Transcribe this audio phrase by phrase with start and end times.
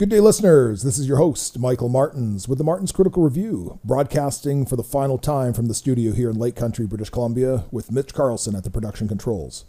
[0.00, 0.82] Good day, listeners.
[0.82, 5.18] This is your host, Michael Martinz, with the Martinz Critical Review, broadcasting for the final
[5.18, 8.70] time from the studio here in Lake Country, British Columbia, with Mitch Carlson at the
[8.70, 9.66] production controls.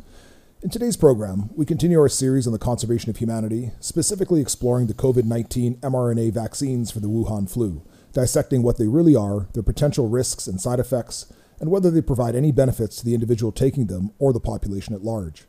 [0.62, 4.94] In today's program, we continue our series on the conservation of humanity, specifically exploring the
[4.94, 10.08] COVID 19 mRNA vaccines for the Wuhan flu, dissecting what they really are, their potential
[10.08, 11.26] risks and side effects,
[11.60, 15.04] and whether they provide any benefits to the individual taking them or the population at
[15.04, 15.44] large.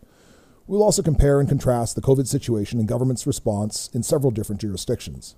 [0.72, 5.36] We'll also compare and contrast the COVID situation and government's response in several different jurisdictions.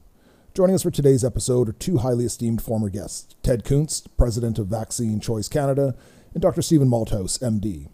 [0.54, 4.68] Joining us for today's episode are two highly esteemed former guests Ted Kuntz, president of
[4.68, 5.96] Vaccine Choice Canada,
[6.34, 6.62] and Dr.
[6.62, 7.88] Stephen Malthouse, MD.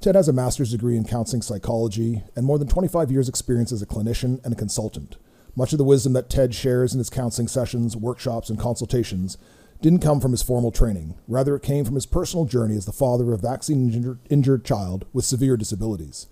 [0.00, 3.82] Ted has a master's degree in counseling psychology and more than 25 years' experience as
[3.82, 5.16] a clinician and a consultant.
[5.54, 9.38] Much of the wisdom that Ted shares in his counseling sessions, workshops, and consultations
[9.80, 11.14] didn't come from his formal training.
[11.28, 15.06] Rather, it came from his personal journey as the father of a vaccine injured child
[15.12, 16.26] with severe disabilities.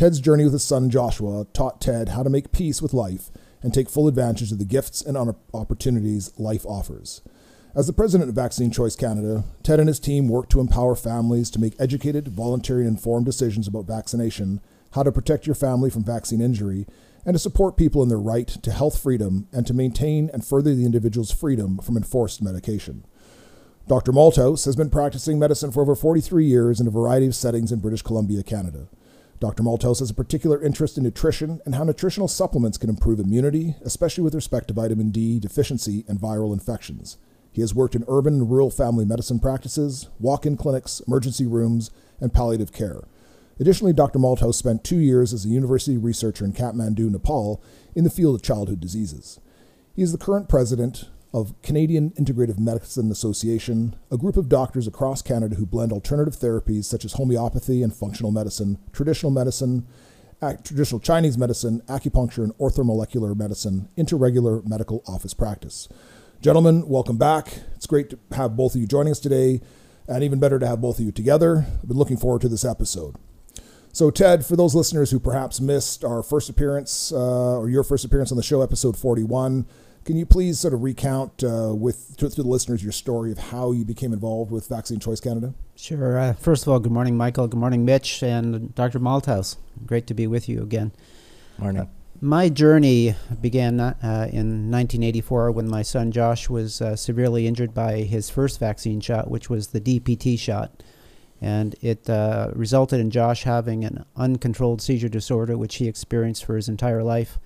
[0.00, 3.30] Ted's journey with his son Joshua taught Ted how to make peace with life
[3.62, 5.14] and take full advantage of the gifts and
[5.52, 7.20] opportunities life offers.
[7.74, 11.50] As the president of Vaccine Choice Canada, Ted and his team work to empower families
[11.50, 16.02] to make educated, voluntary, and informed decisions about vaccination, how to protect your family from
[16.02, 16.86] vaccine injury,
[17.26, 20.74] and to support people in their right to health freedom and to maintain and further
[20.74, 23.04] the individual's freedom from enforced medication.
[23.86, 24.12] Dr.
[24.12, 27.80] Malthouse has been practicing medicine for over 43 years in a variety of settings in
[27.80, 28.88] British Columbia, Canada.
[29.40, 29.62] Dr.
[29.62, 34.22] Malthouse has a particular interest in nutrition and how nutritional supplements can improve immunity, especially
[34.22, 37.16] with respect to vitamin D deficiency and viral infections.
[37.50, 41.90] He has worked in urban and rural family medicine practices, walk in clinics, emergency rooms,
[42.20, 43.00] and palliative care.
[43.58, 44.18] Additionally, Dr.
[44.18, 47.62] Malthouse spent two years as a university researcher in Kathmandu, Nepal,
[47.94, 49.40] in the field of childhood diseases.
[49.96, 55.22] He is the current president of Canadian Integrative Medicine Association, a group of doctors across
[55.22, 59.86] Canada who blend alternative therapies such as homeopathy and functional medicine, traditional medicine,
[60.64, 65.88] traditional Chinese medicine, acupuncture, and orthomolecular medicine into regular medical office practice.
[66.40, 67.58] Gentlemen, welcome back.
[67.76, 69.60] It's great to have both of you joining us today,
[70.08, 71.66] and even better to have both of you together.
[71.80, 73.16] I've been looking forward to this episode.
[73.92, 78.04] So, Ted, for those listeners who perhaps missed our first appearance uh, or your first
[78.04, 79.66] appearance on the show, episode 41,
[80.04, 83.38] can you please sort of recount uh, with to, to, the listeners your story of
[83.38, 85.54] how you became involved with Vaccine Choice Canada?
[85.76, 86.18] Sure.
[86.18, 87.48] Uh, first of all, good morning, Michael.
[87.48, 88.98] Good morning, Mitch, and Dr.
[88.98, 89.56] Malthouse.
[89.86, 90.92] Great to be with you again.
[91.58, 91.82] Morning.
[91.82, 91.86] Uh,
[92.22, 97.98] my journey began uh, in 1984 when my son Josh was uh, severely injured by
[98.00, 100.82] his first vaccine shot, which was the DPT shot.
[101.40, 106.56] And it uh, resulted in Josh having an uncontrolled seizure disorder, which he experienced for
[106.56, 107.38] his entire life.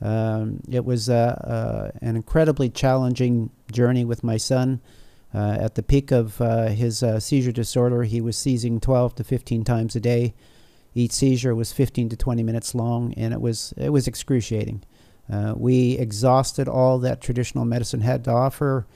[0.00, 4.80] Um, it was uh, uh, an incredibly challenging journey with my son.
[5.34, 9.24] Uh, at the peak of uh, his uh, seizure disorder, he was seizing 12 to
[9.24, 10.32] 15 times a day.
[10.94, 14.84] Each seizure was 15 to 20 minutes long, and it was it was excruciating.
[15.32, 18.86] Uh, we exhausted all that traditional medicine had to offer.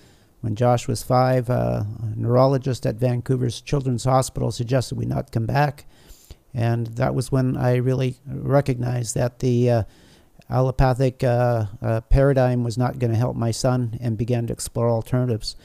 [0.40, 1.84] When Josh was five, a
[2.14, 5.86] neurologist at Vancouver's Children's Hospital suggested we not come back,
[6.54, 9.84] and that was when I really recognized that the
[10.50, 14.88] allopathic uh, uh, paradigm was not going to help my son and began to explore
[14.88, 15.56] alternatives.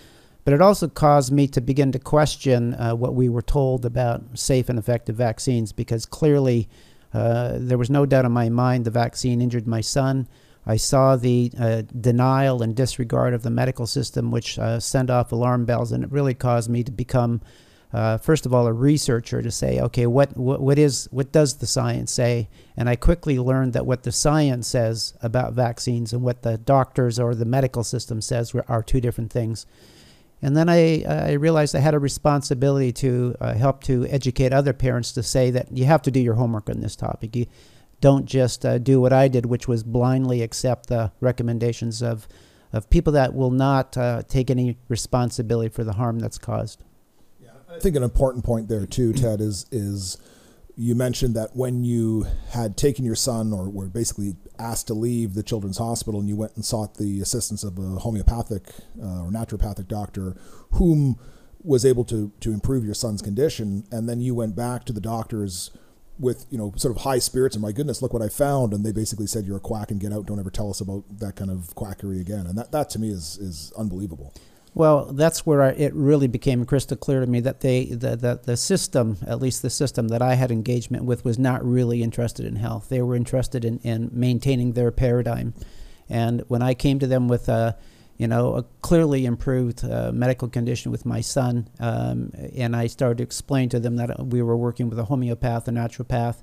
[0.46, 4.38] But it also caused me to begin to question uh, what we were told about
[4.38, 6.68] safe and effective vaccines because clearly
[7.14, 10.28] uh, there was no doubt in my mind the vaccine injured my son.
[10.66, 15.32] I saw the uh, denial and disregard of the medical system, which uh, sent off
[15.32, 17.42] alarm bells, and it really caused me to become
[17.94, 21.58] uh, first of all, a researcher to say, okay, what, what, what is what does
[21.58, 22.50] the science say?
[22.76, 27.20] And I quickly learned that what the science says about vaccines and what the doctors
[27.20, 29.68] or the medical system says are two different things.
[30.42, 34.74] And then I, I realized I had a responsibility to uh, help to educate other
[34.74, 37.36] parents to say that you have to do your homework on this topic.
[37.36, 37.46] You
[38.02, 42.28] don't just uh, do what I did, which was blindly accept the recommendations of,
[42.74, 46.84] of people that will not uh, take any responsibility for the harm that's caused.
[47.73, 50.17] I think an important point there too, Ted, is is
[50.75, 55.35] you mentioned that when you had taken your son or were basically asked to leave
[55.35, 58.70] the children's hospital and you went and sought the assistance of a homeopathic
[59.02, 60.35] uh, or naturopathic doctor
[60.72, 61.20] whom
[61.64, 65.02] was able to to improve your son's condition and then you went back to the
[65.02, 65.69] doctors
[66.19, 68.85] with you know sort of high spirits and my goodness look what i found and
[68.85, 70.26] they basically said you're a quack and get out.
[70.26, 72.46] Don't ever tell us about that kind of quackery again.
[72.47, 74.34] And that, that to me is is unbelievable
[74.75, 78.41] well, that's where I, it really became crystal clear to me that they, the, the,
[78.43, 82.46] the system, at least the system that I had engagement with, was not really interested
[82.46, 82.90] in health.
[82.90, 85.53] They were interested in, in maintaining their paradigm.
[86.09, 87.78] And when I came to them with a,
[88.17, 93.17] you know, a clearly improved uh, medical condition with my son, um, and I started
[93.19, 96.41] to explain to them that we were working with a homeopath, a naturopath,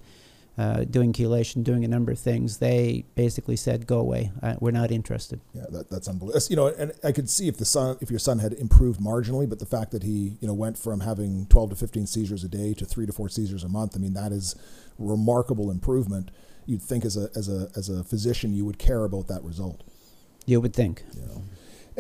[0.59, 4.33] uh, doing chelation, doing a number of things, they basically said, "Go away.
[4.43, 6.47] Uh, we're not interested." Yeah, that, that's unbelievable.
[6.51, 9.49] You know, and I could see if the son, if your son had improved marginally,
[9.49, 12.49] but the fact that he, you know, went from having 12 to 15 seizures a
[12.49, 14.55] day to three to four seizures a month, I mean, that is
[14.99, 16.31] remarkable improvement.
[16.67, 19.83] You'd think as a as a as a physician, you would care about that result.
[20.47, 21.05] You would think.
[21.17, 21.45] Know.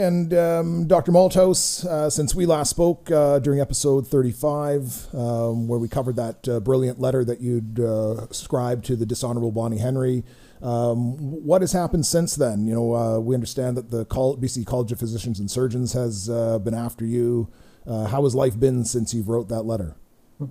[0.01, 1.13] And um, Dr.
[1.13, 6.49] Malthouse, uh, since we last spoke uh, during episode 35, um, where we covered that
[6.49, 10.25] uh, brilliant letter that you'd uh, scribed to the dishonorable Bonnie Henry,
[10.63, 12.67] um, what has happened since then?
[12.67, 16.59] You know, uh, we understand that the BC College of Physicians and Surgeons has uh,
[16.59, 17.49] been after you.
[17.87, 19.97] how has life been since you've wrote that letter?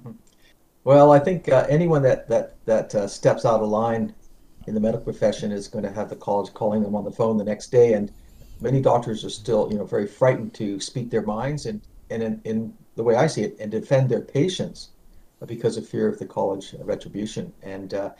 [0.85, 4.15] Well, I think anyone that that that steps out of line
[4.65, 7.37] in the medical profession is going to have the college calling them on the phone
[7.37, 8.11] the next day and
[8.61, 12.41] many doctors are still, you know, very frightened to speak their minds and, and in,
[12.43, 14.89] in the way I see it, and defend their patients
[15.45, 17.53] because of fear of the college retribution.
[17.63, 18.11] And uh,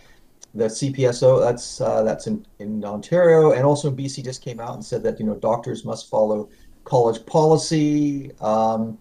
[0.54, 4.76] the CPSO, that's uh, that's in, in Ontario and also in BC, just came out
[4.76, 6.50] and said that you know doctors must follow
[6.86, 8.98] college policy um,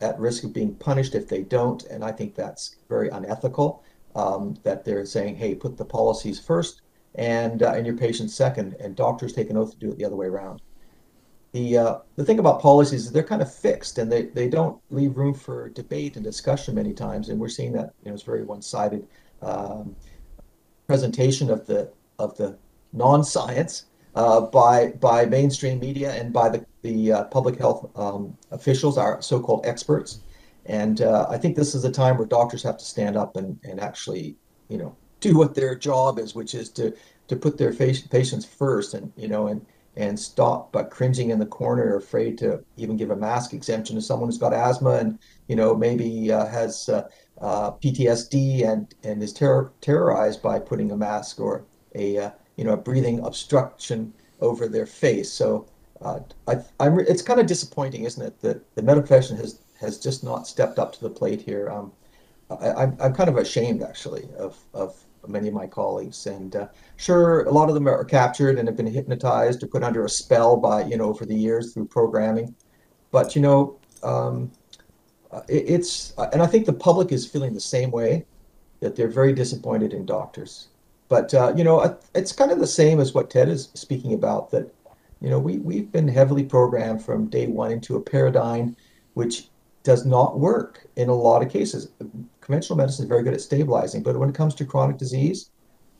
[0.00, 1.84] at risk of being punished if they don't.
[1.84, 3.82] And I think that's very unethical.
[4.14, 6.82] Um, that they're saying, hey, put the policies first
[7.14, 10.04] and uh, and your patients second, and doctors take an oath to do it the
[10.04, 10.60] other way around.
[11.52, 14.80] The uh, the thing about policies is they're kind of fixed, and they, they don't
[14.90, 18.22] leave room for debate and discussion many times, and we're seeing that you know it's
[18.22, 19.06] very one sided
[19.42, 19.96] um,
[20.86, 22.56] presentation of the of the
[22.92, 28.36] non science uh, by by mainstream media and by the the uh, public health um,
[28.50, 30.20] officials, our so called experts.
[30.66, 33.58] And uh, I think this is a time where doctors have to stand up and,
[33.64, 34.36] and actually,
[34.68, 36.94] you know, do what their job is, which is to
[37.28, 39.64] to put their patients first, and you know, and
[39.96, 44.02] and stop but cringing in the corner, afraid to even give a mask exemption to
[44.02, 45.18] someone who's got asthma and
[45.48, 47.08] you know maybe uh, has uh,
[47.40, 52.64] uh, PTSD and and is terror, terrorized by putting a mask or a uh, you
[52.64, 55.30] know a breathing obstruction over their face.
[55.30, 55.66] So
[56.00, 59.98] uh, I, I'm it's kind of disappointing, isn't it, that the medical profession has has
[59.98, 61.70] just not stepped up to the plate here.
[61.70, 61.92] Um,
[62.50, 66.26] I, I'm, I'm kind of ashamed actually of of many of my colleagues.
[66.26, 69.82] And uh, sure, a lot of them are captured and have been hypnotized or put
[69.82, 72.54] under a spell by, you know, over the years through programming.
[73.10, 74.50] But, you know, um,
[75.30, 78.24] uh, it, it's, uh, and I think the public is feeling the same way
[78.80, 80.68] that they're very disappointed in doctors.
[81.08, 84.50] But, uh, you know, it's kind of the same as what Ted is speaking about
[84.50, 84.72] that,
[85.20, 88.76] you know, we, we've been heavily programmed from day one into a paradigm
[89.14, 89.48] which
[89.82, 91.88] does not work in a lot of cases
[92.48, 95.50] conventional medicine is very good at stabilizing, but when it comes to chronic disease,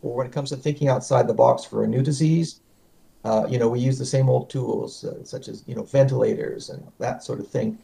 [0.00, 2.62] or when it comes to thinking outside the box for a new disease,
[3.25, 6.71] uh, you know, we use the same old tools uh, such as you know ventilators
[6.71, 7.77] and that sort of thing.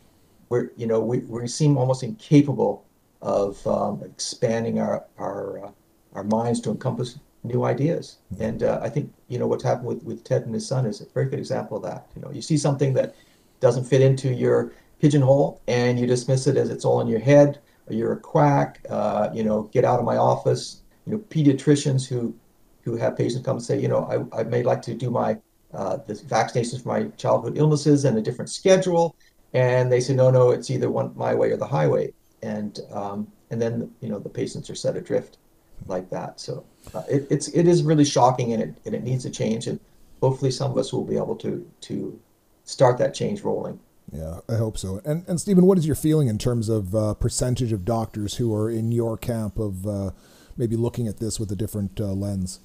[0.48, 2.86] Where you know we, we seem almost incapable
[3.20, 5.70] of um, expanding our our uh,
[6.14, 8.16] our minds to encompass new ideas.
[8.40, 11.02] And uh, I think you know what's happened with, with Ted and his son is
[11.02, 12.06] a very good example of that.
[12.16, 13.14] You know, you see something that
[13.60, 17.58] doesn't fit into your pigeonhole and you dismiss it as it's all in your head
[17.88, 20.82] you're a quack, uh, you know, get out of my office.
[21.06, 22.34] You know, pediatricians who
[22.82, 25.38] who have patients come and say, you know, I, I may like to do my
[25.72, 29.16] uh, the vaccinations for my childhood illnesses and a different schedule,
[29.52, 33.26] and they say, no, no, it's either one my way or the highway, and um,
[33.50, 35.38] and then you know the patients are set adrift
[35.86, 36.40] like that.
[36.40, 36.64] So
[36.94, 39.80] uh, it, it's it is really shocking, and it and it needs to change, and
[40.22, 42.18] hopefully some of us will be able to to
[42.64, 43.78] start that change rolling.
[44.12, 45.00] Yeah, I hope so.
[45.04, 48.54] And and Stephen, what is your feeling in terms of uh, percentage of doctors who
[48.54, 50.10] are in your camp of uh,
[50.56, 52.60] maybe looking at this with a different uh, lens?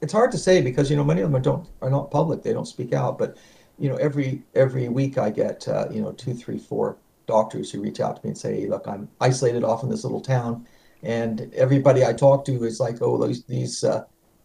[0.00, 2.42] It's hard to say because you know many of them don't are not public.
[2.42, 3.18] They don't speak out.
[3.18, 3.36] But
[3.78, 6.96] you know every every week I get uh, you know two, three, four
[7.26, 10.20] doctors who reach out to me and say, "Look, I'm isolated off in this little
[10.20, 10.66] town,
[11.02, 14.04] and everybody I talk to is like, oh, these these uh,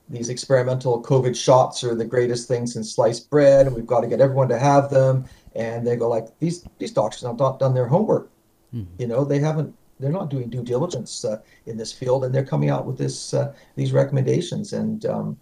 [0.09, 4.07] these experimental COVID shots are the greatest thing since sliced bread, and we've got to
[4.07, 5.25] get everyone to have them."
[5.55, 8.29] And they go like these these doctors have not done their homework
[8.73, 9.01] mm-hmm.
[9.01, 12.45] you know they haven't they're not doing due diligence uh, in this field and they're
[12.45, 15.37] coming out with this uh, these recommendations and um,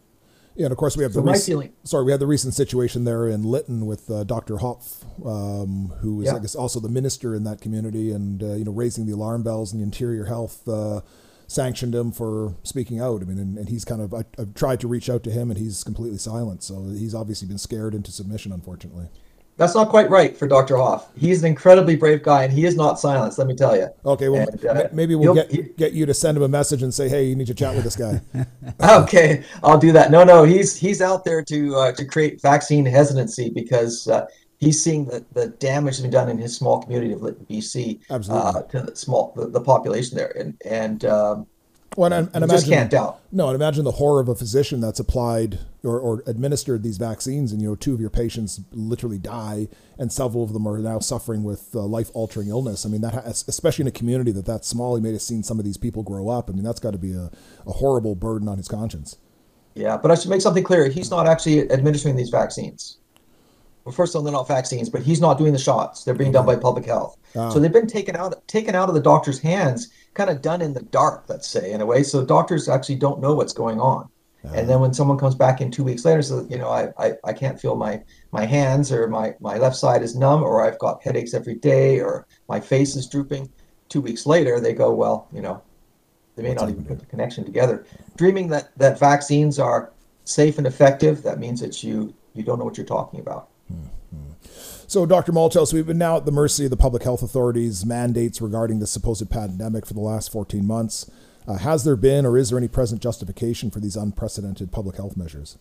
[0.56, 3.04] yeah, and of course we have so the rec- sorry we had the recent situation
[3.04, 4.58] there in Lytton with uh, Dr.
[4.58, 6.36] Hoffe, um, who is yeah.
[6.36, 9.44] I guess also the minister in that community, and uh, you know raising the alarm
[9.44, 11.02] bells and the Interior Health uh,
[11.46, 13.22] sanctioned him for speaking out.
[13.22, 15.52] I mean, and, and he's kind of I, have tried to reach out to him,
[15.52, 16.64] and he's completely silent.
[16.64, 19.10] So he's obviously been scared into submission, unfortunately.
[19.58, 20.78] That's not quite right for Dr.
[20.78, 21.08] Hoffe.
[21.18, 23.40] He's an incredibly brave guy, and he is not silenced.
[23.40, 23.90] Let me tell you.
[24.06, 26.84] Okay, well, and, uh, maybe we'll get he, get you to send him a message
[26.84, 28.22] and say, "Hey, you need to chat with this guy."
[29.02, 30.12] okay, I'll do that.
[30.12, 34.28] No, no, he's he's out there to uh, to create vaccine hesitancy because uh,
[34.60, 38.00] he's seeing the, the damage that's been done in his small community of Lytton, BC,
[38.12, 38.48] Absolutely.
[38.48, 41.48] Uh, to the small the, the, population there, and and um,
[41.96, 43.22] Well, and, and imagine, just can't doubt.
[43.32, 47.52] No, and imagine the horror of a physician that's applied or, or administered these vaccines,
[47.52, 49.68] and you know, two of your patients literally die,
[49.98, 52.86] and several of them are now suffering with uh, life-altering illness.
[52.86, 55.44] I mean, that has, especially in a community that that's small, he may have seen
[55.44, 56.50] some of these people grow up.
[56.50, 57.32] I mean, that's got to be a,
[57.66, 59.18] a horrible burden on his conscience.
[59.74, 60.90] Yeah, but I should make something clear.
[60.90, 62.98] He's not actually administering these vaccines.
[63.86, 66.04] Well, first of all, they're not vaccines, but he's not doing the shots.
[66.04, 67.16] They're being done by public health.
[67.38, 67.50] Ah.
[67.50, 70.74] So they've been taken out taken out of the doctor's hands, kind of done in
[70.74, 72.04] the dark, let's say, in a way.
[72.04, 74.10] So doctors actually don't know what's going on.
[74.44, 77.14] And then when someone comes back in two weeks later, says, you know, I, I,
[77.26, 78.02] I can't feel my
[78.32, 82.00] my hands or my, my left side is numb or I've got headaches every day
[82.00, 83.50] or my face is drooping.
[83.90, 85.62] Two weeks later, they go, well, you know,
[86.36, 87.86] they may not even put the connection together.
[88.16, 89.92] Dreaming that, that vaccines are
[90.24, 93.50] safe and effective, that means that you you don't know what you're talking about.
[93.74, 93.88] Mm-hmm.
[94.88, 95.34] So, Dr.
[95.34, 98.88] Malthouse, we've been now at the mercy of the public health authorities' mandates regarding the
[98.88, 101.10] supposed pandemic for the last 14 months.
[101.48, 105.16] Uh, has there been or is there any present justification for these unprecedented public health
[105.16, 105.58] measures?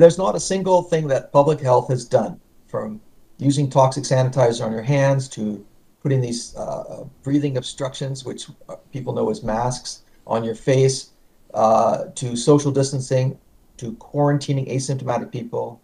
[0.00, 3.00] there's not a single thing that public health has done from
[3.38, 5.64] using toxic sanitizer on your hands to
[6.02, 11.10] putting these uh, breathing obstructions, which uh, people know as masks, on your face,
[11.54, 13.38] uh, to social distancing,
[13.76, 15.80] to quarantining asymptomatic people,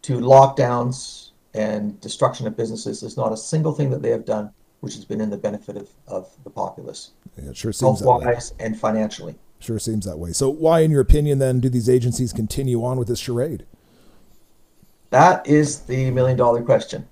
[0.00, 3.00] to lockdowns and destruction of businesses.
[3.00, 5.76] There's not a single thing that they have done which has been in the benefit
[5.76, 8.34] of, of the populace, Yeah, it sure seems health that way.
[8.34, 9.36] wise and financially.
[9.60, 10.32] Sure seems that way.
[10.32, 13.64] So, why, in your opinion, then, do these agencies continue on with this charade?
[15.10, 17.06] That is the million dollar question.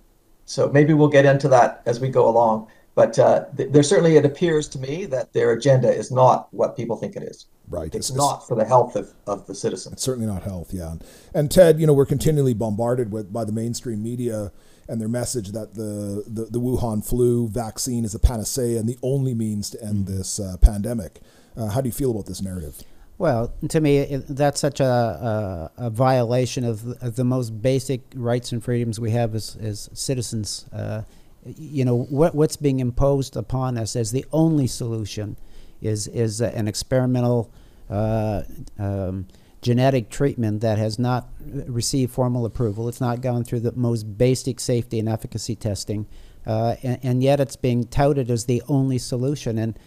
[0.46, 2.66] So maybe we'll get into that as we go along.
[2.96, 6.76] But uh, th- there certainly, it appears to me that their agenda is not what
[6.76, 7.46] people think it is.
[7.68, 7.94] Right.
[7.94, 9.92] It's It's- not for the health of, of the citizens.
[9.92, 10.94] It's certainly not health, yeah.
[11.32, 14.50] And Ted, you know, we're continually bombarded with by the mainstream media
[14.90, 18.98] and their message that the, the, the Wuhan flu vaccine is a panacea and the
[19.02, 21.20] only means to end this uh, pandemic.
[21.56, 22.82] Uh, how do you feel about this narrative?
[23.16, 27.50] Well, to me, it, that's such a, a, a violation of, the- of the most
[27.62, 30.66] basic rights and freedoms we have as, as citizens.
[30.72, 31.02] Uh,
[31.44, 35.36] you know, what, what's being imposed upon us as the only solution
[35.82, 37.50] is, is an experimental
[37.90, 38.42] uh,
[38.78, 39.26] um,
[39.62, 42.88] genetic treatment that has not received formal approval.
[42.88, 46.06] It's not gone through the most basic safety and efficacy testing,
[46.46, 49.58] uh, and, and yet it's being touted as the only solution.
[49.58, 49.78] And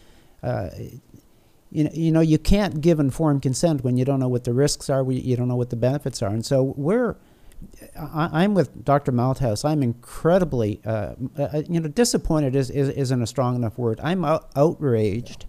[0.44, 0.70] uh,
[1.72, 4.54] you know, you know, you can't give informed consent when you don't know what the
[4.54, 7.16] risks are, you don't know what the benefits are, and so we're.
[7.98, 9.14] I, I'm with Dr.
[9.14, 9.64] Malthouse.
[9.64, 14.02] I'm incredibly, uh, uh, you know, disappointed is, is, isn't a strong enough word.
[14.04, 15.46] I'm out, outraged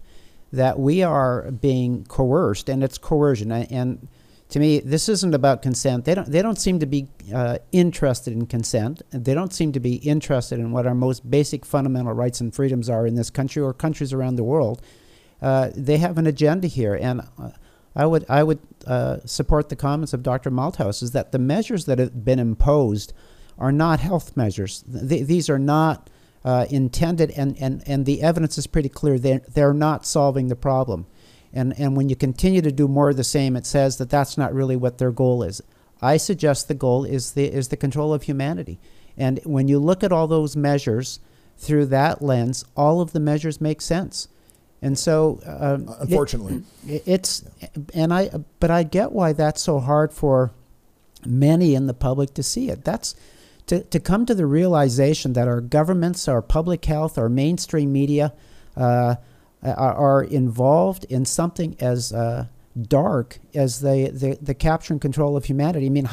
[0.53, 3.51] that we are being coerced, and it's coercion.
[3.51, 4.07] And
[4.49, 6.05] to me, this isn't about consent.
[6.05, 6.29] They don't.
[6.29, 9.01] They don't seem to be uh, interested in consent.
[9.11, 12.89] They don't seem to be interested in what our most basic fundamental rights and freedoms
[12.89, 14.81] are in this country or countries around the world.
[15.41, 17.49] Uh, they have an agenda here, and uh,
[17.95, 20.51] I would I would uh, support the comments of Dr.
[20.51, 23.13] Malthouse is that the measures that have been imposed
[23.57, 24.83] are not health measures.
[24.83, 26.09] Th- these are not
[26.43, 29.17] uh, intended, and, and, and the evidence is pretty clear.
[29.17, 31.07] They're, they're not solving the problem.
[31.55, 34.37] And, and when you continue to do more of the same, it says that that's
[34.37, 35.61] not really what their goal is.
[36.01, 38.77] I suggest the goal is the, is the control of humanity.
[39.17, 41.19] And when you look at all those measures
[41.57, 44.27] through that lens, all of the measures make sense.
[44.81, 47.43] And so, um, Unfortunately, it- it's
[47.93, 50.51] and I but I get why that's so hard for
[51.25, 52.83] many in the public to see it.
[52.83, 53.15] That's
[53.67, 58.33] to, to come to the realization that our governments, our public health, our mainstream media
[58.75, 59.15] uh,
[59.73, 62.47] are, are involved in something as uh,
[62.81, 65.85] dark as the, the, the capture and control of humanity.
[65.85, 66.09] I mean,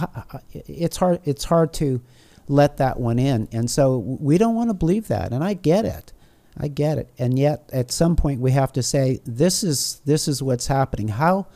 [0.53, 2.03] it's hard it's hard to
[2.49, 5.85] let that one in, and so we don't want to believe that, and I get
[5.85, 6.13] it.
[6.59, 7.11] I get it.
[7.19, 11.09] And yet at some point we have to say this is this is what's happening.
[11.09, 11.47] How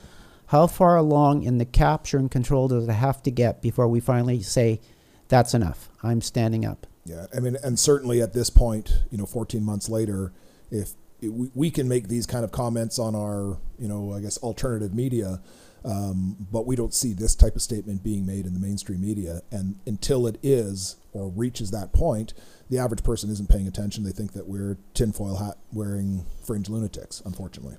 [0.47, 4.00] how far along in the capture and control does it have to get before we
[4.00, 4.81] finally say
[5.29, 5.88] that's enough.
[6.03, 6.87] I'm standing up.
[7.05, 7.26] yeah.
[7.37, 10.33] I mean, and certainly at this point, you know, 14 months later,
[10.71, 10.95] if
[11.28, 15.40] we, can make these kind of comments on our, you know, I guess alternative media,
[15.85, 19.42] um, but we don't see this type of statement being made in the mainstream media.
[19.50, 22.35] And until it is or reaches that point,
[22.68, 24.04] the average person isn't paying attention.
[24.04, 27.76] They think that we're tinfoil hat wearing fringe lunatics, unfortunately.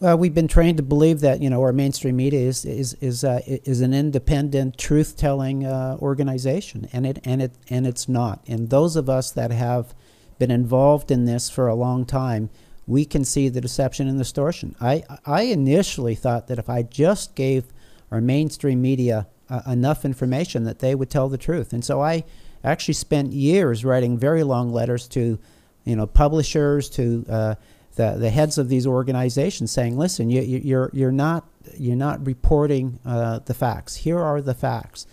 [0.00, 3.22] Well, we've been trained to believe that you know our mainstream media is is is
[3.22, 8.42] uh, is an independent, truth-telling uh, organization, and it and it and it's not.
[8.48, 9.94] And those of us that have
[10.40, 12.50] been involved in this for a long time,
[12.86, 14.74] we can see the deception and distortion.
[14.80, 17.64] I I initially thought that if I just gave
[18.10, 22.24] our mainstream media uh, enough information, that they would tell the truth, and so I
[22.64, 25.38] actually spent years writing very long letters to,
[25.84, 27.24] you know, publishers to.
[27.28, 27.54] Uh,
[27.94, 31.46] the, the heads of these organizations saying, "Listen, you, you, you're you're not
[31.76, 33.96] you're not reporting uh, the facts.
[33.96, 35.06] Here are the facts."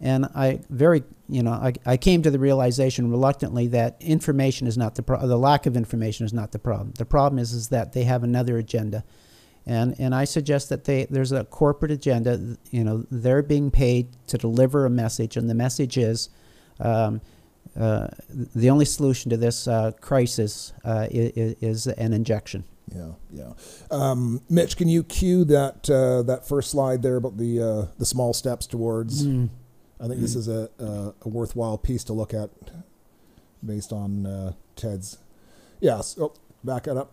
[0.00, 4.78] And I very, you know, I, I came to the realization reluctantly that information is
[4.78, 6.92] not the pro- the lack of information is not the problem.
[6.96, 9.04] The problem is is that they have another agenda,
[9.66, 12.56] and and I suggest that they there's a corporate agenda.
[12.70, 16.30] You know, they're being paid to deliver a message, and the message is.
[16.78, 17.20] Um,
[17.78, 22.64] uh, the only solution to this uh, crisis uh, is, is, an injection.
[22.92, 23.52] Yeah, yeah.
[23.90, 28.04] Um, Mitch, can you cue that uh, that first slide there about the uh, the
[28.04, 29.24] small steps towards?
[29.24, 29.50] Mm.
[30.00, 30.22] I think mm.
[30.22, 32.50] this is a, a, a, worthwhile piece to look at,
[33.64, 35.18] based on uh, Ted's.
[35.80, 36.16] Yes.
[36.18, 36.32] Oh,
[36.64, 37.12] back it up.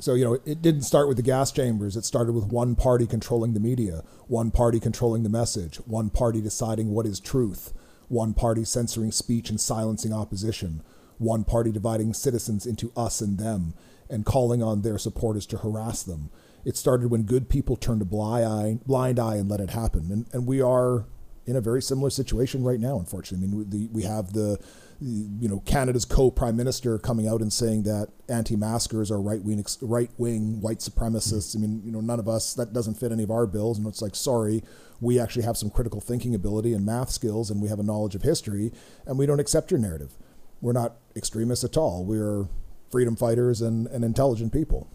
[0.00, 1.96] So you know, it didn't start with the gas chambers.
[1.96, 6.40] It started with one party controlling the media, one party controlling the message, one party
[6.40, 7.72] deciding what is truth
[8.08, 10.82] one party censoring speech and silencing opposition,
[11.18, 13.74] one party dividing citizens into us and them,
[14.08, 16.30] and calling on their supporters to harass them.
[16.64, 20.10] It started when good people turned a blind eye, blind eye and let it happen.
[20.10, 21.06] And, and we are
[21.46, 23.46] in a very similar situation right now, unfortunately.
[23.46, 24.58] I mean, the, we have the
[25.00, 30.78] you know Canada's co-prime minister coming out and saying that anti-maskers are right-wing right-wing white
[30.78, 31.56] supremacists.
[31.56, 33.86] I mean, you know, none of us that doesn't fit any of our bills, and
[33.86, 34.62] it's like, sorry,
[35.00, 38.14] we actually have some critical thinking ability and math skills, and we have a knowledge
[38.14, 38.72] of history,
[39.06, 40.12] and we don't accept your narrative.
[40.60, 42.04] We're not extremists at all.
[42.04, 42.48] We're
[42.90, 44.88] freedom fighters and, and intelligent people.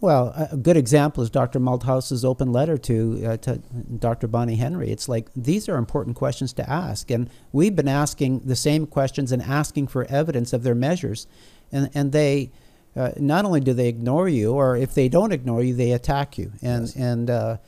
[0.00, 1.58] Well, a good example is Dr.
[1.58, 3.56] Malthouse's open letter to, uh, to
[3.98, 4.28] Dr.
[4.28, 4.90] Bonnie Henry.
[4.90, 9.32] It's like these are important questions to ask, and we've been asking the same questions
[9.32, 11.26] and asking for evidence of their measures,
[11.72, 12.52] and and they.
[12.94, 16.38] Uh, not only do they ignore you, or if they don't ignore you, they attack
[16.38, 16.50] you.
[16.62, 16.96] And yes.
[16.96, 17.58] and uh,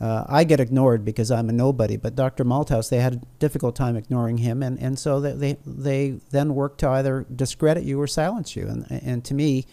[0.00, 1.98] uh, I get ignored because I'm a nobody.
[1.98, 2.42] But Dr.
[2.42, 6.78] Malthouse, they had a difficult time ignoring him, and, and so they they then work
[6.78, 8.66] to either discredit you or silence you.
[8.66, 9.66] And and to me,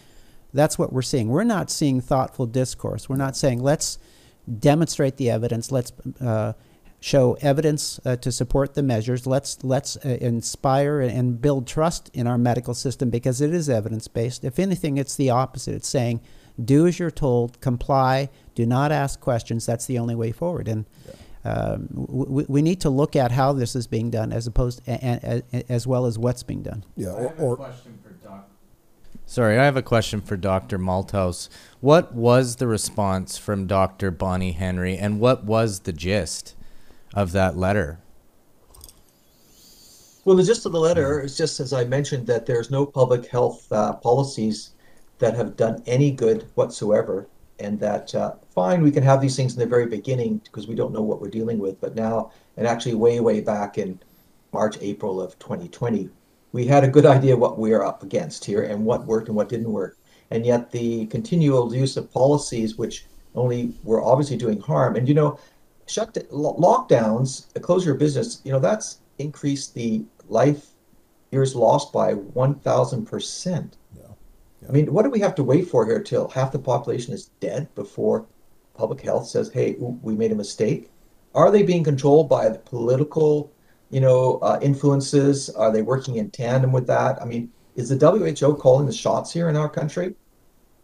[0.56, 1.28] that's what we're seeing.
[1.28, 3.08] We're not seeing thoughtful discourse.
[3.08, 3.98] We're not saying let's
[4.58, 5.70] demonstrate the evidence.
[5.70, 6.54] Let's uh,
[7.00, 9.26] show evidence uh, to support the measures.
[9.26, 14.08] Let's let's uh, inspire and build trust in our medical system because it is evidence
[14.08, 14.44] based.
[14.44, 15.74] If anything, it's the opposite.
[15.74, 16.20] It's saying
[16.62, 19.66] do as you're told, comply, do not ask questions.
[19.66, 20.68] That's the only way forward.
[20.68, 21.14] And yeah.
[21.46, 24.90] Um, we, we, need to look at how this is being done as opposed to,
[24.90, 26.84] and, as well as what's being done.
[26.96, 27.10] Yeah.
[27.10, 27.74] Or, or
[29.28, 30.78] Sorry, I have a question for Dr.
[30.78, 31.48] Malthouse.
[31.80, 34.12] What was the response from Dr.
[34.12, 36.54] Bonnie Henry, and what was the gist
[37.12, 37.98] of that letter?
[40.24, 43.26] Well, the gist of the letter is just as I mentioned that there's no public
[43.26, 44.70] health uh, policies
[45.18, 47.26] that have done any good whatsoever,
[47.58, 50.76] and that uh, fine, we can have these things in the very beginning because we
[50.76, 53.98] don't know what we're dealing with, but now, and actually way, way back in
[54.52, 56.10] March, April of 2020,
[56.52, 59.36] we had a good idea what we are up against here and what worked and
[59.36, 59.98] what didn't work.
[60.30, 64.96] And yet the continual use of policies which only were obviously doing harm.
[64.96, 65.38] And you know,
[65.86, 68.40] shut lockdowns, close your business.
[68.44, 70.68] You know, that's increased the life
[71.30, 73.76] years lost by one thousand percent.
[74.68, 77.30] I mean, what do we have to wait for here till half the population is
[77.40, 78.26] dead before
[78.74, 80.90] public health says, "Hey, we made a mistake"?
[81.34, 83.52] Are they being controlled by the political
[83.90, 85.50] you know, uh, influences?
[85.50, 87.20] Are they working in tandem with that?
[87.20, 90.14] I mean, is the WHO calling the shots here in our country?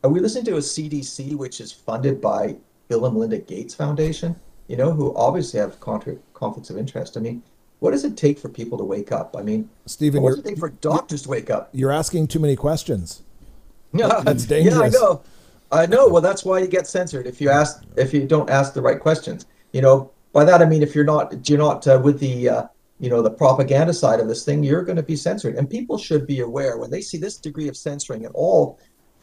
[0.04, 2.56] Are we listening to a CDC which is funded by
[2.88, 4.36] Bill and Melinda Gates Foundation?
[4.68, 7.16] You know, who obviously have contra- conflicts of interest.
[7.16, 7.42] I mean,
[7.80, 9.34] what does it take for people to wake up?
[9.36, 11.70] I mean, Stephen, what does it take for doctors to wake up?
[11.72, 13.22] You're asking too many questions.
[13.92, 14.76] Yeah, that's dangerous.
[14.76, 15.22] Yeah, I know.
[15.72, 16.08] I know.
[16.08, 19.00] Well, that's why you get censored if you ask if you don't ask the right
[19.00, 19.46] questions.
[19.72, 22.62] You know, by that I mean if you're not you're not uh, with the uh,
[23.02, 25.98] you know the propaganda side of this thing you're going to be censored and people
[25.98, 28.78] should be aware when they see this degree of censoring at all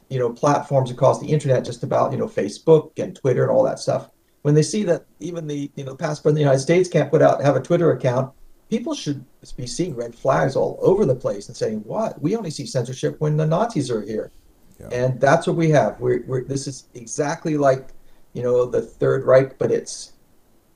[0.09, 3.63] you know platforms across the internet just about you know facebook and twitter and all
[3.63, 4.09] that stuff
[4.43, 7.09] when they see that even the you know past president of the united states can't
[7.09, 8.31] put out have a twitter account
[8.69, 9.25] people should
[9.57, 12.21] be seeing red flags all over the place and saying what?
[12.21, 14.31] We only see censorship when the nazis are here.
[14.79, 14.87] Yeah.
[14.93, 15.99] and that's what we have.
[15.99, 17.89] We're, we're this is exactly like
[18.33, 20.13] you know the third reich but it's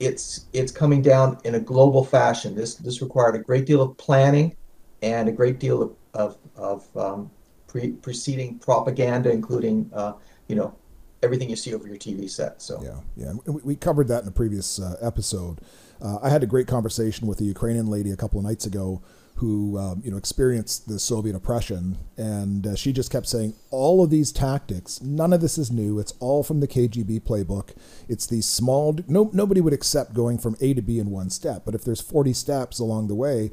[0.05, 2.55] it's it's coming down in a global fashion.
[2.55, 4.55] This this required a great deal of planning
[5.01, 7.31] and a great deal of of, of um,
[7.67, 10.13] pre- preceding propaganda, including uh,
[10.47, 10.75] you know
[11.21, 12.61] everything you see over your TV set.
[12.61, 15.59] So yeah, yeah, we covered that in a previous uh, episode.
[16.01, 19.01] Uh, I had a great conversation with a Ukrainian lady a couple of nights ago
[19.43, 24.01] who um, you know experienced the Soviet oppression, and uh, she just kept saying all
[24.01, 25.01] of these tactics.
[25.01, 25.99] None of this is new.
[25.99, 27.75] It's all from the KGB playbook.
[28.07, 28.97] It's these small.
[29.05, 31.63] No, nobody would accept going from A to B in one step.
[31.65, 33.51] But if there's 40 steps along the way,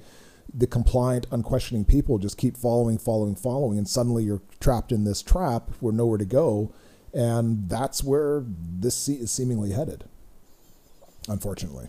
[0.55, 5.22] the compliant, unquestioning people just keep following, following, following, and suddenly you're trapped in this
[5.22, 6.72] trap where nowhere to go,
[7.12, 10.05] and that's where this is seemingly headed.
[11.29, 11.88] Unfortunately.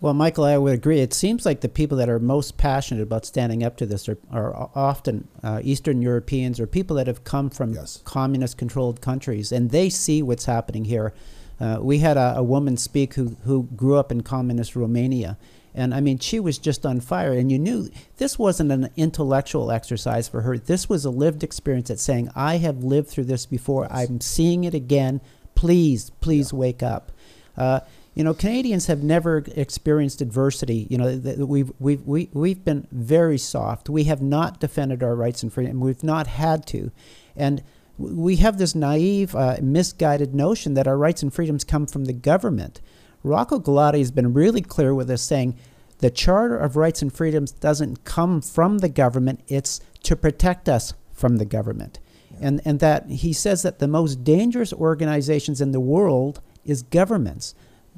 [0.00, 1.00] Well, Michael, I would agree.
[1.00, 4.18] It seems like the people that are most passionate about standing up to this are,
[4.30, 8.00] are often uh, Eastern Europeans or people that have come from Yes.
[8.04, 11.14] communist controlled countries and they see what's happening here.
[11.58, 15.36] Uh, we had a, a woman speak who, who grew up in communist Romania.
[15.74, 17.32] And I mean, she was just on fire.
[17.32, 20.56] And you knew this wasn't an intellectual exercise for her.
[20.58, 23.88] This was a lived experience at saying, I have lived through this before.
[23.90, 25.20] I'm seeing it again.
[25.56, 27.10] Please, please wake up.
[27.56, 27.80] Uh,
[28.18, 30.88] you know, Canadians have never experienced adversity.
[30.90, 33.88] You know, we've, we've, we, we've been very soft.
[33.88, 35.78] We have not defended our rights and freedom.
[35.78, 36.90] We've not had to.
[37.36, 37.62] And
[37.96, 42.12] we have this naive, uh, misguided notion that our rights and freedoms come from the
[42.12, 42.80] government.
[43.22, 45.56] Rocco Galati has been really clear with us saying
[45.98, 50.92] the Charter of Rights and Freedoms doesn't come from the government, it's to protect us
[51.12, 52.00] from the government.
[52.40, 57.54] And, and that he says that the most dangerous organizations in the world is governments.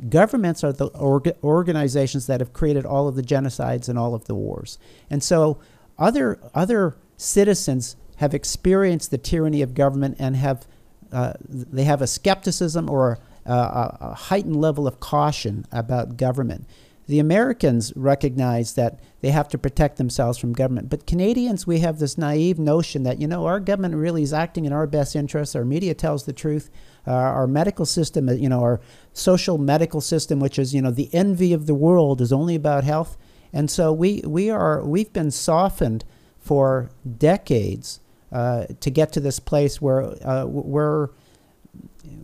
[0.09, 4.25] Governments are the orga- organizations that have created all of the genocides and all of
[4.25, 4.79] the wars.
[5.11, 5.59] And so
[5.99, 10.67] other, other citizens have experienced the tyranny of government and have,
[11.13, 16.67] uh, they have a skepticism or a, a, a heightened level of caution about government.
[17.07, 20.89] The Americans recognize that they have to protect themselves from government.
[20.89, 24.65] But Canadians, we have this naive notion that, you know, our government really is acting
[24.65, 25.57] in our best interests.
[25.57, 26.71] Our media tells the truth.
[27.07, 28.81] Uh, our medical system, uh, you know, our
[29.13, 32.85] social medical system, which is, you know, the envy of the world, is only about
[32.85, 33.17] health.
[33.53, 36.05] And so we, we are, we've been softened
[36.39, 38.01] for decades
[38.33, 41.09] uh, to get to this place where uh, we're,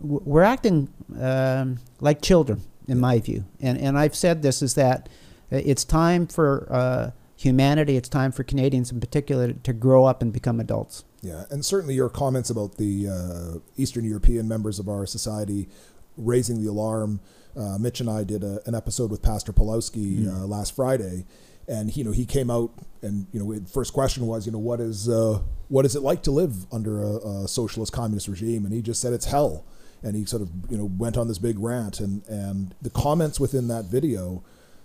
[0.01, 3.45] we're acting um, like children, in my view.
[3.59, 5.09] And, and I've said this is that
[5.49, 10.33] it's time for uh, humanity, it's time for Canadians in particular to grow up and
[10.33, 11.03] become adults.
[11.21, 15.67] Yeah, and certainly your comments about the uh, Eastern European members of our society
[16.15, 17.19] raising the alarm.
[17.55, 21.25] Uh, Mitch and I did a, an episode with Pastor Pawlowski uh, last Friday,
[21.67, 24.51] and he, you know he came out and you know the first question was you
[24.51, 28.27] know what is uh, what is it like to live under a, a socialist communist
[28.27, 29.65] regime, and he just said it's hell,
[30.03, 33.39] and he sort of you know went on this big rant, and and the comments
[33.39, 34.43] within that video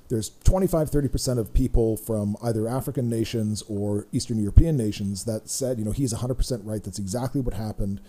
[0.09, 5.79] there's 25 30% of people from either african nations or eastern european nations that said
[5.79, 8.01] you know he's 100% right that's exactly what happened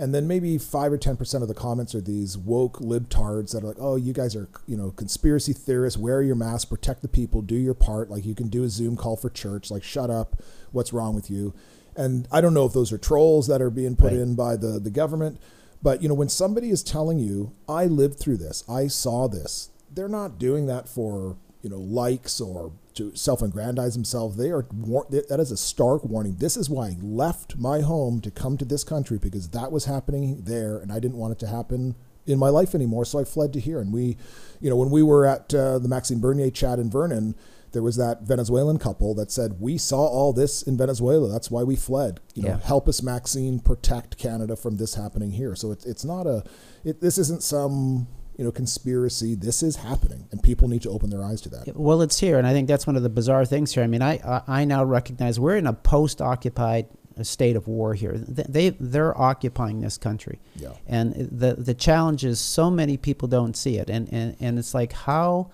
[0.00, 3.68] and then maybe 5 or 10% of the comments are these woke libtards that are
[3.68, 7.42] like oh you guys are you know conspiracy theorists wear your mask protect the people
[7.42, 10.40] do your part like you can do a zoom call for church like shut up
[10.70, 11.52] what's wrong with you
[11.96, 14.20] and i don't know if those are trolls that are being put Right.
[14.20, 15.40] in by the the government
[15.82, 19.70] but you know when somebody is telling you i lived through this i saw this
[19.98, 24.36] they're not doing that for you know likes or to self-aggrandize themselves.
[24.36, 26.36] They are war- that is a stark warning.
[26.36, 29.84] This is why i left my home to come to this country because that was
[29.86, 33.04] happening there and i didn't want it to happen in my life anymore.
[33.04, 34.16] So i fled to here and we
[34.60, 37.34] you know when we were at uh, the maxime bernier chat in vernon
[37.72, 41.28] there was that venezuelan couple that said we saw all this in venezuela.
[41.28, 42.20] That's why we fled.
[42.34, 42.60] You know Yeah.
[42.60, 45.54] help us maxime protect canada from this happening here.
[45.56, 46.44] So it's it's not a
[46.84, 48.06] it, this isn't some
[48.38, 51.76] you know conspiracy this is happening and people need to open their eyes to that
[51.76, 53.82] Well, it's here, and I think that's one of the bizarre things here.
[53.84, 56.86] I mean, I I now recognize we're in a post-occupied
[57.22, 58.14] state of war here.
[58.16, 60.70] They they're occupying this country, Yeah.
[60.86, 64.72] and the the challenge is so many people don't see it, and and, and it's
[64.72, 65.50] like how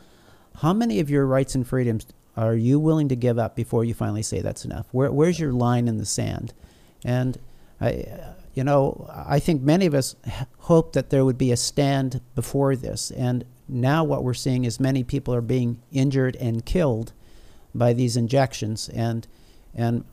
[0.57, 3.95] how many of your rights and freedoms are you willing to give up before you
[3.95, 4.87] finally say that's enough?
[4.93, 6.53] Where where's your line in the sand?
[7.03, 7.39] And
[7.81, 10.15] I, you know, I think many of us
[10.59, 14.79] hoped that there would be a stand before this, and now what we're seeing is
[14.79, 17.13] many people are being injured and killed
[17.75, 19.27] by these injections, and
[19.75, 20.05] and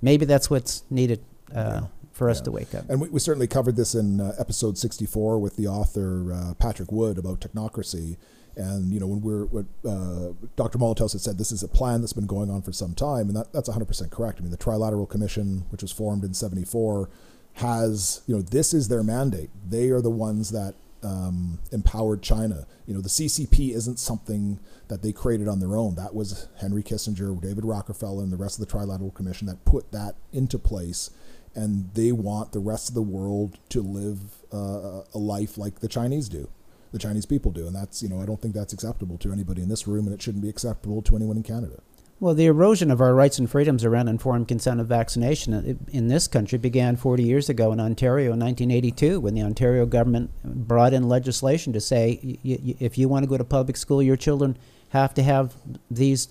[0.00, 1.20] maybe that's what's needed
[1.54, 2.44] uh, for us Yeah.
[2.44, 2.88] to wake up.
[2.88, 6.92] And we, we certainly covered this in uh, episode 64 with the author uh, Patrick
[6.92, 8.16] Wood about technocracy.
[8.56, 10.78] And, you know, when we're, what uh, Dr.
[10.78, 13.28] Malthouse had said, this is a plan that's been going on for some time.
[13.28, 14.38] And that, that's 100% correct.
[14.38, 17.08] I mean, the Trilateral Commission, which was formed in 74,
[17.54, 19.50] has, you know, this is their mandate.
[19.68, 22.66] They are the ones that um, empowered China.
[22.86, 25.94] You know, the CCP isn't something that they created on their own.
[25.96, 29.90] That was Henry Kissinger, David Rockefeller, and the rest of the Trilateral Commission that put
[29.92, 31.10] that into place.
[31.54, 34.20] And they want the rest of the world to live
[34.52, 36.48] uh, a life like the Chinese do,
[36.92, 37.66] the Chinese people do.
[37.66, 40.14] And that's, you know, I don't think that's acceptable to anybody in this room, and
[40.14, 41.82] it shouldn't be acceptable to anyone in Canada.
[42.20, 46.06] Well, the erosion of our rights and freedoms around informed consent of vaccination uh, in
[46.06, 50.92] this country began 40 years ago in Ontario in 1982 when the Ontario government brought
[50.92, 54.56] in legislation to say if you want to go to public school, your children
[54.90, 55.56] have to have
[55.90, 56.28] these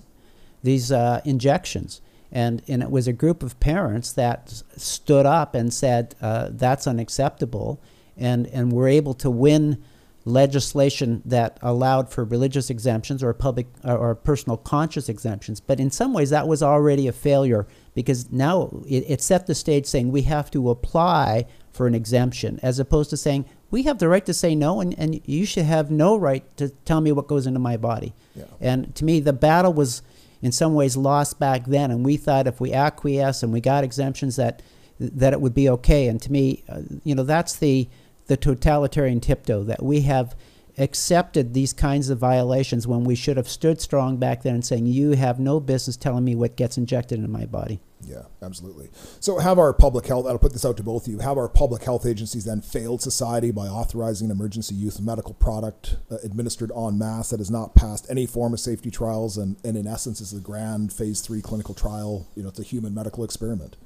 [0.62, 2.00] these uh, injections.
[2.30, 6.86] And, and it was a group of parents that stood up and said, uh, that's
[6.86, 7.82] unacceptable,
[8.16, 9.84] and, and were able to win
[10.24, 15.60] legislation that allowed for religious exemptions or public or, or personal conscience exemptions.
[15.60, 19.54] But in some ways, that was already a failure because now it, it set the
[19.54, 23.98] stage saying we have to apply for an exemption, as opposed to saying we have
[23.98, 27.10] the right to say no, and, and you should have no right to tell me
[27.10, 28.14] what goes into my body.
[28.34, 28.44] Yeah.
[28.60, 30.02] And to me, the battle was
[30.42, 33.82] in some ways lost back then, and we thought if we acquiesce and we got
[33.82, 34.62] exemptions that
[35.00, 36.06] that it would be okay.
[36.06, 37.88] And to me, uh, you know, that's the
[38.26, 40.34] the totalitarian tiptoe that we have
[40.78, 44.86] accepted these kinds of violations when we should have stood strong back then and saying
[44.86, 47.80] you have no business telling me what gets injected into my body.
[48.04, 48.90] Yeah, absolutely.
[49.20, 51.48] So, have our public health, I'll put this out to both of you, have our
[51.48, 56.72] public health agencies then failed society by authorizing an emergency use medical product uh, administered
[56.76, 60.20] en masse that has not passed any form of safety trials and, and in essence
[60.20, 62.26] is a grand phase three clinical trial?
[62.34, 63.76] You know, it's a human medical experiment.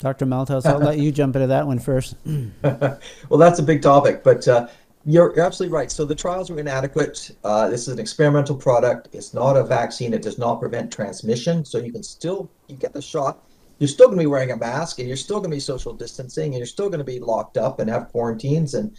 [0.00, 0.24] Dr.
[0.24, 2.16] Malthouse, I'll let you jump into that one first.
[2.62, 4.66] well, that's a big topic, but uh,
[5.04, 5.92] you're, you're absolutely right.
[5.92, 7.30] So the trials were inadequate.
[7.44, 9.10] Uh, this is an experimental product.
[9.12, 10.14] It's not a vaccine.
[10.14, 11.66] It does not prevent transmission.
[11.66, 13.44] So you can still you get the shot.
[13.78, 15.92] You're still going to be wearing a mask, and you're still going to be social
[15.92, 18.96] distancing, and you're still going to be locked up and have quarantines and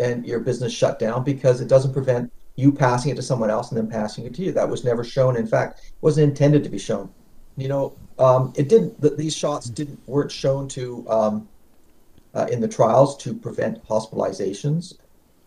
[0.00, 3.70] and your business shut down because it doesn't prevent you passing it to someone else
[3.70, 4.52] and then passing it to you.
[4.52, 5.36] That was never shown.
[5.36, 7.10] In fact, it wasn't intended to be shown.
[7.56, 9.00] You know, um, it didn't.
[9.00, 11.48] th- These shots didn't weren't shown to um,
[12.34, 14.94] uh, in the trials to prevent hospitalizations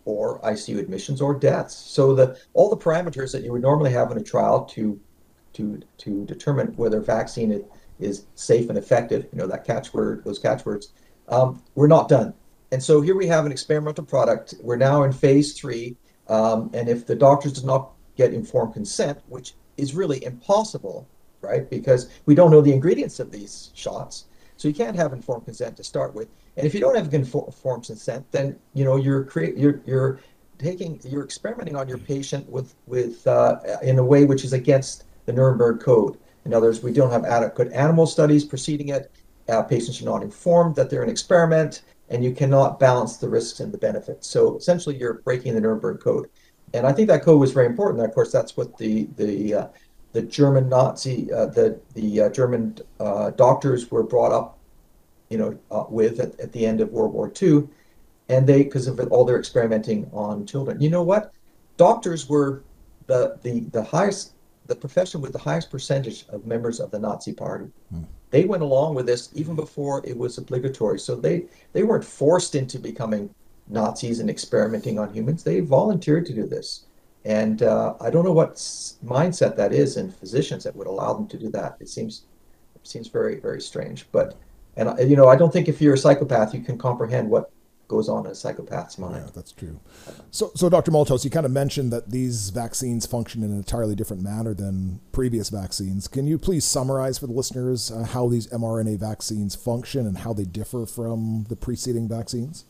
[0.04, 1.74] or ICU admissions or deaths.
[1.76, 4.98] So the all the parameters that you would normally have in a trial to
[5.54, 7.64] to to determine whether vaccine
[8.00, 10.92] is, safe and effective, you know that catchword, those catchwords,
[11.28, 12.32] um, were not done.
[12.70, 14.54] And so here we have an experimental product.
[14.62, 15.96] We're now in phase three,
[16.28, 21.06] um, and if the doctors do not get informed consent, which is really impossible,
[21.40, 21.68] right?
[21.68, 25.76] Because we don't know the ingredients of these shots, so you can't have informed consent
[25.76, 26.28] to start with.
[26.56, 30.20] And if you don't have informed consent, then you know you're create you're you're
[30.58, 35.04] taking you're experimenting on your patient with with uh, in a way which is against
[35.26, 36.18] the Nuremberg Code.
[36.44, 39.10] In other words, we don't have adequate animal studies preceding it.
[39.48, 43.60] Uh, patients are not informed that they're an experiment, and you cannot balance the risks
[43.60, 44.26] and the benefits.
[44.26, 46.28] So essentially, you're breaking the Nuremberg Code.
[46.74, 48.00] And I think that code was very important.
[48.00, 49.66] And Of course, that's what the the uh,
[50.12, 54.58] the German Nazi uh, the the uh, German uh, doctors were brought up,
[55.28, 57.68] you know, uh, with at, at the end of World War II,
[58.28, 60.80] and they because of all their experimenting on children.
[60.80, 61.32] You know what?
[61.76, 62.62] Doctors were
[63.06, 64.32] the the the highest
[64.66, 67.68] the profession with the highest percentage of members of the Nazi Party.
[68.30, 70.98] They went along with this even before it was obligatory.
[70.98, 73.30] So they they weren't forced into becoming
[73.68, 75.42] Nazis and experimenting on humans.
[75.42, 76.84] They volunteered to do this.
[77.24, 78.54] And uh, I don't know what
[79.04, 81.76] mindset that is in physicians that would allow them to do that.
[81.80, 82.22] It seems
[82.74, 84.06] it seems very very strange.
[84.12, 84.36] But
[84.76, 87.50] and you know I don't think if you're a psychopath you can comprehend what
[87.88, 89.24] goes on in a psychopath's mind.
[89.24, 89.80] Yeah, that's true.
[90.30, 90.90] So, so Dr.
[90.90, 95.00] Malthouse, you kind of mentioned that these vaccines function in an entirely different manner than
[95.10, 96.06] previous vaccines.
[96.06, 100.34] Can you please summarize for the listeners uh, how these mRNA vaccines function and how
[100.34, 102.66] they differ from the preceding vaccines?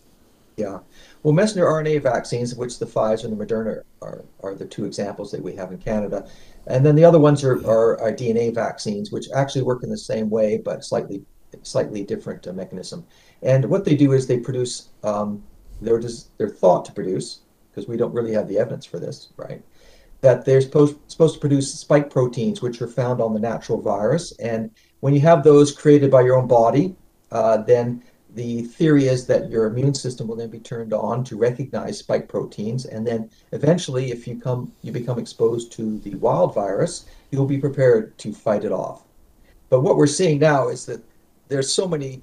[0.59, 0.81] Yeah.
[1.23, 4.85] Well, messenger RNA vaccines, of which the Pfizer and the Moderna are, are the two
[4.85, 6.29] examples that we have in Canada.
[6.67, 9.97] And then the other ones are, are, are DNA vaccines, which actually work in the
[9.97, 11.23] same way, but slightly
[11.63, 13.07] slightly different uh, mechanism.
[13.43, 15.43] And what they do is they produce, um,
[15.81, 17.41] they're, just, they're thought to produce,
[17.71, 19.63] because we don't really have the evidence for this, right?
[20.21, 24.33] That they're supposed, supposed to produce spike proteins, which are found on the natural virus.
[24.39, 26.97] And when you have those created by your own body,
[27.31, 28.03] uh, then
[28.39, 32.29] the theory is that your immune system will then be turned on to recognize spike
[32.29, 37.47] proteins and then eventually if you come you become exposed to the wild virus you'll
[37.47, 39.03] be prepared to fight it off.
[39.71, 41.03] But what we're seeing now is that
[41.49, 42.23] there's so many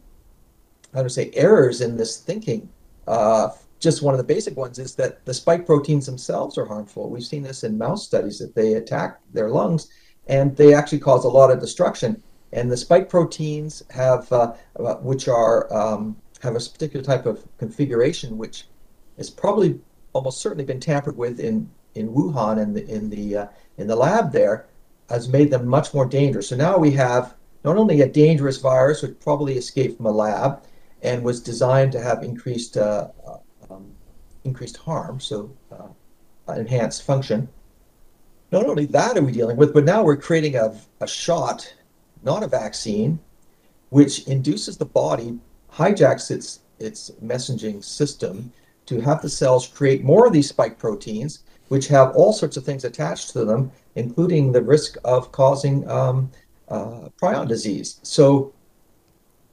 [0.93, 2.69] how to say errors in this thinking.
[3.05, 3.49] Uh,
[3.81, 7.09] just one of the basic ones is that the spike proteins themselves are harmful.
[7.09, 9.89] We've seen this in mouse studies that they attack their lungs
[10.27, 12.23] and they actually cause a lot of destruction
[12.55, 17.45] and the spike proteins have, uh, uh, which are um, have a particular type of
[17.57, 18.65] configuration, which
[19.17, 19.79] has probably
[20.13, 23.95] almost certainly been tampered with in in Wuhan in the in the uh, in the
[23.95, 24.67] lab there,
[25.09, 26.47] has made them much more dangerous.
[26.47, 30.63] So now we have not only a dangerous virus, which probably escaped from a lab,
[31.01, 33.09] and was designed to have increased uh,
[33.69, 33.91] um,
[34.45, 37.49] increased harm, so uh, enhanced function.
[38.53, 41.73] Not only that are we dealing with, but now we're creating a, a shot
[42.25, 43.19] not a vaccine,
[43.89, 45.39] which induces the body,
[45.71, 48.51] hijacks its its messaging system
[48.85, 52.65] to have the cells create more of these spike proteins, which have all sorts of
[52.65, 56.29] things attached to them, including the risk of causing um,
[56.69, 57.99] uh, prion disease.
[58.03, 58.53] So,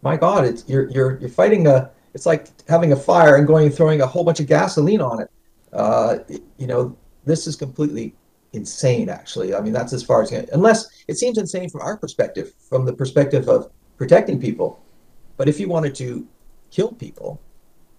[0.03, 1.91] my God, it's, you're you're you're fighting a.
[2.15, 5.23] It's like having a fire and going and throwing a whole bunch of gasoline on
[5.23, 5.31] it.
[5.73, 6.19] Uh,
[6.59, 8.15] you know, this is completely
[8.53, 9.09] insane.
[9.09, 12.85] Actually, I mean, that's as far as unless it seems insane from our perspective, from
[12.85, 14.83] the perspective of protecting people.
[15.37, 16.27] But if you wanted to
[16.71, 17.41] kill people,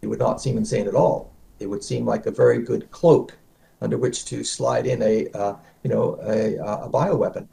[0.01, 1.33] it would not seem insane at all.
[1.59, 3.37] It would seem like a very good cloak
[3.81, 7.47] under which to slide in a uh, you know a, a bioweapon.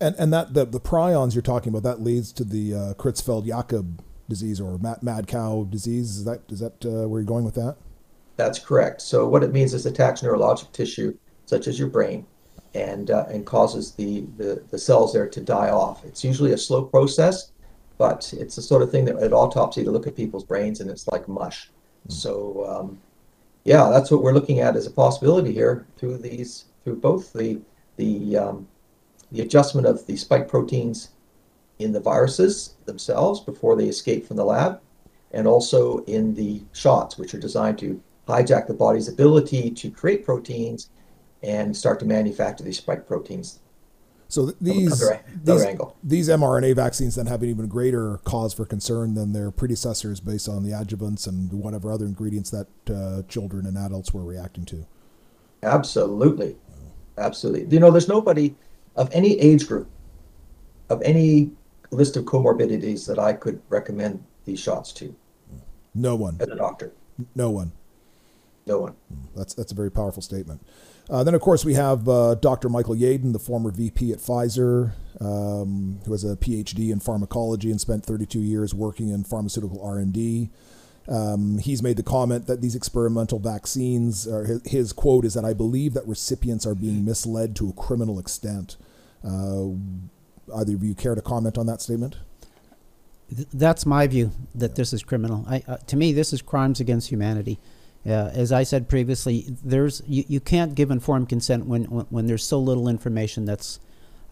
[0.00, 4.02] And and that the the prions you're talking about that leads to the uh, Creutzfeldt-Jakob
[4.28, 6.18] disease or mad, mad cow disease.
[6.18, 7.76] Is that is that uh, where you're going with that?
[8.36, 9.02] That's correct.
[9.02, 11.16] So what it means is it attacks neurologic tissue
[11.48, 12.26] such as your brain
[12.74, 16.04] and uh, and causes the, the the cells there to die off.
[16.04, 17.52] It's usually a slow process,
[17.96, 20.90] but it's the sort of thing that at autopsy to look at people's brains and
[20.90, 21.70] it's like mush.
[22.06, 22.12] Mm.
[22.12, 23.00] So um,
[23.64, 27.60] yeah, that's what we're looking at as a possibility here through these through both the
[27.96, 28.68] the um,
[29.32, 31.10] the adjustment of the spike proteins
[31.78, 34.80] in the viruses themselves before they escape from the lab,
[35.32, 40.24] and also in the shots, which are designed to hijack the body's ability to create
[40.24, 40.90] proteins
[41.42, 43.60] and start to manufacture these spike proteins.
[44.30, 45.00] So these
[45.42, 45.64] these,
[46.04, 50.50] these mRNA vaccines then have an even greater cause for concern than their predecessors, based
[50.50, 54.86] on the adjuvants and whatever other ingredients that uh, children and adults were reacting to.
[55.62, 56.56] Absolutely,
[57.16, 57.72] absolutely.
[57.74, 58.54] You know, there's nobody
[58.96, 59.88] of any age group,
[60.90, 61.50] of any
[61.90, 65.14] list of comorbidities that I could recommend these shots to.
[65.94, 66.36] No one.
[66.38, 66.92] As a doctor.
[67.34, 67.72] No one.
[68.66, 68.94] No one.
[69.34, 70.60] That's that's a very powerful statement.
[71.10, 72.68] Uh, then, of course, we have uh, Dr.
[72.68, 77.80] Michael Yeadon, the former VP at Pfizer, um, who has a PhD in pharmacology and
[77.80, 80.50] spent 32 years working in pharmaceutical R&D.
[81.08, 85.54] Um, he's made the comment that these experimental vaccines, his, his, quote is that I
[85.54, 88.76] believe that recipients are being misled to a criminal extent.
[89.24, 89.68] Uh,
[90.54, 92.16] either of you care to comment on that statement?
[93.30, 95.46] That's my view that this is criminal.
[95.48, 97.58] I, uh, to me, this is crimes against humanity.
[98.08, 102.44] As I said previously, there's you, you can't give informed consent when, when, when there's
[102.44, 103.80] so little information that's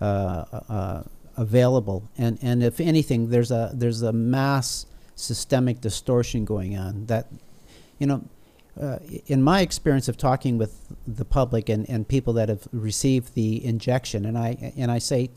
[0.01, 1.03] uh, uh,
[1.37, 7.27] available, and and if anything, there's a there's a mass systemic distortion going on that,
[7.99, 8.23] you know.
[8.79, 13.33] Uh, in my experience of talking with the public and, and people that have received
[13.33, 15.31] the injection, and I and I say,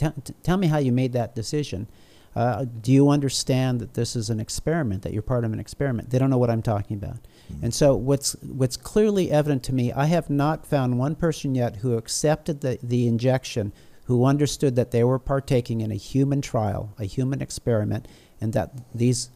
[0.43, 1.87] tell me how you made that decision.
[2.35, 5.03] Uh, do you understand that this is an experiment?
[5.03, 6.09] That you're part of an experiment?
[6.09, 7.19] They don't know what I'm talking about.
[7.61, 11.77] And so what's what's clearly evident to me, I have not found one person yet
[11.77, 13.73] who accepted the, the injection,
[14.05, 18.07] who understood that they were partaking in a human trial, a human experiment,
[18.39, 19.29] and that these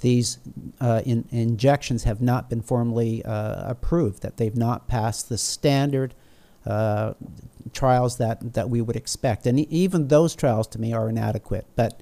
[0.00, 0.38] these
[0.80, 6.14] uh, in, injections have not been formally uh, approved, that they've not passed the standard
[6.66, 7.14] uh,
[7.72, 9.46] trials that, that we would expect.
[9.46, 11.66] And e- even those trials to me are inadequate.
[11.76, 12.00] But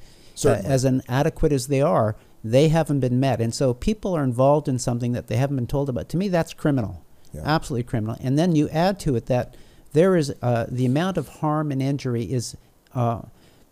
[0.66, 3.40] as inadequate as they are, they haven't been met.
[3.40, 6.10] And so people are involved in something that they haven't been told about.
[6.10, 7.02] To me, that's criminal,
[7.32, 7.40] yeah.
[7.44, 8.16] absolutely criminal.
[8.20, 9.56] And then you add to it that
[9.94, 12.56] there is uh, the amount of harm and injury is
[12.94, 13.22] uh,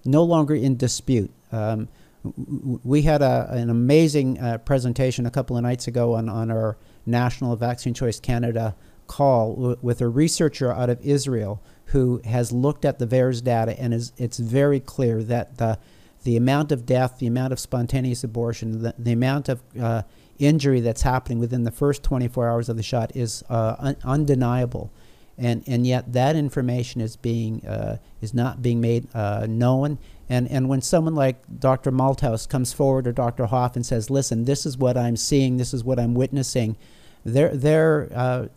[0.04, 1.30] no longer in dispute.
[1.52, 1.88] Um,
[2.85, 6.78] we had a, an amazing uh, presentation a couple of nights ago on, on our
[7.04, 8.74] National Vaccine Choice Canada
[9.08, 13.78] call w- with a researcher out of Israel who has looked at the VAERS data,
[13.78, 15.78] and is, it's very clear that the
[16.24, 20.02] the amount of death, the amount of spontaneous abortion, the, the amount of uh,
[20.38, 24.90] injury that's happening within the first 24 hours of the shot is uh, un- undeniable.
[25.38, 30.48] And, and yet that information is being uh, is not being made uh, known and
[30.50, 31.90] and when someone like Dr.
[31.90, 33.46] Malthouse comes forward or Dr.
[33.46, 36.76] Hoffe and says listen this is what I'm seeing this is what I'm witnessing
[37.24, 38.48] they're they're uh,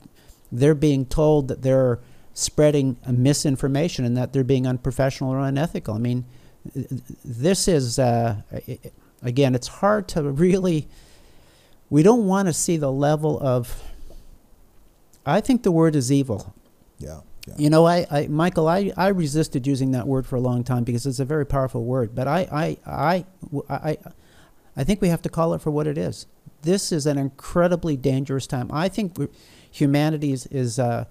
[0.51, 1.99] they're being told that they're
[2.33, 6.25] spreading misinformation and that they're being unprofessional or unethical I mean
[6.73, 8.41] this is uh,
[9.21, 10.87] again it's hard to really
[11.89, 13.83] we don't want to see the level of
[15.25, 16.53] i think the word is evil.
[16.97, 17.53] Yeah, yeah.
[17.57, 20.83] you know I, I michael I, I resisted using that word for a long time
[20.83, 23.25] because it's a very powerful word but I, I i
[23.69, 23.97] i
[24.75, 26.25] i think we have to call it for what it is.
[26.61, 28.71] This is an incredibly dangerous time.
[28.73, 29.15] I think
[29.69, 31.05] humanity is, is uh,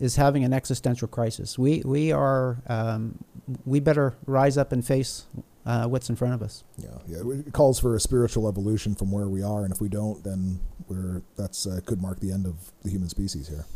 [0.00, 1.58] is having an existential crisis.
[1.58, 3.18] We we are um,
[3.64, 5.26] we better rise up and face
[5.66, 6.64] uh, what's in front of us.
[6.76, 7.18] Yeah, yeah.
[7.46, 10.60] It calls for a spiritual evolution from where we are, and if we don't, then
[10.88, 13.66] we're that's uh, could mark the end of the human species here.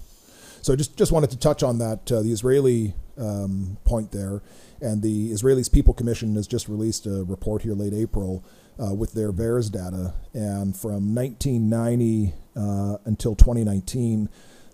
[0.63, 4.43] So just just wanted to touch on that uh, the Israeli um, point there,
[4.81, 8.45] and the Israelis People Commission has just released a report here late April
[8.83, 14.29] uh, with their VAERS data, and from 1990 uh, until 2019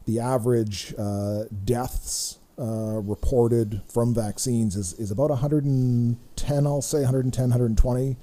[0.08, 7.42] the average uh, deaths uh, reported from vaccines is, is about 110, I'll say 110,
[7.42, 8.16] 120.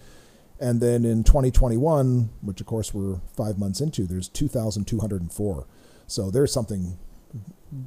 [0.59, 5.67] And then in 2021, which of course we're five months into, there's 2,204.
[6.07, 6.97] So there's something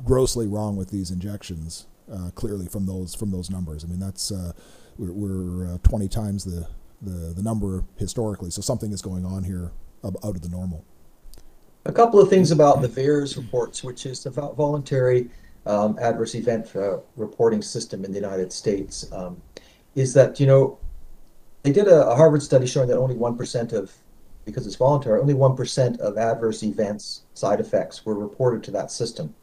[0.04, 1.86] grossly wrong with these injections.
[2.10, 3.84] Uh, clearly from those from those numbers.
[3.84, 4.52] I mean that's uh,
[4.96, 6.66] we're, we're uh, 20 times the,
[7.02, 8.50] the the number historically.
[8.50, 9.72] So something is going on here
[10.04, 10.86] out of the normal.
[11.86, 15.30] A couple of things about the VAERS reports, which is the voluntary
[15.66, 19.40] um, adverse event uh, reporting system in the United States, um,
[19.94, 20.78] is that you know
[21.62, 23.92] they did a, a Harvard study showing that only one percent of
[24.44, 28.90] because it's voluntary, only one percent of adverse events, side effects, were reported to that
[28.90, 29.34] system.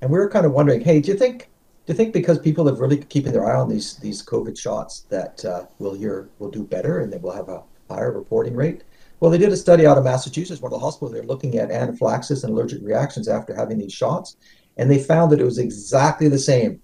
[0.00, 1.50] And we were kind of wondering, hey, do you think
[1.86, 5.00] do you think because people have really keeping their eye on these these COVID shots
[5.08, 8.82] that uh, we'll hear we'll do better and that we'll have a higher reporting rate?
[9.20, 11.12] Well, they did a study out of Massachusetts, one of the hospitals.
[11.12, 14.36] They're looking at anaphylaxis and allergic reactions after having these shots,
[14.76, 16.82] and they found that it was exactly the same,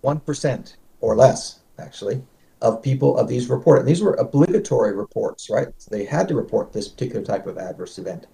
[0.00, 2.22] one percent or less, actually,
[2.60, 3.80] of people of these reported.
[3.80, 5.68] And these were obligatory reports, right?
[5.78, 8.26] So they had to report this particular type of adverse event,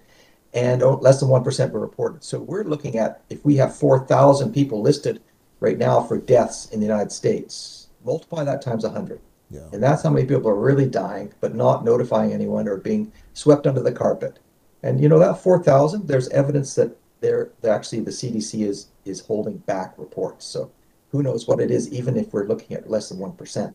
[0.53, 2.23] and less than one percent were reported.
[2.23, 5.21] So we're looking at if we have four thousand people listed
[5.59, 7.87] right now for deaths in the United States.
[8.03, 9.19] Multiply that times 100.
[9.51, 9.61] Yeah.
[9.73, 13.65] And that's how many people are really dying, but not notifying anyone or being swept
[13.65, 14.39] under the carpet.
[14.83, 19.57] And you know that 4,000, there's evidence that there actually the CDC is is holding
[19.59, 20.45] back reports.
[20.45, 20.71] So
[21.11, 23.73] who knows what it is, even if we're looking at less than 1%.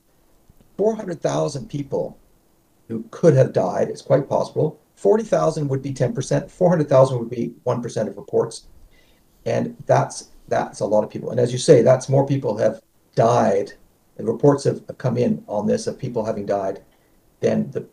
[0.77, 2.19] 400,000 people
[2.89, 4.81] who could have died, it's quite possible.
[4.97, 8.67] 40,000 would be 10%, 400,000 would be 1% of reports.
[9.47, 11.31] And that's that's a lot of people.
[11.31, 12.83] And as you say, that's more people have
[13.15, 13.73] died.
[14.19, 16.83] And reports have, have come in on this of people having died
[17.41, 17.87] than the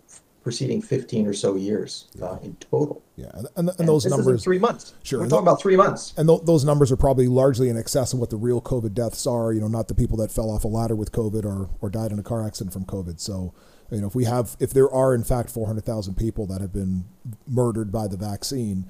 [0.43, 3.03] preceding 15 or so years uh, in total.
[3.15, 4.93] Yeah, and, and, and those numbers three months.
[5.03, 8.13] Sure, we're talking about three months, and th- those numbers are probably largely in excess
[8.13, 9.53] of what the real COVID deaths are.
[9.53, 12.11] You know, not the people that fell off a ladder with COVID or or died
[12.11, 13.19] in a car accident from COVID.
[13.19, 13.53] So,
[13.91, 17.05] you know, if we have if there are in fact 400,000 people that have been
[17.47, 18.85] murdered by the vaccine,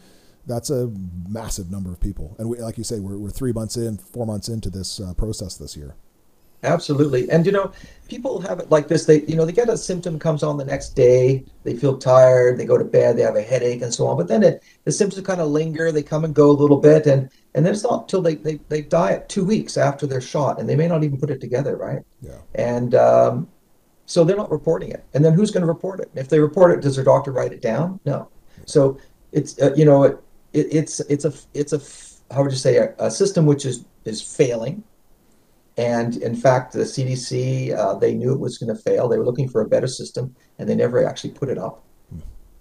[0.46, 0.92] that's a
[1.28, 2.36] massive number of people.
[2.40, 5.14] And we, like you say, we're, we're three months in, four months into this uh,
[5.14, 5.96] process this year.
[6.64, 7.30] Absolutely.
[7.30, 7.72] And, you know,
[8.08, 9.06] people have it like this.
[9.06, 11.44] They, you know, they get a symptom comes on the next day.
[11.64, 12.58] They feel tired.
[12.58, 13.18] They go to bed.
[13.18, 14.18] They have a headache and so on.
[14.18, 15.92] But then it, the symptoms kind of linger.
[15.92, 17.08] They come and go a little bit.
[17.08, 20.22] And, and then it's not until they, they, they die at two weeks after their
[20.22, 20.60] shot.
[20.60, 21.76] And they may not even put it together.
[21.78, 22.04] Right.
[22.22, 22.38] Yeah.
[22.56, 23.48] And, um,
[24.06, 25.06] so they're not reporting it.
[25.14, 26.12] And then who's going to report it?
[26.16, 28.00] If they report it, does their doctor write it down?
[28.06, 28.28] No.
[28.66, 29.00] So
[29.32, 30.22] it's, uh, you know, it,
[30.54, 31.80] it, it's it's a it's a
[32.34, 34.84] how would you say a, a, system which is is failing
[35.78, 39.26] and in fact the cdc uh, they knew it was going to fail they were
[39.26, 41.84] looking for a better system and they never actually put it up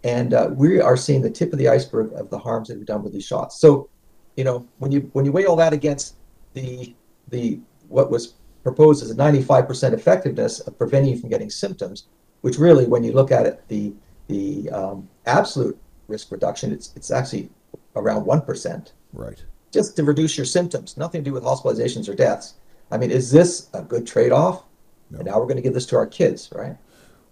[0.03, 2.85] and uh, we are seeing the tip of the iceberg of the harms that are
[2.85, 3.89] done with these shots so
[4.37, 6.17] you know when you when you weigh all that against
[6.55, 6.95] the
[7.29, 7.59] the
[7.89, 12.07] what was proposed as a 95% effectiveness of preventing you from getting symptoms
[12.43, 13.93] which really when you look at it the
[14.29, 17.51] the um, absolute risk reduction it's it's actually
[17.97, 18.93] around 1%.
[19.13, 19.45] Right.
[19.73, 22.55] Just to reduce your symptoms, nothing to do with hospitalizations or deaths.
[22.91, 24.65] I mean, is this a good trade off?
[25.11, 25.19] No.
[25.19, 26.77] And now we're going to give this to our kids, right?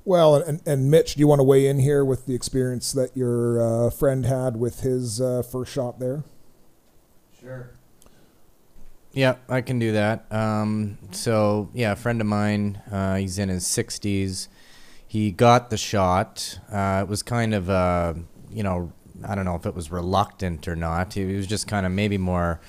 [0.05, 3.17] Well, and, and Mitch, do you want to weigh in here with the experience that
[3.17, 6.25] your uh, friend had with his uh, first shot there?
[7.41, 7.71] Sure.
[9.13, 10.31] Yeah, I can do that.
[10.33, 14.49] Um, so, yeah, a friend of mine, uh, he's in his 60s.
[15.07, 16.59] He got the shot.
[16.71, 18.17] Uh, it was kind of a,
[18.51, 18.93] you know,
[19.27, 21.15] I don't know if it was reluctant or not.
[21.15, 22.61] He was just kind of maybe more,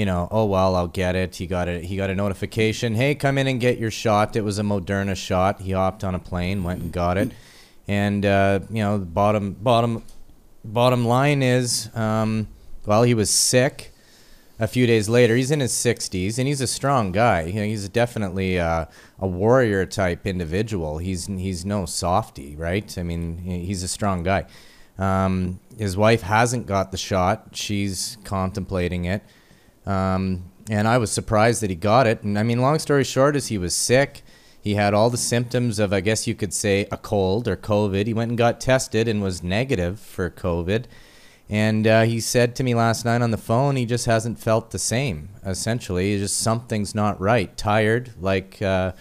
[0.00, 1.36] you know, oh well, I'll get it.
[1.36, 1.84] He got it.
[1.84, 2.94] He got a notification.
[2.94, 4.34] Hey, come in and get your shot.
[4.34, 5.60] It was a Moderna shot.
[5.60, 7.32] He hopped on a plane, went and got it.
[7.86, 10.02] And uh, you know, the bottom bottom
[10.64, 12.48] bottom line is, um,
[12.86, 13.92] well, he was sick.
[14.58, 17.42] A few days later, he's in his 60s, and he's a strong guy.
[17.42, 18.88] You know, he's definitely a
[19.18, 20.96] warrior type individual.
[20.96, 22.96] He's he's no softy, right?
[22.96, 24.46] I mean, he's a strong guy.
[24.98, 27.48] Um, his wife hasn't got the shot.
[27.52, 29.22] She's contemplating it.
[29.86, 32.22] Um, and I was surprised that he got it.
[32.22, 34.22] And I mean, long story short, is he was sick.
[34.62, 38.06] He had all the symptoms of, I guess you could say, a cold or COVID.
[38.06, 40.84] He went and got tested and was negative for COVID.
[41.48, 44.70] And uh, he said to me last night on the phone, he just hasn't felt
[44.70, 45.30] the same.
[45.44, 47.56] Essentially, just something's not right.
[47.56, 48.92] Tired, like uh,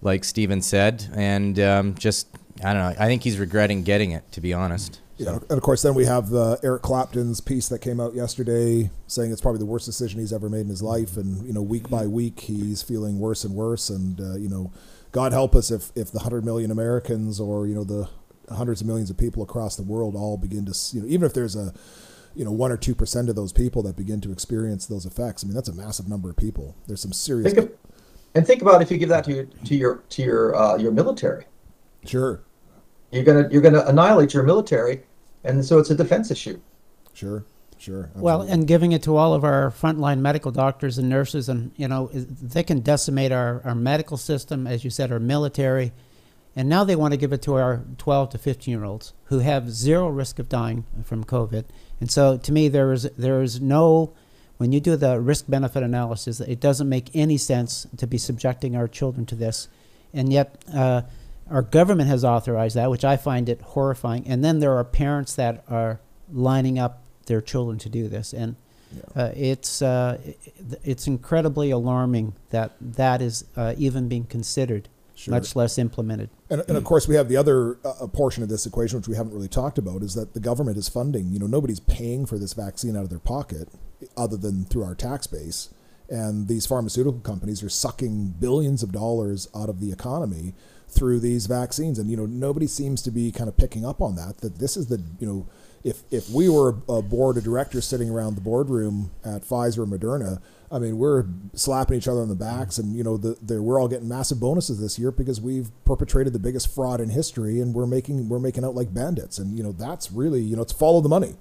[0.00, 2.28] like Stephen said, and um, just
[2.62, 2.94] I don't know.
[2.96, 5.00] I think he's regretting getting it, to be honest.
[5.20, 8.90] Yeah, and of course, then we have the Eric Clapton's piece that came out yesterday,
[9.06, 11.60] saying it's probably the worst decision he's ever made in his life, and you know,
[11.62, 14.72] week by week, he's feeling worse and worse, and uh, you know,
[15.12, 18.08] God help us if if the hundred million Americans or you know the
[18.50, 21.34] hundreds of millions of people across the world all begin to you know even if
[21.34, 21.72] there's a
[22.34, 25.44] you know one or two percent of those people that begin to experience those effects.
[25.44, 26.76] I mean, that's a massive number of people.
[26.86, 27.52] There's some serious.
[27.52, 27.78] Think of,
[28.34, 30.92] and think about if you give that to your to your to your uh, your
[30.92, 31.44] military.
[32.04, 32.40] Sure.
[33.10, 35.02] You're gonna you're gonna annihilate your military,
[35.44, 36.60] and so it's a defense issue.
[37.14, 37.44] Sure.
[37.80, 38.04] Sure.
[38.04, 38.22] Absolutely.
[38.22, 41.88] Well, and giving it to all of our frontline medical doctors and nurses, and you
[41.88, 45.92] know, they can decimate our, our medical system, as you said, our military,
[46.54, 49.38] and now they want to give it to our 12 to 15 year olds who
[49.38, 51.64] have zero risk of dying from COVID.
[52.00, 54.12] And so, to me, there is there is no
[54.58, 58.76] when you do the risk benefit analysis, it doesn't make any sense to be subjecting
[58.76, 59.68] our children to this,
[60.12, 60.62] and yet.
[60.72, 61.02] Uh,
[61.50, 64.26] our government has authorized that, which I find it horrifying.
[64.26, 66.00] And then there are parents that are
[66.32, 68.56] lining up their children to do this, and
[68.92, 69.22] Yeah.
[69.24, 70.18] uh, it's uh,
[70.84, 75.32] it's incredibly alarming that that is uh, even being considered, Sure.
[75.34, 76.30] much less implemented.
[76.48, 79.14] And, and of course, we have the other uh, portion of this equation, which we
[79.16, 81.30] haven't really talked about, is that the government is funding.
[81.30, 83.68] You know, nobody's paying for this vaccine out of their pocket,
[84.16, 85.68] other than through our tax base.
[86.08, 90.54] And these pharmaceutical companies are sucking billions of dollars out of the economy
[90.90, 91.98] through these vaccines.
[91.98, 94.38] And you know, nobody seems to be kind of picking up on that.
[94.38, 95.46] That this is the you know,
[95.84, 99.86] if if we were a board of directors sitting around the boardroom at Pfizer or
[99.86, 100.40] Moderna,
[100.72, 101.24] I mean, we're
[101.54, 104.38] slapping each other on the backs, and you know, the, the, we're all getting massive
[104.38, 108.38] bonuses this year because we've perpetrated the biggest fraud in history, and we're making we're
[108.38, 111.34] making out like bandits, and you know, that's really you know, it's follow the money.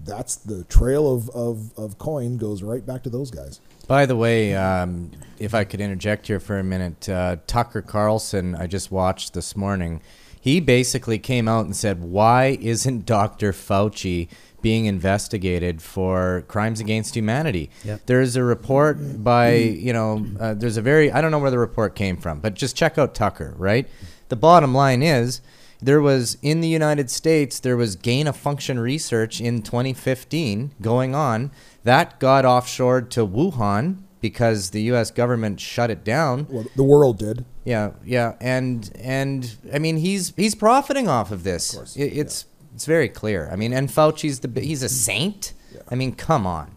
[0.00, 3.60] That's the trail of, of, of coin goes right back to those guys.
[3.86, 8.54] By the way, um, if I could interject here for a minute, uh, Tucker Carlson,
[8.54, 10.00] I just watched this morning.
[10.40, 13.52] He basically came out and said, "Why isn't Dr.
[13.52, 14.28] Fauci
[14.60, 18.00] being investigated for crimes against humanity?" Yep.
[18.06, 21.60] There's a report by, you know, uh, there's a very I don't know where the
[21.60, 23.54] report came from, but just check out Tucker.
[23.56, 23.88] Right.
[24.30, 25.40] The bottom line is.
[25.82, 31.14] There was in the United States, there was gain of function research in 2015 going
[31.14, 31.50] on
[31.82, 35.10] that got offshored to Wuhan because the U.S.
[35.10, 36.46] government shut it down.
[36.48, 37.44] Well, the world did.
[37.64, 41.72] Yeah, yeah, and and I mean he's he's profiting off of this.
[41.72, 43.48] Of course, It, it's it's very clear.
[43.52, 45.52] I mean, and Fauci's the he's a saint.
[45.74, 45.80] Yeah.
[45.90, 46.76] I mean, come on.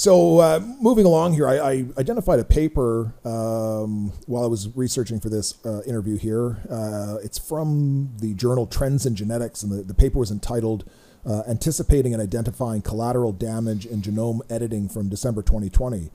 [0.00, 5.20] So uh, moving along here, I, I identified a paper um, while I was researching
[5.20, 6.56] for this uh, interview here.
[6.70, 10.88] Uh, it's from the journal Trends in Genetics, and the, the paper was entitled
[11.26, 16.10] uh, "Anticipating and Identifying Collateral Damage in Genome Editing" from December 2020.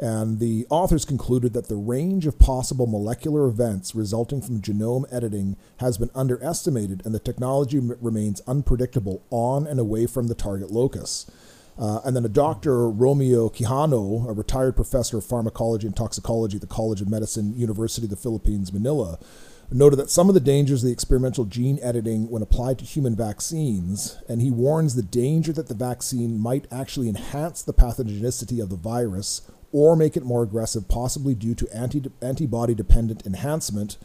[0.00, 5.56] And the authors concluded that the range of possible molecular events resulting from genome editing
[5.76, 11.30] has been underestimated, and the technology remains unpredictable on and away from the target locus.
[11.80, 12.90] Uh, and then a Dr.
[12.90, 18.04] Romeo Quijano, a retired professor of pharmacology and toxicology at the College of Medicine, University
[18.04, 19.18] of the Philippines, Manila,
[19.72, 23.16] noted that some of the dangers of the experimental gene editing when applied to human
[23.16, 28.68] vaccines, and he warns the danger that the vaccine might actually enhance the pathogenicity of
[28.68, 29.40] the virus
[29.72, 33.96] or make it more aggressive, possibly due to anti- antibody dependent enhancement,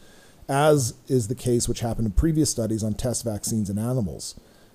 [0.48, 4.34] as is the case which happened in previous studies on test vaccines in animals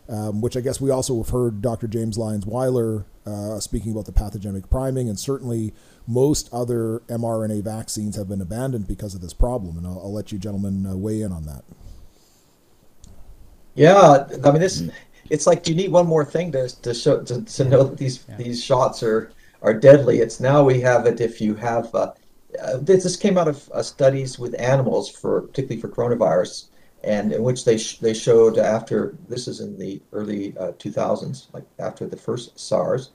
[0.10, 1.88] um, which I guess we also have heard Dr.
[1.88, 5.74] James Lyons Weiler uh, speaking about the pathogenic priming, and certainly
[6.08, 9.78] most other mRNA vaccines have been abandoned because of this problem.
[9.78, 11.64] And I'll, I'll let you gentlemen uh, weigh in on that.
[13.76, 14.84] Yeah, I mean this.
[15.30, 18.26] It's like you need one more thing to to show to, to know that these
[18.28, 18.38] Yeah.
[18.38, 19.32] these shots are
[19.62, 20.20] are deadly.
[20.20, 21.93] It's now we have it if you have.
[21.95, 22.14] Uh,
[22.62, 26.66] uh, this this came out of uh, studies with animals for particularly for coronavirus,
[27.04, 31.47] and in which they sh- they showed after this is in the early uh, 2000s,
[31.54, 33.12] like after the first SARS,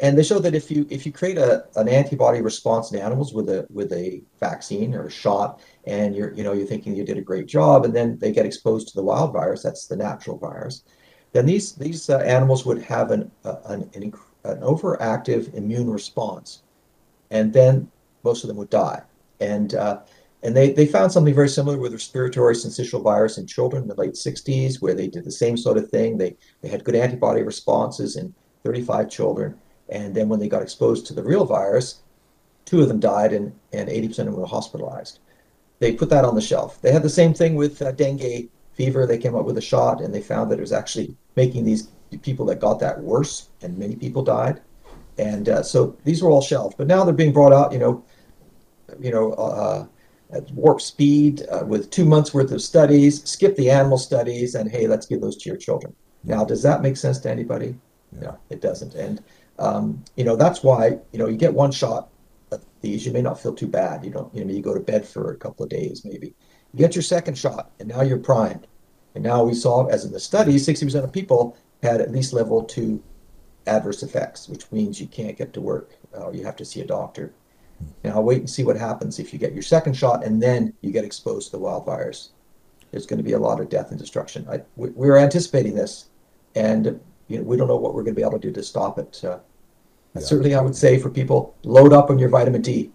[0.00, 3.34] and they showed that if you if you create a an antibody response in animals
[3.34, 7.04] with a with a vaccine or a shot, and you're you know you're thinking you
[7.04, 9.96] did a great job, and then they get exposed to the wild virus, that's the
[9.96, 10.82] natural virus,
[11.32, 14.12] then these these uh, animals would have an uh, an an,
[14.44, 16.62] an overactive immune response,
[17.30, 17.90] and then
[18.24, 19.02] most of them would die.
[19.40, 20.00] And uh,
[20.42, 23.94] and they, they found something very similar with respiratory syncytial virus in children in the
[23.96, 26.16] late 60s, where they did the same sort of thing.
[26.16, 28.32] They they had good antibody responses in
[28.64, 29.58] 35 children,
[29.88, 32.02] and then when they got exposed to the real virus,
[32.64, 35.18] two of them died, and and 80% of them were hospitalized.
[35.80, 36.80] They put that on the shelf.
[36.82, 39.06] They had the same thing with uh, dengue fever.
[39.06, 41.88] They came up with a shot, and they found that it was actually making these
[42.22, 44.60] people that got that worse, and many people died.
[45.18, 47.72] And uh, so these were all shelved, but now they're being brought out.
[47.72, 48.04] You know,
[49.00, 49.86] you know, uh,
[50.30, 53.22] at warp speed uh, with two months worth of studies.
[53.24, 55.94] Skip the animal studies, and hey, let's give those to your children.
[56.24, 57.76] Now, does that make sense to anybody?
[58.12, 58.94] No, it doesn't.
[58.94, 59.22] And
[59.58, 62.08] um, you know, that's why you know you get one shot
[62.50, 64.04] of these, you may not feel too bad.
[64.04, 66.34] You don't, you know, you go to bed for a couple of days, maybe.
[66.72, 68.66] You get your second shot, and now you're primed.
[69.14, 72.62] And now we saw, as in the study, 60% of people had at least level
[72.62, 73.02] two
[73.66, 76.86] adverse effects, which means you can't get to work or you have to see a
[76.86, 77.32] doctor.
[78.02, 80.90] Now, wait and see what happens if you get your second shot and then you
[80.90, 82.30] get exposed to the wildfires.
[82.90, 84.46] There's going to be a lot of death and destruction.
[84.50, 86.08] I, we, we're anticipating this,
[86.54, 86.98] and
[87.28, 88.98] you know, we don't know what we're going to be able to do to stop
[88.98, 89.20] it.
[89.22, 89.38] Uh,
[90.14, 90.22] yeah.
[90.22, 92.90] Certainly, I would say for people, load up on your vitamin D.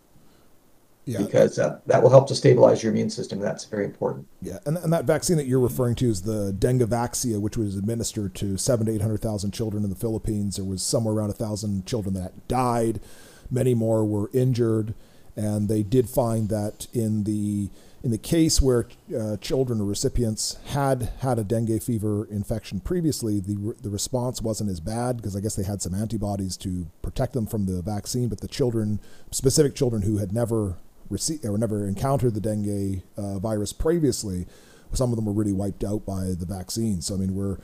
[1.06, 1.18] Yeah.
[1.20, 3.38] Because uh, that will help to stabilize your immune system.
[3.40, 4.26] That's very important.
[4.42, 8.34] Yeah, and, and that vaccine that you're referring to is the Dengvaxia, which was administered
[8.36, 10.56] to seven to eight hundred thousand children in the Philippines.
[10.56, 13.02] There was somewhere around a thousand children that died.
[13.50, 14.94] Many more were injured,
[15.36, 17.70] and they did find that in the
[18.04, 18.86] in the case where
[19.18, 24.70] uh, children or recipients had had a dengue fever infection previously, the, the response wasn't
[24.70, 28.28] as bad because I guess they had some antibodies to protect them from the vaccine.
[28.28, 29.00] But the children,
[29.32, 30.76] specific children who had never
[31.10, 34.48] received or never encountered the dengue uh, virus previously,
[34.92, 37.00] some of them were really wiped out by the vaccine.
[37.00, 37.58] So I mean, we're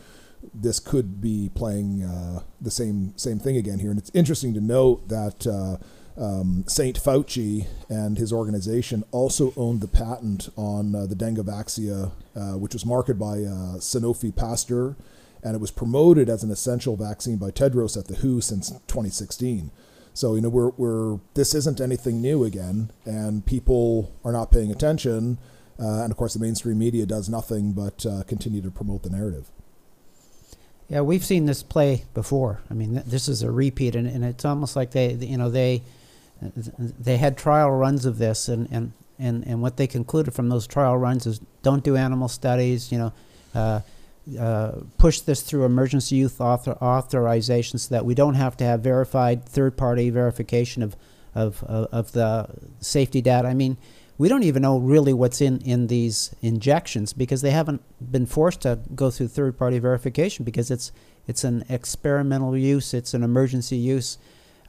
[0.53, 3.89] this could be playing uh, the same same thing again here.
[3.89, 5.77] And it's interesting to note that uh,
[6.21, 12.57] um, Saint Fauci and his organization also owned the patent on uh, the Dengvaxia, uh,
[12.57, 14.95] which was marketed by uh, Sanofi Pasteur,
[15.43, 19.71] and it was promoted as an essential vaccine by Tedros at the WHO since 2016.
[20.13, 24.71] So you know we're, we're this isn't anything new again, and people are not paying
[24.71, 25.37] attention,
[25.79, 29.49] uh, and of course the mainstream media does nothing but continue to promote the narrative.
[30.89, 32.61] Yeah, we've seen this play before.
[32.69, 35.49] I mean, th- this is a repeat, and, and it's almost like they, you know,
[35.49, 35.83] they
[36.99, 40.65] they had trial runs of this, and, and, and, and what they concluded from those
[40.65, 43.13] trial runs is don't do animal studies, you know,
[43.53, 43.81] uh,
[44.39, 48.79] uh, push this through emergency use author, authorization so that we don't have to have
[48.81, 50.95] verified third party verification of,
[51.35, 52.47] of, of, of the
[52.79, 53.47] safety data.
[53.47, 53.77] I mean,
[54.19, 58.61] we don't even know really what's in, in these injections because they haven't been forced
[58.61, 60.91] to go through third party verification because it's,
[61.25, 64.17] it's an experimental use, it's an emergency use.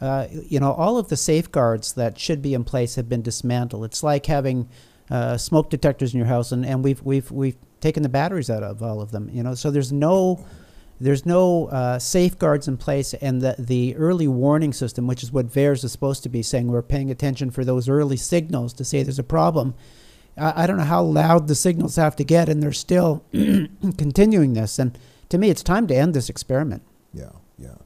[0.00, 3.84] Uh, you know, all of the safeguards that should be in place have been dismantled.
[3.84, 4.68] It's like having
[5.10, 8.62] uh, smoke detectors in your house, and, and we've we've we've taken the batteries out
[8.62, 9.28] of all of them.
[9.30, 10.46] You know, so there's no
[11.00, 15.46] there's no uh, safeguards in place, and the the early warning system, which is what
[15.46, 19.02] VAERS is supposed to be saying, we're paying attention for those early signals to say
[19.02, 19.74] there's a problem.
[20.36, 24.52] I, I don't know how loud the signals have to get, and they're still continuing
[24.52, 24.78] this.
[24.78, 24.98] And
[25.30, 26.82] to me, it's time to end this experiment.
[27.14, 27.76] Yeah, yeah.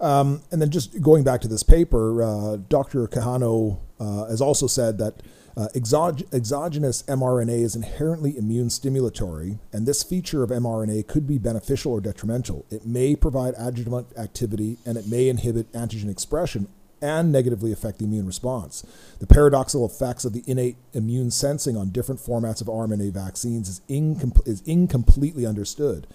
[0.00, 3.06] Um, and then just going back to this paper, uh, Dr.
[3.08, 5.22] Quijano uh, has also said that
[5.58, 11.36] uh, exog- exogenous mRNA is inherently immune stimulatory, and this feature of mRNA could be
[11.36, 12.64] beneficial or detrimental.
[12.70, 16.68] It may provide adjuvant activity, and it may inhibit antigen expression
[17.02, 18.86] and negatively affect the immune response.
[19.18, 23.80] The paradoxical effects of the innate immune sensing on different formats of RNA vaccines is,
[23.88, 26.06] incom- is incompletely understood.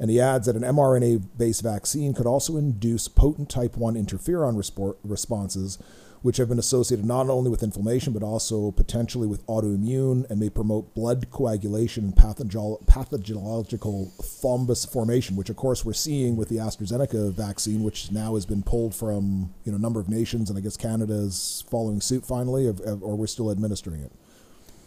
[0.00, 4.56] And he adds that an mRNA based vaccine could also induce potent type 1 interferon
[4.56, 5.78] resp- responses,
[6.22, 10.48] which have been associated not only with inflammation but also potentially with autoimmune and may
[10.48, 16.56] promote blood coagulation and pathogol- pathological thrombus formation, which of course we're seeing with the
[16.56, 20.58] AstraZeneca vaccine, which now has been pulled from you know a number of nations, and
[20.58, 24.12] I guess Canada is following suit finally, or we're still administering it.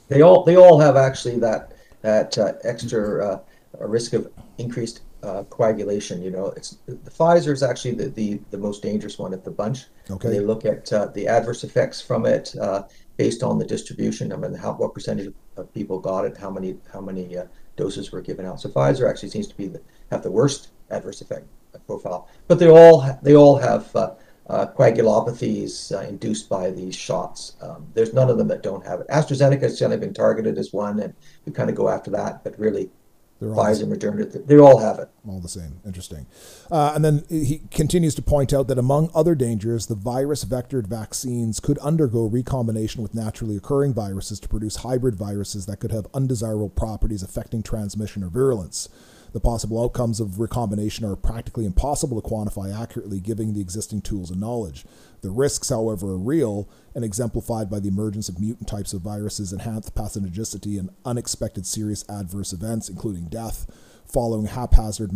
[0.07, 3.26] They all they all have actually that that uh, extra.
[3.26, 3.39] Uh,
[3.80, 6.21] a risk of increased uh, coagulation.
[6.21, 9.51] You know, it's the Pfizer is actually the, the, the most dangerous one of the
[9.51, 9.86] bunch.
[10.09, 10.30] Okay.
[10.30, 12.84] They look at uh, the adverse effects from it uh,
[13.17, 14.34] based on the distribution.
[14.34, 17.45] I mean, how what percentage of people got it, how many how many uh,
[17.76, 18.59] doses were given out.
[18.59, 21.47] So Pfizer actually seems to be the, have the worst adverse effect
[21.88, 22.28] profile.
[22.47, 23.95] But they all they all have.
[23.95, 24.15] Uh,
[24.47, 27.55] uh, coagulopathies uh, induced by these shots.
[27.61, 29.07] Um, there's none of them that don't have it.
[29.07, 31.13] AstraZeneca has generally been targeted as one, and
[31.45, 32.43] we kind of go after that.
[32.43, 32.89] But really,
[33.44, 35.10] they're all Pfizer, Moderna, they all have it.
[35.28, 35.82] All the same.
[35.86, 36.26] Interesting.
[36.72, 40.88] Uh, and then he continues to point out that among other dangers, the virus vectored
[40.88, 46.08] vaccines could undergo recombination with naturally occurring viruses to produce hybrid viruses that could have
[46.14, 48.88] undesirable properties affecting transmission or virulence.
[49.34, 54.30] The possible outcomes of recombination are practically impossible to quantify accurately given the existing tools
[54.30, 54.86] and knowledge.
[55.24, 59.53] The risks, however, are real and exemplified by the emergence of mutant types of viruses,
[59.53, 63.65] enhanced pathogenicity, and unexpected serious adverse events, including death,
[64.05, 65.11] following haphazard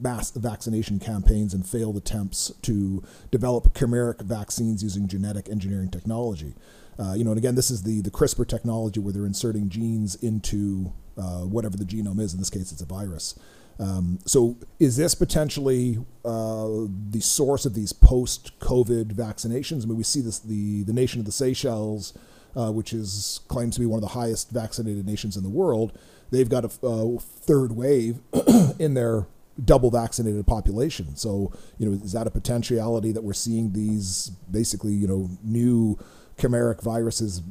[0.00, 6.54] mass vaccination campaigns and failed attempts to develop chimeric vaccines using genetic engineering technology.
[6.98, 10.14] Uh, you know, and again, this is the, the CRISPR technology where they're inserting genes
[10.16, 12.32] into uh, whatever the genome is.
[12.32, 13.38] In this case, it's a virus.
[13.78, 16.68] Um, so, is this potentially uh,
[17.10, 19.82] the source of these post-COVID vaccinations?
[19.82, 22.12] I mean, we see this the the nation of the Seychelles,
[22.56, 25.98] uh, which is claims to be one of the highest vaccinated nations in the world.
[26.30, 28.20] They've got a, a third wave
[28.78, 29.26] in their
[29.62, 31.16] double vaccinated population.
[31.16, 35.98] So, you know, is that a potentiality that we're seeing these basically, you know, new
[36.38, 37.42] chimeric viruses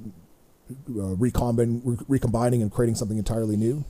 [0.90, 3.86] uh, recombining, recombining and creating something entirely new?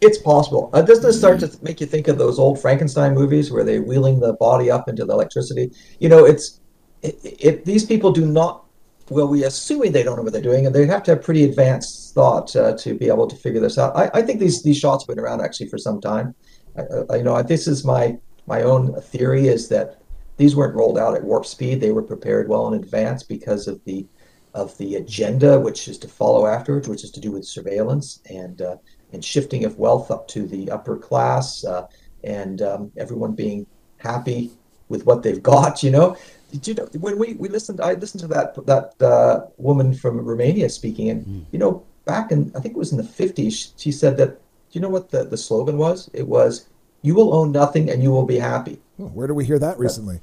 [0.00, 0.70] It's possible.
[0.72, 3.82] Uh, doesn't this start to make you think of those old Frankenstein movies where they're
[3.82, 5.72] wheeling the body up into the electricity?
[5.98, 6.60] You know, it's
[7.02, 8.64] it, it, these people do not.
[9.10, 11.44] Well, we assuming they don't know what they're doing, and they have to have pretty
[11.44, 13.94] advanced thought uh, to be able to figure this out.
[13.96, 16.34] I, I, think these these shots have been around actually for some time.
[16.78, 20.00] I, I, you know, this is my my own theory is that
[20.36, 21.80] these weren't rolled out at warp speed.
[21.80, 24.06] They were prepared well in advance because of the
[24.54, 28.62] of the agenda, which is to follow afterwards, which is to do with surveillance and
[28.62, 28.76] uh,
[29.12, 31.86] and shifting of wealth up to the upper class, uh,
[32.24, 33.66] and um, everyone being
[33.98, 34.50] happy
[34.88, 35.82] with what they've got.
[35.82, 36.16] You know,
[36.50, 37.80] did you know when we we listened?
[37.80, 41.44] I listened to that that uh, woman from Romania speaking, and mm.
[41.52, 44.40] you know, back in I think it was in the fifties, she said that.
[44.70, 46.08] Do you know what the, the slogan was?
[46.12, 46.68] It was,
[47.02, 50.20] "You will own nothing, and you will be happy." where do we hear that recently?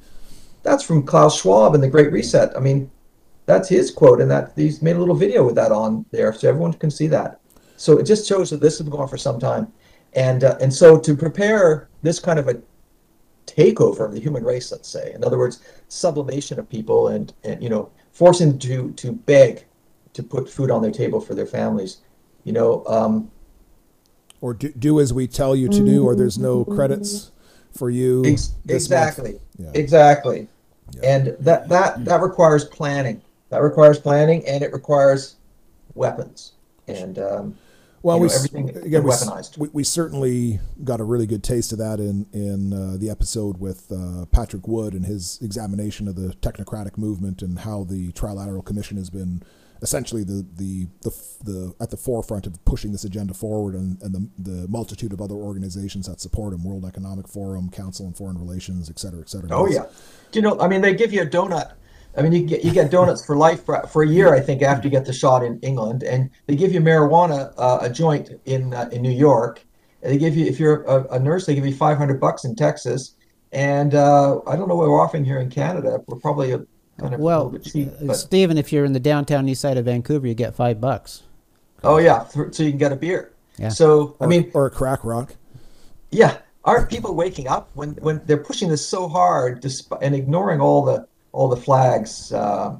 [0.63, 2.55] That's from Klaus Schwab in the Great Reset.
[2.55, 2.91] I mean,
[3.45, 6.49] that's his quote, and that he's made a little video with that on there, so
[6.49, 7.39] everyone can see that.
[7.77, 9.71] So it just shows that this has been going on for some time,
[10.13, 12.61] and uh, and so to prepare this kind of a
[13.45, 17.61] takeover of the human race, let's say, in other words, sublimation of people, and and
[17.61, 19.65] you know, forcing them to to beg
[20.13, 21.97] to put food on their table for their families,
[22.43, 22.83] you know.
[22.87, 23.31] Um,
[24.41, 27.31] or do, do as we tell you to do, or there's no credits
[27.71, 28.23] for you.
[28.25, 29.39] Ex- exactly.
[29.57, 29.71] Yeah.
[29.73, 30.47] Exactly.
[30.95, 31.01] Yeah.
[31.03, 33.21] And that that that requires planning.
[33.49, 35.35] That requires planning, and it requires
[35.93, 36.53] weapons.
[36.87, 37.57] And um,
[38.03, 39.03] well, we, know, again,
[39.57, 43.59] we, we, certainly got a really good taste of that in in uh, the episode
[43.59, 48.63] with uh, Patrick Wood and his examination of the technocratic movement and how the Trilateral
[48.63, 49.41] Commission has been
[49.81, 51.11] essentially the, the the
[51.43, 55.21] the at the forefront of pushing this agenda forward and, and the, the multitude of
[55.21, 59.29] other organizations that support him world economic forum council on foreign relations et cetera et
[59.29, 59.49] cetera.
[59.51, 59.85] Oh yeah.
[60.33, 61.73] You know i mean they give you a donut
[62.17, 64.61] i mean you get you get donuts for life for, for a year i think
[64.61, 68.31] after you get the shot in england and they give you marijuana uh, a joint
[68.45, 69.63] in uh, in new york
[70.01, 72.55] and they give you if you're a, a, nurse they give you 500 bucks in
[72.55, 73.15] texas
[73.51, 76.65] and uh, i don't know what we're offering here in canada we're probably a
[76.97, 80.33] kind of well, cheap, Stephen, if you're in the downtown east side of Vancouver, you
[80.33, 81.23] get five bucks.
[81.83, 83.33] Oh yeah, so you can get a beer.
[83.57, 83.69] Yeah.
[83.69, 85.35] So or, I mean, or a crack rock.
[86.11, 90.59] Yeah, aren't people waking up when when they're pushing this so hard despite, and ignoring
[90.59, 91.07] all the
[91.37, 92.31] all the flags?
[92.31, 92.75] Uh,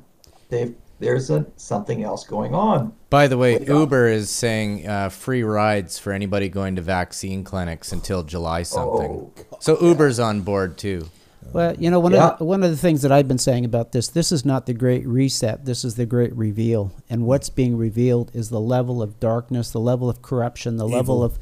[0.49, 2.91] they there's a, something else going on.
[3.11, 7.91] By the way, Uber is saying uh, free rides for anybody going to vaccine clinics
[7.91, 9.31] until July something.
[9.37, 11.09] Oh, so Uber's on board too.
[11.53, 12.29] Well, you know, one yeah.
[12.29, 14.65] of the, one of the things that I've been saying about this, this is not
[14.65, 15.65] the great reset.
[15.65, 19.79] This is the great reveal, and what's being revealed is the level of darkness, the
[19.79, 20.97] level of corruption, the Evil.
[20.97, 21.39] level of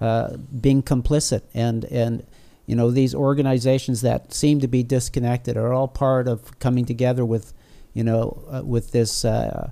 [0.00, 2.26] uh, being complicit, and and
[2.66, 7.24] you know these organizations that seem to be disconnected are all part of coming together
[7.24, 7.52] with,
[7.92, 9.24] you know, uh, with this.
[9.24, 9.70] Uh,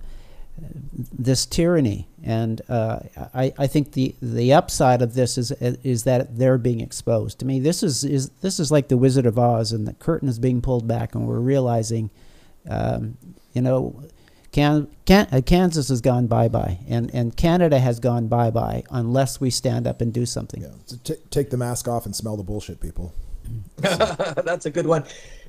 [1.13, 2.09] this tyranny.
[2.23, 3.01] And uh,
[3.35, 7.39] I, I think the, the upside of this is is that they're being exposed.
[7.41, 10.29] To me, this is, is this is like the Wizard of Oz, and the curtain
[10.29, 12.11] is being pulled back, and we're realizing,
[12.69, 13.17] um,
[13.55, 14.05] you know,
[14.53, 18.85] Can, Can, uh, Kansas has gone bye bye, and, and Canada has gone bye bye
[18.91, 20.63] unless we stand up and do something.
[20.63, 23.15] Yeah, so t- take the mask off and smell the bullshit, people.
[23.79, 25.05] That's a good one.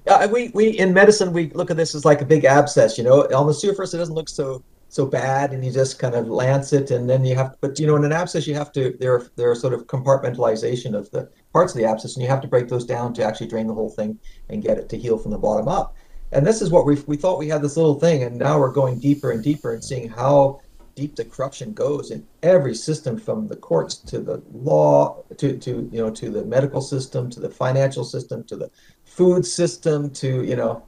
[0.08, 2.98] Uh, we, we in medicine we look at this as like a big abscess.
[2.98, 6.14] You know, on the surface it doesn't look so so bad and you just kind
[6.14, 8.72] of lance it and then you have but you know in an abscess you have
[8.72, 12.30] to there there are sort of compartmentalization of the parts of the abscess and you
[12.30, 14.96] have to break those down to actually drain the whole thing and get it to
[14.96, 15.96] heal from the bottom up
[16.34, 18.72] and this is what we we thought we had this little thing and now we're
[18.72, 20.60] going deeper and deeper and seeing how
[20.96, 25.90] deep the corruption goes in every system from the courts to the law to to
[25.92, 28.70] you know to the medical system to the financial system to the
[29.06, 30.84] food system to you know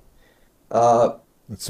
[0.72, 1.18] uh,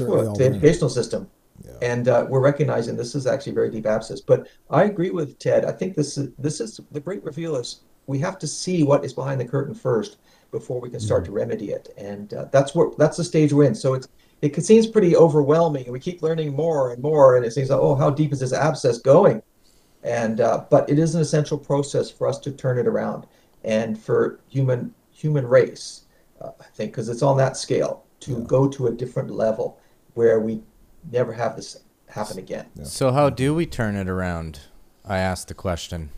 [0.00, 1.28] well, the educational system
[1.64, 1.72] yeah.
[1.80, 4.20] And uh, we're recognizing this is actually very deep abscess.
[4.20, 5.64] But I agree with Ted.
[5.64, 9.04] I think this is this is the great reveal is we have to see what
[9.04, 10.18] is behind the curtain first
[10.58, 11.32] before we can start mm-hmm.
[11.32, 11.92] to remedy it.
[11.96, 13.74] And uh, that's what that's the stage we're in.
[13.74, 14.08] So it's
[14.42, 15.90] it seems pretty overwhelming.
[15.90, 18.52] We keep learning more and more, and it seems like, oh, how deep is this
[18.52, 19.42] abscess going?
[20.02, 23.26] And uh, but it is an essential process for us to turn it around,
[23.64, 26.04] and for human human race,
[26.40, 28.44] uh, I think, because it's on that scale to yeah.
[28.46, 29.78] go to a different level
[30.14, 30.62] where we
[31.10, 32.66] never have this happen again.
[32.74, 32.84] Yeah.
[32.84, 34.60] So how do we turn it around?
[35.04, 36.10] I asked the question.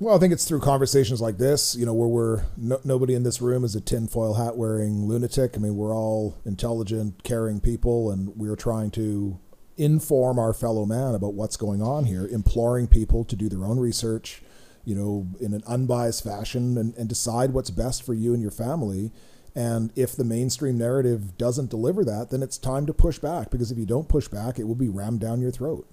[0.00, 3.24] Well, I think it's through conversations like this, you know, where we're no, nobody in
[3.24, 5.56] this room is a tinfoil hat wearing lunatic.
[5.56, 9.40] I mean, we're all intelligent, caring people, and we're trying to
[9.76, 13.80] inform our fellow man about what's going on here, imploring people to do their own
[13.80, 14.40] research,
[14.84, 18.52] you know, in an unbiased fashion and, and decide what's best for you and your
[18.52, 19.10] family.
[19.56, 23.72] And if the mainstream narrative doesn't deliver that, then it's time to push back because
[23.72, 25.88] if you don't push back, it will be rammed down your throat.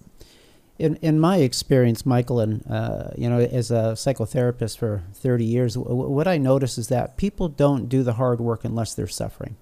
[0.78, 5.76] In, in my experience, Michael, and uh, you know, as a psychotherapist for 30 years,
[5.76, 9.56] w- what I notice is that people don't do the hard work unless they're suffering.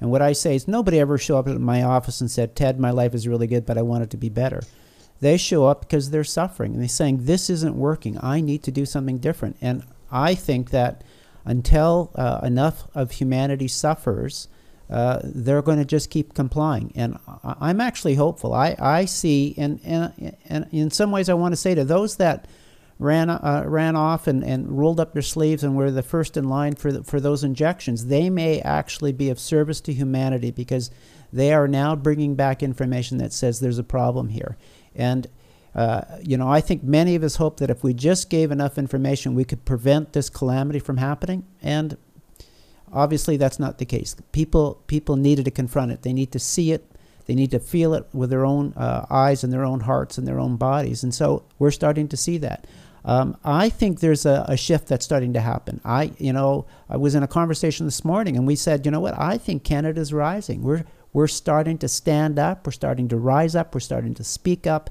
[0.00, 2.80] And what I say is, nobody ever show up at my office and said, "Ted,
[2.80, 4.62] my life is really good, but I want it to be better."
[5.20, 8.18] They show up because they're suffering and they're saying, This isn't working.
[8.22, 9.56] I need to do something different.
[9.60, 11.02] And I think that
[11.44, 14.48] until uh, enough of humanity suffers,
[14.90, 16.92] uh, they're going to just keep complying.
[16.94, 18.52] And I- I'm actually hopeful.
[18.52, 22.16] I, I see, and, and, and in some ways, I want to say to those
[22.16, 22.46] that
[22.98, 26.48] ran uh, ran off and, and rolled up their sleeves and were the first in
[26.48, 30.90] line for the, for those injections, they may actually be of service to humanity because
[31.32, 34.56] they are now bringing back information that says there's a problem here.
[34.94, 35.28] And
[35.74, 38.78] uh, you know, I think many of us hope that if we just gave enough
[38.78, 41.44] information, we could prevent this calamity from happening.
[41.60, 41.96] And
[42.94, 44.16] obviously, that's not the case.
[44.32, 46.02] People people needed to confront it.
[46.02, 46.90] They need to see it.
[47.26, 50.28] They need to feel it with their own uh, eyes and their own hearts and
[50.28, 51.02] their own bodies.
[51.02, 52.66] And so we're starting to see that.
[53.06, 55.78] Um, I think there's a, a, shift that's starting to happen.
[55.84, 59.00] I, you know, I was in a conversation this morning, and we said, you know
[59.00, 59.18] what?
[59.18, 60.62] I think Canada's rising.
[60.62, 62.66] We're we're starting to stand up.
[62.66, 63.74] We're starting to rise up.
[63.74, 64.90] We're starting to speak up.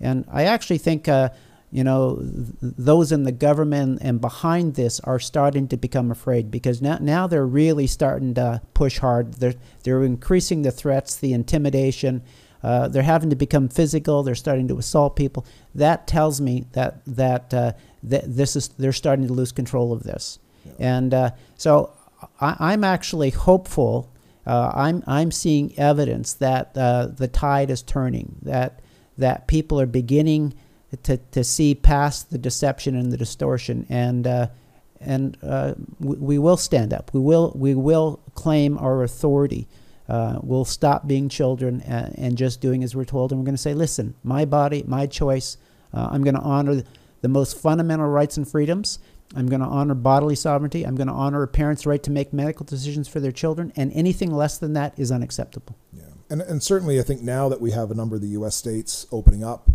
[0.00, 1.30] And I actually think, uh,
[1.72, 6.50] you know, th- those in the government and behind this are starting to become afraid
[6.50, 9.34] because now, now they're really starting to push hard.
[9.34, 12.22] They're, they're increasing the threats, the intimidation.
[12.62, 14.22] Uh, they're having to become physical.
[14.22, 15.46] They're starting to assault people.
[15.74, 17.72] That tells me that that uh,
[18.08, 20.38] th- this is they're starting to lose control of this.
[20.64, 20.72] Yeah.
[20.78, 21.92] And uh, so
[22.40, 24.12] I, I'm actually hopeful
[24.46, 28.36] uh, I'm I'm seeing evidence that uh, the tide is turning.
[28.42, 28.80] That
[29.18, 30.54] that people are beginning
[31.02, 34.48] to, to see past the deception and the distortion, and uh,
[35.00, 37.10] and uh, we, we, will stand up.
[37.12, 39.68] We will we will claim our authority.
[40.08, 43.54] Uh, we'll stop being children and, and, just doing as we're told, and we're going
[43.54, 45.56] to say, "Listen, my body, my choice.
[45.94, 46.82] Uh, I'm going to honor
[47.20, 48.98] the most fundamental rights and freedoms."
[49.34, 50.84] I'm going to honor bodily sovereignty.
[50.84, 53.90] I'm going to honor a parent's right to make medical decisions for their children, and
[53.94, 55.76] anything less than that is unacceptable.
[55.92, 58.54] Yeah, and and certainly I think now that we have a number of the U.S.
[58.54, 59.70] states opening up,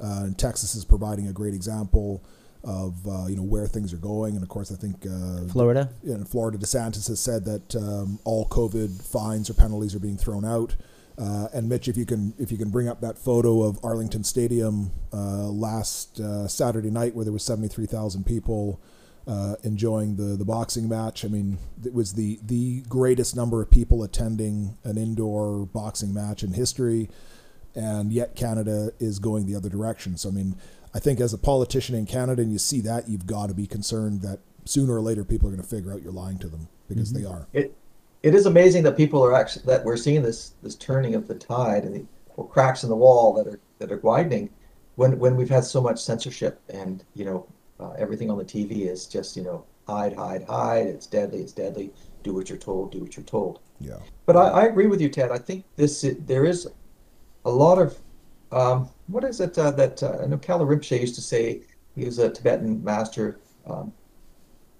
[0.00, 2.24] uh, and Texas is providing a great example
[2.64, 5.90] of uh, you know where things are going, and of course I think uh, Florida.
[6.04, 10.44] In Florida, DeSantis has said that um, all COVID fines or penalties are being thrown
[10.44, 10.76] out.
[11.16, 14.22] Uh, and Mitch, if you can, if you can bring up that photo of Arlington
[14.22, 18.80] Stadium uh, last uh, Saturday night, where there was seventy three thousand people
[19.26, 21.24] uh, enjoying the the boxing match.
[21.24, 26.44] I mean, it was the the greatest number of people attending an indoor boxing match
[26.44, 27.10] in history,
[27.74, 30.16] and yet Canada is going the other direction.
[30.16, 30.56] So I mean,
[30.94, 33.66] I think as a politician in Canada, and you see that, you've got to be
[33.66, 36.68] concerned that sooner or later people are going to figure out you're lying to them
[36.88, 37.22] because mm-hmm.
[37.22, 37.46] they are.
[37.52, 37.74] It
[38.22, 41.34] it is amazing that people are actually that we're seeing this this turning of the
[41.34, 42.06] tide and the
[42.36, 44.50] well, cracks in the wall that are that are widening
[44.96, 47.46] when when we've had so much censorship and you know
[47.80, 50.86] uh, everything on the TV is just, you know, hide, hide, hide.
[50.86, 51.40] It's deadly.
[51.40, 51.92] It's deadly.
[52.22, 52.92] Do what you're told.
[52.92, 53.60] Do what you're told.
[53.80, 53.98] Yeah.
[54.26, 55.30] But I, I agree with you, Ted.
[55.30, 56.68] I think this there is
[57.48, 57.98] a lot of
[58.52, 61.62] um, what is it uh, that uh, I know Kalu Rinpoche used to say.
[61.94, 63.40] He was a Tibetan master.
[63.66, 63.92] Um,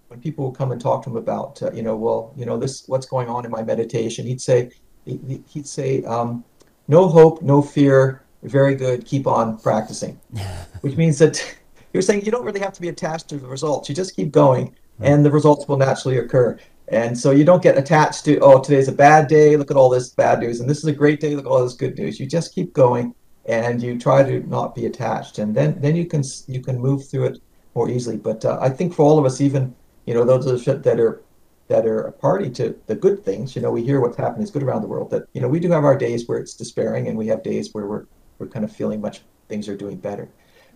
[0.09, 2.57] when people would come and talk to him about, uh, you know, well, you know,
[2.57, 4.71] this what's going on in my meditation, he'd say,
[5.05, 6.45] he, would say, um,
[6.87, 10.19] no hope, no fear, very good, keep on practicing,
[10.81, 11.57] which means that
[11.93, 13.89] you're saying you don't really have to be attached to the results.
[13.89, 16.59] You just keep going, and the results will naturally occur.
[16.91, 19.57] And so you don't get attached to, oh, today's a bad day.
[19.57, 21.37] Look at all this bad news, and this is a great day.
[21.37, 22.19] Look at all this good news.
[22.19, 23.15] You just keep going,
[23.45, 27.07] and you try to not be attached, and then then you can you can move
[27.07, 27.39] through it
[27.75, 28.17] more easily.
[28.17, 29.75] But uh, I think for all of us, even
[30.07, 31.23] you know those that are
[31.69, 33.55] that are a party to the good things.
[33.55, 35.11] You know, we hear what's happening is good around the world.
[35.11, 37.75] That you know we do have our days where it's despairing, and we have days
[37.75, 38.07] where we're
[38.39, 40.29] we're kind of feeling much things are doing better.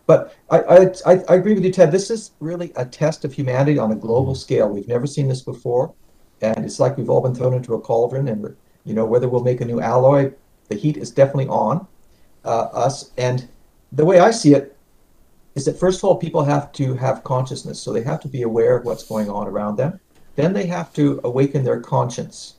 [0.06, 1.92] But I, I, I agree with you, Ted.
[1.92, 4.68] This is really a test of humanity on a global scale.
[4.68, 5.94] We've never seen this before,
[6.42, 8.28] and it's like we've all been thrown into a cauldron.
[8.28, 10.32] And you know whether we'll make a new alloy,
[10.68, 11.86] the heat is definitely on
[12.44, 13.10] uh, us.
[13.16, 13.48] And
[13.92, 14.76] the way I see it
[15.54, 18.42] is that first of all, people have to have consciousness, so they have to be
[18.42, 20.00] aware of what's going on around them.
[20.36, 22.54] Then they have to awaken their conscience.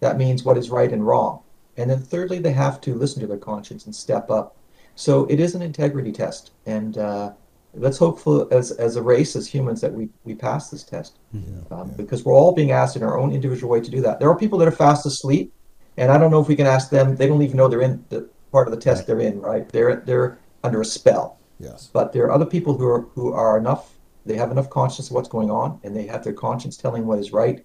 [0.00, 1.40] That means what is right and wrong.
[1.76, 4.56] And then thirdly, they have to listen to their conscience and step up
[4.98, 7.30] so it is an integrity test, and uh,
[7.74, 11.18] let's hope for, as as a race, as humans, that we we pass this test,
[11.34, 11.72] mm-hmm.
[11.72, 11.94] um, yeah.
[11.96, 14.20] because we're all being asked in our own individual way to do that.
[14.20, 15.52] There are people that are fast asleep,
[15.96, 17.16] and I don't know if we can ask them.
[17.16, 19.06] They don't even know they're in the part of the test right.
[19.06, 19.40] they're in.
[19.40, 19.68] Right?
[19.68, 21.38] They're they're under a spell.
[21.60, 21.90] Yes.
[21.92, 23.94] But there are other people who are who are enough
[24.28, 27.18] they have enough conscience of what's going on, and they have their conscience telling what
[27.18, 27.64] is right,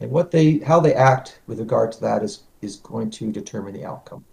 [0.00, 3.72] and what they how they act with regard to that is is going to determine
[3.72, 4.24] the outcome.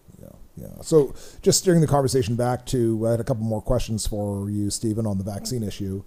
[0.58, 0.82] Yeah.
[0.82, 4.70] So just steering the conversation back to, I had a couple more questions for you,
[4.70, 6.04] Stephen, on the vaccine issue.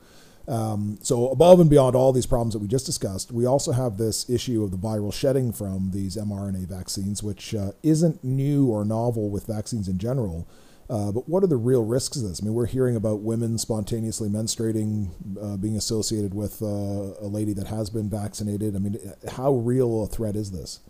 [0.46, 3.98] Um, so above and beyond all these problems that we just discussed, we also have
[3.98, 8.86] this issue of the viral shedding from these mRNA vaccines, which uh, isn't new or
[8.86, 10.48] novel with vaccines in general.
[10.88, 12.40] Uh, but what are the real risks of this?
[12.40, 17.52] I mean, we're hearing about women spontaneously menstruating uh, being associated with uh, a lady
[17.52, 18.74] that has been vaccinated.
[18.74, 18.98] I mean,
[19.32, 20.80] how real a threat is this?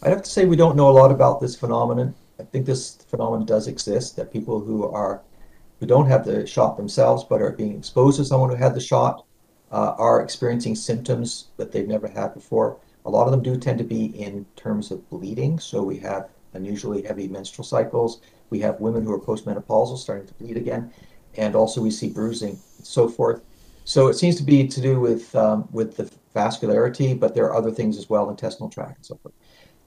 [0.00, 2.14] I have to say we don't know a lot about this phenomenon.
[2.38, 4.14] I think this phenomenon does exist.
[4.14, 5.22] That people who are
[5.80, 8.80] who don't have the shot themselves but are being exposed to someone who had the
[8.80, 9.24] shot
[9.72, 12.78] uh, are experiencing symptoms that they've never had before.
[13.06, 15.58] A lot of them do tend to be in terms of bleeding.
[15.58, 18.20] So we have unusually heavy menstrual cycles.
[18.50, 20.92] We have women who are postmenopausal starting to bleed again,
[21.36, 23.42] and also we see bruising and so forth.
[23.84, 27.56] So it seems to be to do with um, with the vascularity, but there are
[27.56, 29.34] other things as well, intestinal tract and so forth.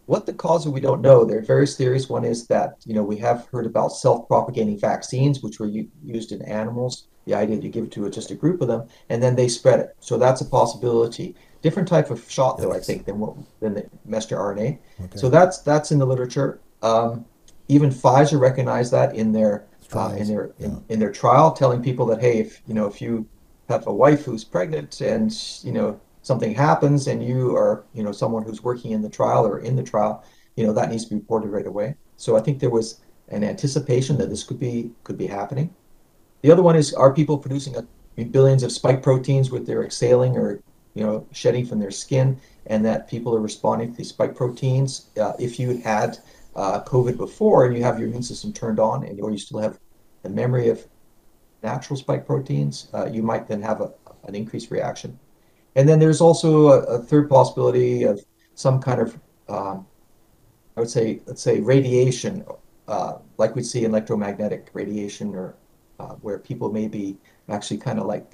[0.05, 1.23] What the cause of we don't know.
[1.23, 2.09] There are various theories.
[2.09, 6.31] One is that you know we have heard about self-propagating vaccines, which were u- used
[6.31, 7.07] in animals.
[7.25, 9.47] The idea that you give it to just a group of them, and then they
[9.47, 9.95] spread it.
[9.99, 11.35] So that's a possibility.
[11.61, 14.79] Different type of shot, though, I think, than what than the messenger RNA.
[15.03, 15.17] Okay.
[15.17, 16.59] So that's that's in the literature.
[16.81, 17.25] Um,
[17.67, 22.05] even Pfizer recognized that in their uh, in their in, in their trial, telling people
[22.07, 23.27] that hey, if you know if you
[23.69, 25.31] have a wife who's pregnant and
[25.63, 29.45] you know something happens and you are, you know, someone who's working in the trial
[29.45, 30.23] or in the trial,
[30.55, 31.95] you know, that needs to be reported right away.
[32.17, 35.73] So I think there was an anticipation that this could be could be happening.
[36.41, 37.85] The other one is are people producing a,
[38.25, 40.61] billions of spike proteins with their exhaling or
[40.93, 45.07] you know shedding from their skin, and that people are responding to these spike proteins.
[45.19, 46.19] Uh, if you had
[46.55, 49.59] uh, COVID before and you have your immune system turned on, and or you still
[49.59, 49.79] have
[50.21, 50.85] the memory of
[51.63, 53.91] natural spike proteins, uh, you might then have a,
[54.25, 55.17] an increased reaction.
[55.75, 58.23] And then there's also a, a third possibility of
[58.55, 59.85] some kind of, um,
[60.75, 62.45] I would say, let's say radiation,
[62.87, 65.55] uh, like we see electromagnetic radiation, or
[65.99, 67.17] uh, where people may be
[67.49, 68.33] actually kind of like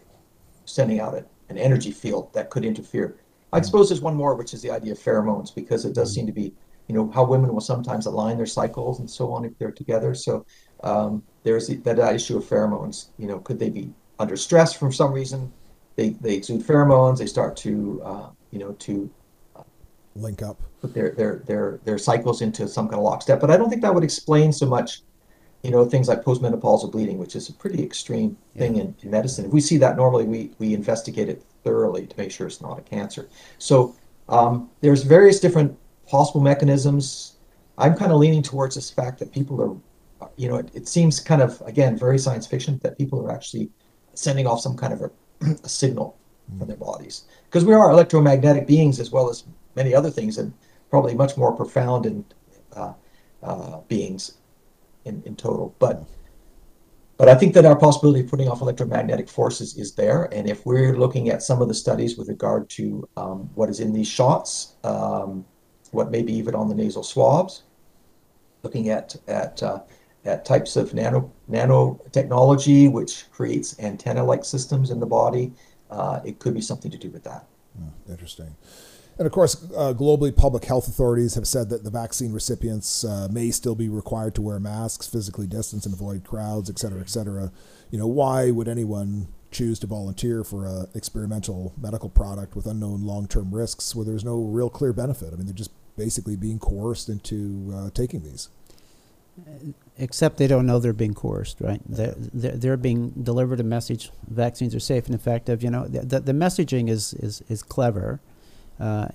[0.66, 3.20] sending out a, an energy field that could interfere.
[3.54, 6.26] I suppose there's one more, which is the idea of pheromones, because it does seem
[6.26, 6.54] to be,
[6.88, 10.14] you know, how women will sometimes align their cycles and so on if they're together.
[10.14, 10.46] So
[10.84, 13.10] um, there's that issue of pheromones.
[13.18, 15.52] You know, could they be under stress for some reason?
[15.98, 17.18] They, they exude pheromones.
[17.18, 19.10] They start to uh, you know to
[19.56, 19.64] uh,
[20.16, 23.42] link up, put their their their their cycles into some kind of lockstep.
[23.42, 25.02] But I don't think that would explain so much,
[25.64, 29.46] you know, things like postmenopausal bleeding, which is a pretty extreme thing in, in medicine.
[29.46, 32.80] If we see that normally, we we investigate it thoroughly to make sure it's not
[32.80, 33.28] a cancer.
[33.58, 33.96] So
[34.30, 35.78] um, there's various different
[36.08, 37.34] possible mechanisms.
[37.80, 39.62] I'm kind of leaning towards this fact that people
[40.22, 43.32] are, you know, it, it seems kind of again very science fiction that people are
[43.32, 43.72] actually
[44.14, 46.18] sending off some kind of a a signal
[46.52, 46.60] mm.
[46.60, 49.44] from their bodies because we are electromagnetic beings as well as
[49.76, 50.54] many other things and
[50.90, 52.34] probably much more profound and
[52.76, 52.94] uh,
[53.44, 54.38] uh, beings
[55.06, 56.04] in, in total but
[57.18, 60.26] but I think that our possibility of putting off electromagnetic forces is there.
[60.32, 63.80] And if we're looking at some of the studies with regard to um, what is
[63.80, 65.44] in these shots, um,
[65.92, 67.64] what may be even on the nasal swabs,
[68.62, 69.80] looking at at uh,
[70.28, 75.54] at types of nano nanotechnology, which creates antenna-like systems in the body.
[75.90, 77.46] Uh, it could be something to do with that.
[77.76, 78.56] Hmm, interesting.
[79.18, 83.28] And of course, uh, globally, public health authorities have said that the vaccine recipients uh,
[83.32, 87.10] may still be required to wear masks, physically distance, and avoid crowds, et cetera, et
[87.10, 87.52] cetera.
[87.90, 93.02] You know, why would anyone choose to volunteer for an experimental medical product with unknown
[93.02, 95.34] long-term risks where there's no real clear benefit?
[95.34, 98.50] I mean, they're just basically being coerced into uh, taking these
[100.00, 101.82] except they don't know they're being coerced, right?
[101.88, 105.64] They're, they're, they're, being delivered a message, vaccines are safe and effective.
[105.64, 108.20] You know, the, the, the messaging is, is, is clever.
[108.80, 109.10] Uh,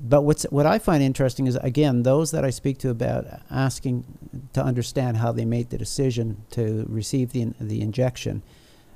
[0.00, 4.04] but what's, what I find interesting is, again, those that I speak to about asking
[4.52, 8.42] to understand how they made the decision to receive the, the injection,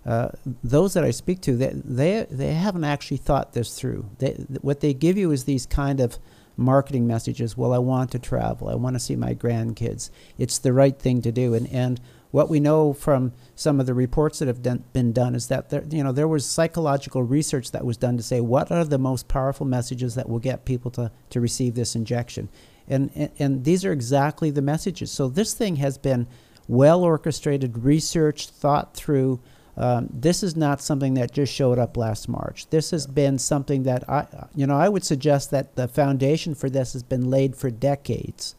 [0.05, 0.29] uh,
[0.63, 4.09] those that I speak to, they, they, they haven't actually thought this through.
[4.19, 6.19] They, what they give you is these kind of
[6.59, 7.57] marketing messages.
[7.57, 8.69] Well, I want to travel.
[8.69, 10.11] I want to see my grandkids.
[10.37, 11.55] It's the right thing to do.
[11.55, 12.01] And and
[12.31, 15.71] what we know from some of the reports that have done, been done is that
[15.71, 18.99] there, you know there was psychological research that was done to say what are the
[18.99, 22.49] most powerful messages that will get people to, to receive this injection,
[22.87, 25.11] and, and and these are exactly the messages.
[25.11, 26.27] So this thing has been
[26.67, 29.41] well orchestrated, researched, thought through.
[29.79, 32.69] Um, this is not something that just showed up last March.
[32.71, 36.69] This has been something that I, you know, I would suggest that the foundation for
[36.69, 38.57] this has been laid for decades.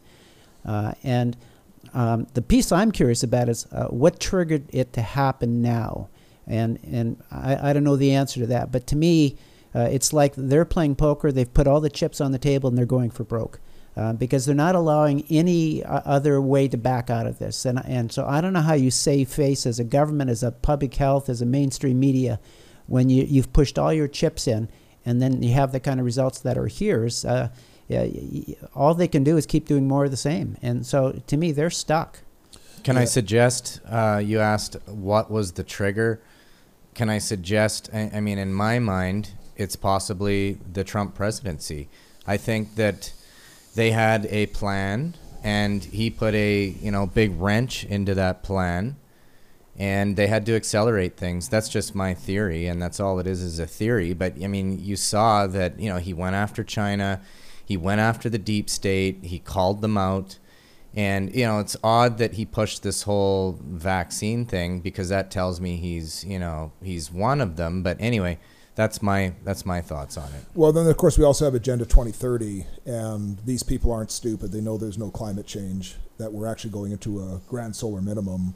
[0.66, 1.36] Uh, and
[1.94, 6.08] um, the piece I'm curious about is uh, what triggered it to happen now.
[6.48, 9.36] And and I, I don't know the answer to that, but to me,
[9.76, 11.34] uh, it's like they're playing poker.
[11.34, 13.60] They've put all the chips on the table and they're going for broke.
[13.98, 17.66] Uh, because they're not allowing any uh, other way to back out of this.
[17.66, 20.52] And, and so I don't know how you save face as a government, as a
[20.52, 22.40] public health, as a mainstream media,
[22.88, 24.70] when you, you've pushed all your chips in
[25.06, 27.10] and then you have the kind of results that are here.
[27.28, 27.50] Uh,
[27.88, 28.06] yeah,
[28.76, 30.56] all they can do is keep doing more of the same.
[30.62, 32.20] And so to me, they're stuck.
[32.84, 33.02] Can yeah.
[33.02, 36.22] I suggest, uh, you asked what was the trigger?
[36.94, 41.90] Can I suggest, I, I mean, in my mind, it's possibly the Trump presidency.
[42.26, 43.12] I think that
[43.76, 48.96] they had a plan and he put a you know big wrench into that plan
[49.78, 51.48] and they had to accelerate things.
[51.48, 54.14] That's just my theory and that's all it is is a theory.
[54.14, 57.22] But i mean you saw that you know he went after china
[57.66, 60.40] he went after the deep state he called them out
[60.96, 65.62] and you know it's odd that he pushed this whole vaccine thing because that tells
[65.62, 67.84] me he's you know he's one of them.
[67.84, 68.40] But anyway
[68.80, 70.46] that's my that's my thoughts on it.
[70.56, 74.54] Well, then of course we also have Agenda 2030, and these people aren't stupid.
[74.54, 75.98] They know there's no climate change.
[76.18, 78.56] That we're actually going into a grand solar minimum,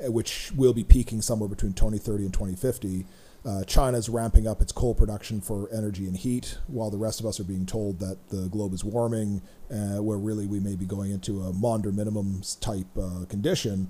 [0.00, 3.06] eh, which will be peaking somewhere between 2030 and 2050.
[3.46, 7.26] Uh, China's ramping up its coal production for energy and heat, while the rest of
[7.26, 9.40] us are being told that the globe is warming,
[9.70, 13.88] uh, where really we may be going into a Maunder minimums type uh, condition.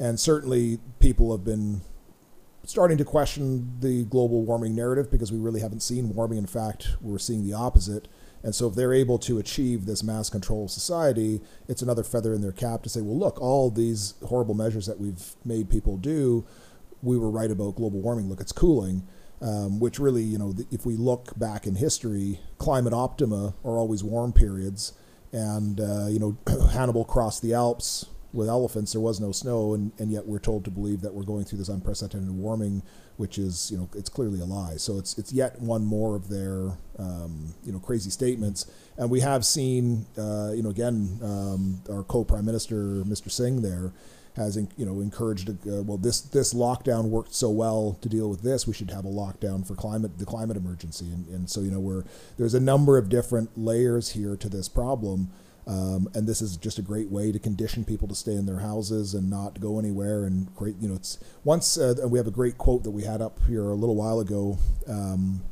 [0.00, 1.82] And certainly, people have been
[2.70, 6.38] starting to question the global warming narrative because we really haven't seen warming.
[6.38, 8.06] In fact, we're seeing the opposite.
[8.44, 12.32] And so, if they're able to achieve this mass control of society, it's another feather
[12.32, 15.96] in their cap to say, well, look, all these horrible measures that we've made people
[15.96, 16.46] do,
[17.02, 18.28] we were right about global warming.
[18.28, 19.06] Look, it's cooling.
[19.42, 24.04] Um, which really, you know, if we look back in history, climate optima are always
[24.04, 24.92] warm periods.
[25.32, 26.36] And, uh, you know,
[26.72, 30.64] Hannibal crossed the Alps with elephants, there was no snow, and, and yet we're told
[30.64, 32.82] to believe that we're going through this unprecedented warming,
[33.16, 34.76] which is, you know, it's clearly a lie.
[34.76, 38.70] So it's it's yet one more of their, um, you know, crazy statements.
[38.96, 43.30] And we have seen, uh, you know, again, um, our co-prime minister, Mr.
[43.30, 43.92] Singh, there
[44.36, 45.50] has, you know, encouraged.
[45.50, 48.66] Uh, well, this this lockdown worked so well to deal with this.
[48.66, 51.06] We should have a lockdown for climate, the climate emergency.
[51.06, 52.04] And, and so, you know, we're
[52.38, 55.30] there's a number of different layers here to this problem.
[55.66, 58.60] Um, and this is just a great way to condition people to stay in their
[58.60, 60.24] houses and not go anywhere.
[60.24, 63.20] And great, you know, it's once uh, we have a great quote that we had
[63.20, 64.58] up here a little while ago
[64.88, 65.42] um,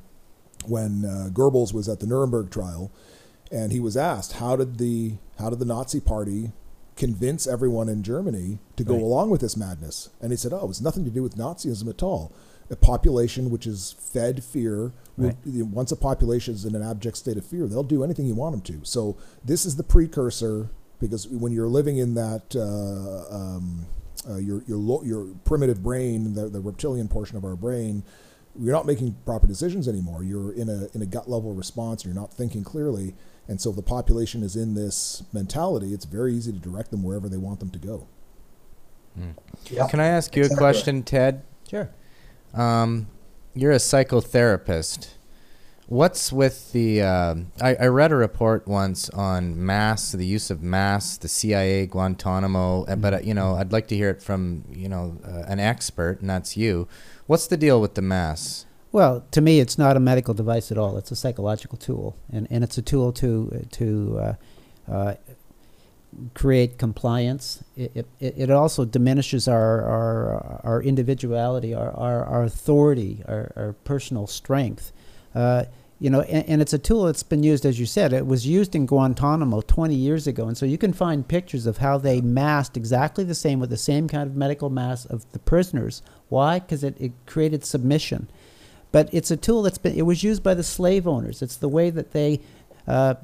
[0.66, 2.90] when uh, Goebbels was at the Nuremberg trial,
[3.52, 6.52] and he was asked how did the how did the Nazi Party
[6.96, 9.02] convince everyone in Germany to go right.
[9.02, 10.10] along with this madness?
[10.20, 12.32] And he said, "Oh, it was nothing to do with Nazism at all."
[12.70, 14.92] A population which is fed fear.
[15.16, 15.34] Right.
[15.44, 18.52] Once a population is in an abject state of fear, they'll do anything you want
[18.52, 18.84] them to.
[18.84, 23.86] So this is the precursor because when you're living in that uh, um,
[24.28, 28.02] uh, your your lo- your primitive brain, the, the reptilian portion of our brain,
[28.58, 30.22] you're not making proper decisions anymore.
[30.22, 32.04] You're in a in a gut level response.
[32.04, 33.14] You're not thinking clearly,
[33.46, 37.02] and so if the population is in this mentality, it's very easy to direct them
[37.02, 38.06] wherever they want them to go.
[39.18, 39.34] Mm.
[39.70, 39.86] Yeah.
[39.88, 41.42] Can I ask you a question, Ted?
[41.68, 41.90] Sure.
[42.54, 43.08] Um,
[43.54, 45.10] you're a psychotherapist.
[45.86, 47.00] What's with the?
[47.00, 51.86] Uh, I, I, read a report once on mass, the use of mass, the CIA,
[51.86, 52.84] Guantanamo.
[52.84, 55.60] Uh, but uh, you know, I'd like to hear it from you know uh, an
[55.60, 56.88] expert, and that's you.
[57.26, 58.66] What's the deal with the mass?
[58.92, 60.98] Well, to me, it's not a medical device at all.
[60.98, 64.34] It's a psychological tool, and, and it's a tool to to uh,
[64.92, 65.14] uh,
[66.34, 67.62] create compliance.
[67.76, 73.72] It, it, it also diminishes our, our, our individuality, our, our, our authority, our, our
[73.84, 74.92] personal strength.
[75.34, 75.64] Uh,
[76.00, 78.46] you know, and, and, it's a tool that's been used, as you said, it was
[78.46, 80.46] used in Guantanamo 20 years ago.
[80.46, 83.76] And so you can find pictures of how they masked exactly the same with the
[83.76, 86.02] same kind of medical mask of the prisoners.
[86.28, 86.60] Why?
[86.60, 88.28] Because it, it created submission.
[88.92, 91.42] But it's a tool that's been, it was used by the slave owners.
[91.42, 92.40] It's the way that they
[92.88, 93.14] uh,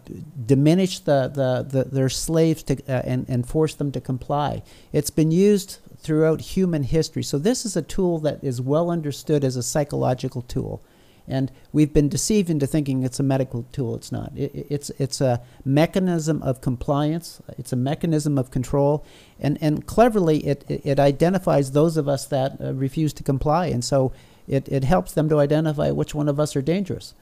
[0.45, 4.63] diminish the, the, the, their slaves to, uh, and, and force them to comply.
[4.93, 7.23] It's been used throughout human history.
[7.23, 10.83] So this is a tool that is well understood as a psychological tool.
[11.27, 13.97] And we've been deceived into thinking it's a medical tool.
[13.97, 14.33] It's not.
[14.37, 17.41] It, it's, it's a mechanism of compliance.
[17.57, 19.03] It's a mechanism of control.
[19.41, 23.69] And, and cleverly, it, it identifies those of us that uh, refuse to comply.
[23.69, 24.13] And so
[24.47, 27.15] it, it helps them to identify which one of us are dangerous.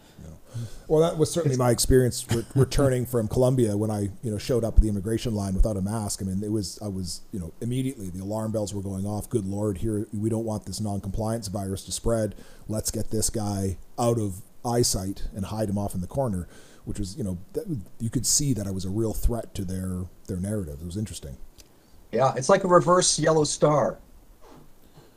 [0.89, 4.65] Well, that was certainly my experience re- returning from Colombia when I, you know, showed
[4.65, 6.21] up at the immigration line without a mask.
[6.23, 9.29] I mean, it was I was, you know, immediately the alarm bells were going off.
[9.29, 12.35] Good lord, here we don't want this non-compliance virus to spread.
[12.69, 16.49] Let's get this guy out of eyesight and hide him off in the corner,
[16.85, 17.65] which was, you know, that,
[17.99, 20.79] you could see that I was a real threat to their their narrative.
[20.81, 21.37] It was interesting.
[22.11, 23.99] Yeah, it's like a reverse yellow star.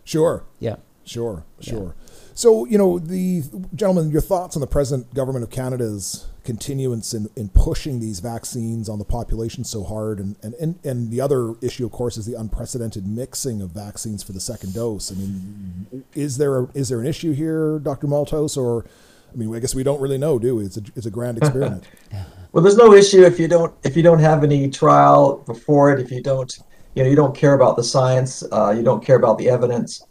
[0.05, 0.43] Sure.
[0.59, 0.77] Yeah.
[1.03, 1.95] Sure, sure.
[1.97, 2.04] Yeah.
[2.37, 3.43] So, you know, the
[3.73, 8.89] gentlemen, your thoughts on the present government of Canada's continuance in, in pushing these vaccines
[8.89, 12.25] on the population so hard, and, and, and, and the other issue, of course, is
[12.25, 15.13] the unprecedented mixing of vaccines for the second dose.
[15.13, 18.05] I mean, is there a, is there an issue here, Dr.
[18.05, 18.85] Malthouse, or
[19.33, 20.65] I mean, I guess we don't really know, do we?
[20.65, 21.87] It's a, it's a grand experiment.
[22.51, 26.01] well, there's no issue if you don't if you don't have any trial before it.
[26.01, 26.53] If you don't,
[26.95, 30.01] you know, you don't care about the science, uh, you don't care about the evidence.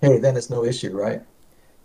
[0.00, 1.22] Hey, then it's no issue, right?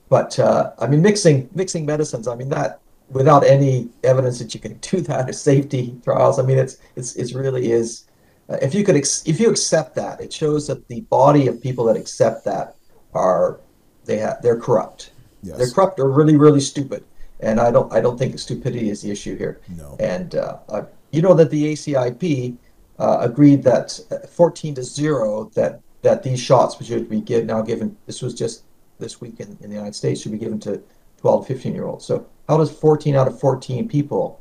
[0.09, 2.27] But uh, I mean, mixing mixing medicines.
[2.27, 2.81] I mean that
[3.11, 6.39] without any evidence that you can do that, or safety trials.
[6.39, 8.05] I mean, it's it's it really is.
[8.49, 11.61] Uh, if you could ex- if you accept that, it shows that the body of
[11.61, 12.75] people that accept that
[13.13, 13.59] are
[14.05, 15.11] they have they're corrupt.
[15.43, 15.57] Yes.
[15.57, 17.03] They're corrupt or really really stupid.
[17.41, 19.61] And I don't I don't think stupidity is the issue here.
[19.77, 19.95] No.
[19.99, 22.57] And uh, uh, you know that the ACIP
[22.99, 27.45] uh, agreed that uh, 14 to zero that that these shots which should be give,
[27.45, 27.95] now given.
[28.05, 28.63] This was just
[28.99, 30.81] this week in, in the United States should be given to
[31.17, 32.05] 12 to 15 year olds.
[32.05, 34.39] So how does 14 out of 14 people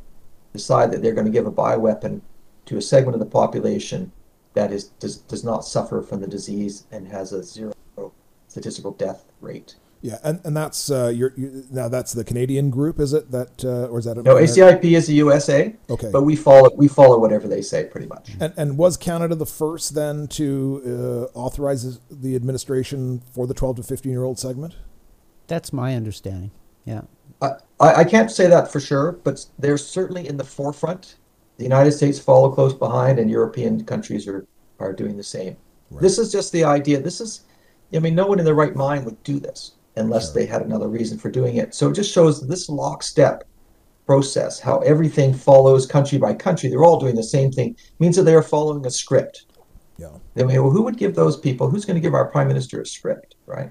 [0.53, 2.21] decide that they're going to give a bioweapon
[2.67, 4.13] to a segment of the population
[4.55, 7.73] that is does, does not suffer from the disease and has a zero
[8.49, 9.77] statistical death rate?
[10.01, 13.33] Yeah, and, and that's uh, you're, you, now that's the Canadian group, is it?
[13.33, 14.37] That uh, or is that no?
[14.37, 15.75] ACIP is the USA.
[15.91, 18.31] Okay, but we follow we follow whatever they say, pretty much.
[18.39, 23.77] And, and was Canada the first then to uh, authorize the administration for the 12
[23.77, 24.77] to 15 year old segment?
[25.49, 26.53] That's my understanding.
[26.85, 27.03] Yeah.
[27.41, 31.17] I, I can't say that for sure, but they're certainly in the forefront.
[31.57, 34.47] The United States follow close behind, and European countries are
[34.79, 35.57] are doing the same.
[35.91, 36.03] Right.
[36.03, 37.01] This is just the idea.
[37.01, 37.47] This is,
[37.93, 40.89] I mean, no one in their right mind would do this unless they had another
[40.89, 41.75] reason for doing it.
[41.75, 43.45] So it just shows this lockstep
[44.07, 46.69] process, how everything follows country by country.
[46.69, 47.71] They're all doing the same thing.
[47.71, 49.45] It means that they are following a script.
[49.99, 50.11] Yeah.
[50.37, 51.69] I mean, well, who would give those people?
[51.69, 53.71] Who's going to give our prime minister a script, right?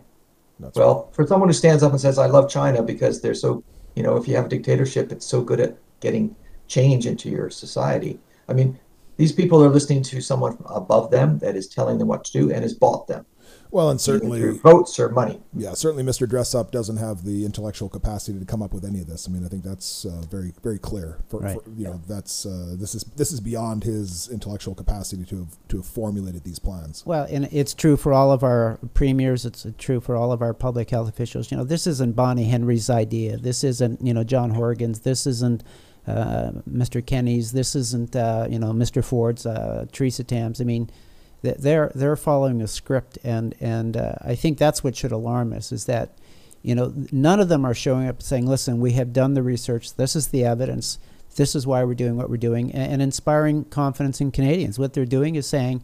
[0.59, 1.15] That's well, right.
[1.15, 3.63] for someone who stands up and says, "I love China because they're so,"
[3.95, 6.35] you know, if you have a dictatorship, it's so good at getting
[6.67, 8.19] change into your society.
[8.49, 8.77] I mean,
[9.17, 12.51] these people are listening to someone above them that is telling them what to do
[12.51, 13.25] and has bought them.
[13.69, 15.41] Well, and certainly votes or money.
[15.53, 16.25] Yeah, certainly, Mr.
[16.25, 19.27] Dressup doesn't have the intellectual capacity to come up with any of this.
[19.27, 21.19] I mean, I think that's uh, very, very clear.
[21.27, 21.53] For, right.
[21.61, 25.57] For, you know, that's uh, this is this is beyond his intellectual capacity to have
[25.69, 27.05] to have formulated these plans.
[27.05, 29.45] Well, and it's true for all of our premiers.
[29.45, 31.51] It's true for all of our public health officials.
[31.51, 33.37] You know, this isn't Bonnie Henry's idea.
[33.37, 35.01] This isn't you know John Horgan's.
[35.01, 35.63] This isn't.
[36.07, 37.05] Uh, Mr.
[37.05, 37.51] Kenney's.
[37.51, 39.03] This isn't, uh, you know, Mr.
[39.03, 40.61] Ford's, uh, Theresa Tam's.
[40.61, 40.89] I mean,
[41.41, 45.71] they're they're following a script, and and uh, I think that's what should alarm us
[45.71, 46.17] is that,
[46.63, 49.95] you know, none of them are showing up saying, "Listen, we have done the research.
[49.95, 50.99] This is the evidence.
[51.35, 54.79] This is why we're doing what we're doing," and, and inspiring confidence in Canadians.
[54.79, 55.83] What they're doing is saying,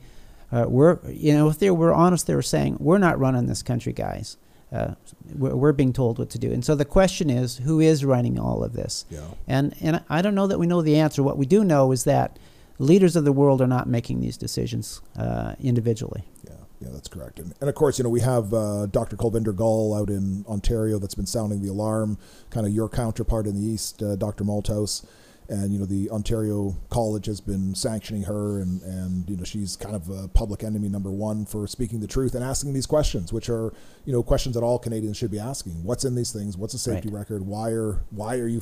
[0.52, 3.64] uh, "We're you know, if they were honest, they were saying we're not running this
[3.64, 4.38] country, guys."
[4.72, 4.96] Uh,
[5.38, 6.52] we're, we're, being told what to do.
[6.52, 9.06] And so the question is, who is running all of this?
[9.08, 9.20] Yeah.
[9.48, 11.22] And and I don't know that we know the answer.
[11.22, 12.40] What we do know is that
[12.84, 16.24] leaders of the world are not making these decisions uh, individually.
[16.44, 17.40] Yeah, yeah, that's correct.
[17.40, 19.16] And, and of course, you know, we have uh, Dr.
[19.16, 22.18] Kulvinder Gill out in Ontario that's been sounding the alarm,
[22.50, 24.44] kind of your counterpart in the East, uh, Dr.
[24.44, 25.06] Malthouse.
[25.50, 29.76] And, you know, the Ontario College has been sanctioning her, and, and, you know, she's
[29.76, 33.34] kind of a public enemy number one for speaking the truth and asking these questions,
[33.34, 33.74] which are,
[34.06, 35.84] you know, questions that all Canadians should be asking.
[35.84, 36.56] What's in these things?
[36.56, 37.20] What's the safety right.
[37.20, 37.46] record?
[37.46, 38.62] Why are, why are you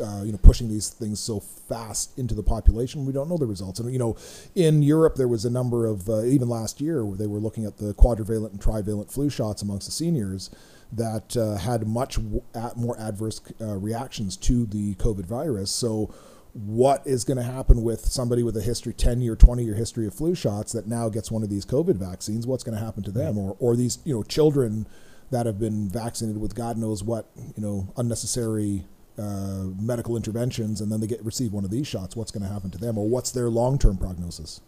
[0.00, 3.46] uh, you know pushing these things so fast into the population we don't know the
[3.46, 3.80] results.
[3.80, 4.16] And you know
[4.54, 7.64] in Europe there was a number of uh, even last year where they were looking
[7.64, 10.50] at the quadrivalent and trivalent flu shots amongst the seniors
[10.92, 12.42] that uh, had much w-
[12.76, 15.70] more adverse uh, reactions to the covid virus.
[15.70, 16.14] So
[16.52, 20.06] what is going to happen with somebody with a history 10 year 20 year history
[20.06, 22.46] of flu shots that now gets one of these covid vaccines?
[22.46, 23.36] What's going to happen to them?
[23.36, 24.86] Or or these you know children
[25.30, 28.84] that have been vaccinated with god knows what you know unnecessary
[29.18, 32.52] uh, medical interventions and then they get receive one of these shots, what's going to
[32.52, 34.60] happen to them, or what's their long term prognosis?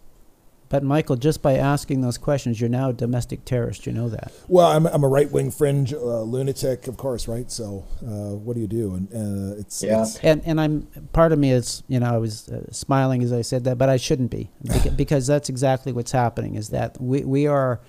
[0.69, 3.85] But Michael, just by asking those questions, you're now a domestic terrorist.
[3.85, 4.33] You know that.
[4.47, 7.49] Well, I'm, I'm a right wing fringe uh, lunatic, of course, right?
[7.49, 8.95] So, uh, what do you do?
[8.95, 10.01] And uh, it's yeah.
[10.01, 13.31] It's and and I'm part of me is you know I was uh, smiling as
[13.31, 14.49] I said that, but I shouldn't be
[14.95, 16.55] because that's exactly what's happening.
[16.55, 17.79] Is that we we are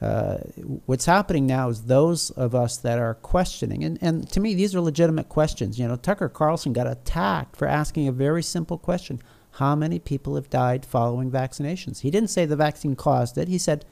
[0.00, 0.38] uh,
[0.86, 4.74] what's happening now is those of us that are questioning, and, and to me, these
[4.74, 5.78] are legitimate questions.
[5.78, 9.22] You know, Tucker Carlson got attacked for asking a very simple question
[9.52, 12.00] How many people have died following vaccinations?
[12.00, 13.84] He didn't say the vaccine caused it, he said,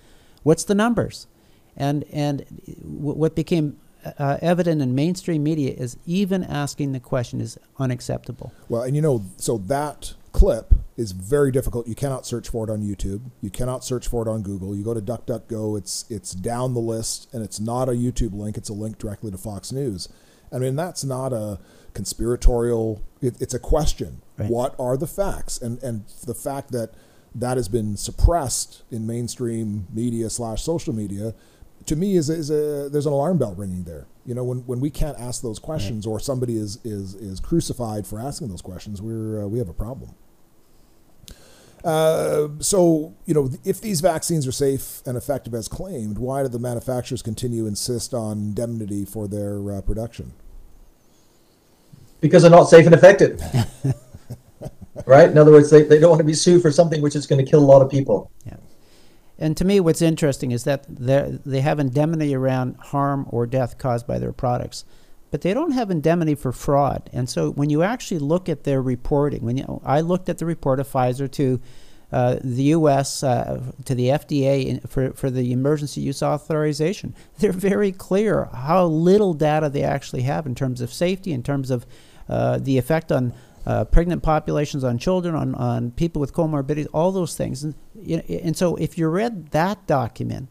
[0.43, 1.27] What's the numbers?
[1.77, 2.45] And, and
[2.83, 3.79] what became
[4.19, 8.53] uh, evident in mainstream media is even asking the question is unacceptable.
[8.69, 11.87] Well, and you know, so that clip is very difficult.
[11.87, 13.31] You cannot search for it on YouTube.
[13.41, 14.75] You cannot search for it on Google.
[14.77, 18.57] You go to DuckDuckGo, it's it's down the list, and it's not a YouTube link.
[18.57, 20.09] It's a link directly to Fox News.
[20.53, 21.59] I mean, that's not a
[21.95, 23.03] conspiratorial.
[23.21, 24.21] It, it's a question.
[24.37, 24.51] Right.
[24.51, 25.61] What are the facts?
[25.61, 26.95] And and the fact that
[27.35, 31.35] that has been suppressed in mainstream media slash social media,
[31.87, 34.07] to me is is a there's an alarm bell ringing there.
[34.25, 38.07] You know, when, when we can't ask those questions, or somebody is is is crucified
[38.07, 40.15] for asking those questions, we're uh, we have a problem.
[41.85, 46.49] Uh, so, you know, if these vaccines are safe and effective as claimed, why do
[46.49, 50.33] the manufacturers continue to insist on indemnity for their uh, production?
[52.21, 53.43] Because they're not safe and effective.
[55.07, 55.29] right?
[55.29, 57.45] In other words, they, they don't want to be sued for something which is going
[57.45, 58.31] to kill a lot of people.
[58.47, 58.57] Yeah.
[59.39, 64.07] And to me, what's interesting is that they have indemnity around harm or death caused
[64.07, 64.85] by their products
[65.33, 67.09] but they don't have indemnity for fraud.
[67.13, 70.47] And so when you actually look at their reporting, when you, I looked at the
[70.47, 71.59] report of Pfizer to
[72.13, 73.23] uh, the U.S.
[73.23, 78.85] Uh, to the FDA in, for for the emergency use authorization, they're very clear how
[78.85, 81.87] little data they actually have in terms of safety, in terms of
[82.29, 83.33] uh, the effect on
[83.65, 87.65] uh, pregnant populations, on children, on, on people with comorbidities, all those things.
[87.65, 87.75] And,
[88.29, 90.51] and so if you read that document,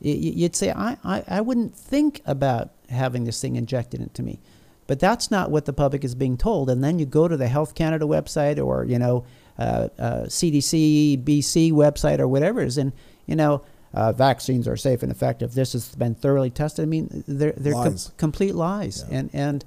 [0.00, 4.40] you'd say, I, I, I wouldn't think about having this thing injected into me.
[4.86, 6.68] But that's not what the public is being told.
[6.68, 9.24] And then you go to the Health Canada website or, you know,
[9.58, 12.78] uh, uh, CDC, BC website or whatever it is.
[12.78, 12.92] And,
[13.26, 13.62] you know,
[13.94, 15.54] uh, vaccines are safe and effective.
[15.54, 16.82] This has been thoroughly tested.
[16.82, 19.04] I mean, they're, they're com- complete lies.
[19.08, 19.18] Yeah.
[19.18, 19.64] And, and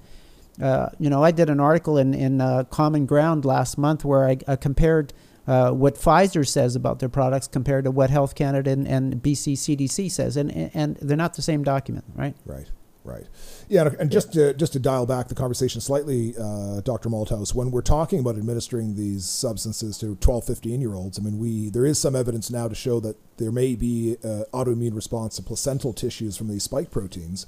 [0.62, 4.28] uh, you know, I did an article in, in uh, Common Ground last month where
[4.28, 5.14] I, I compared
[5.48, 9.54] uh, what Pfizer says about their products compared to what Health Canada and, and BC
[9.54, 10.38] CDC says.
[10.38, 12.36] And, and they're not the same document, right?
[12.45, 12.70] Right.
[13.06, 13.26] Right.
[13.68, 17.10] Yeah, and just to, just to dial back the conversation slightly, uh, Dr.
[17.10, 21.38] Malthouse, when we're talking about administering these substances to 12, 15 year olds, I mean,
[21.38, 25.36] we there is some evidence now to show that there may be an autoimmune response
[25.36, 27.46] to placental tissues from these spike proteins,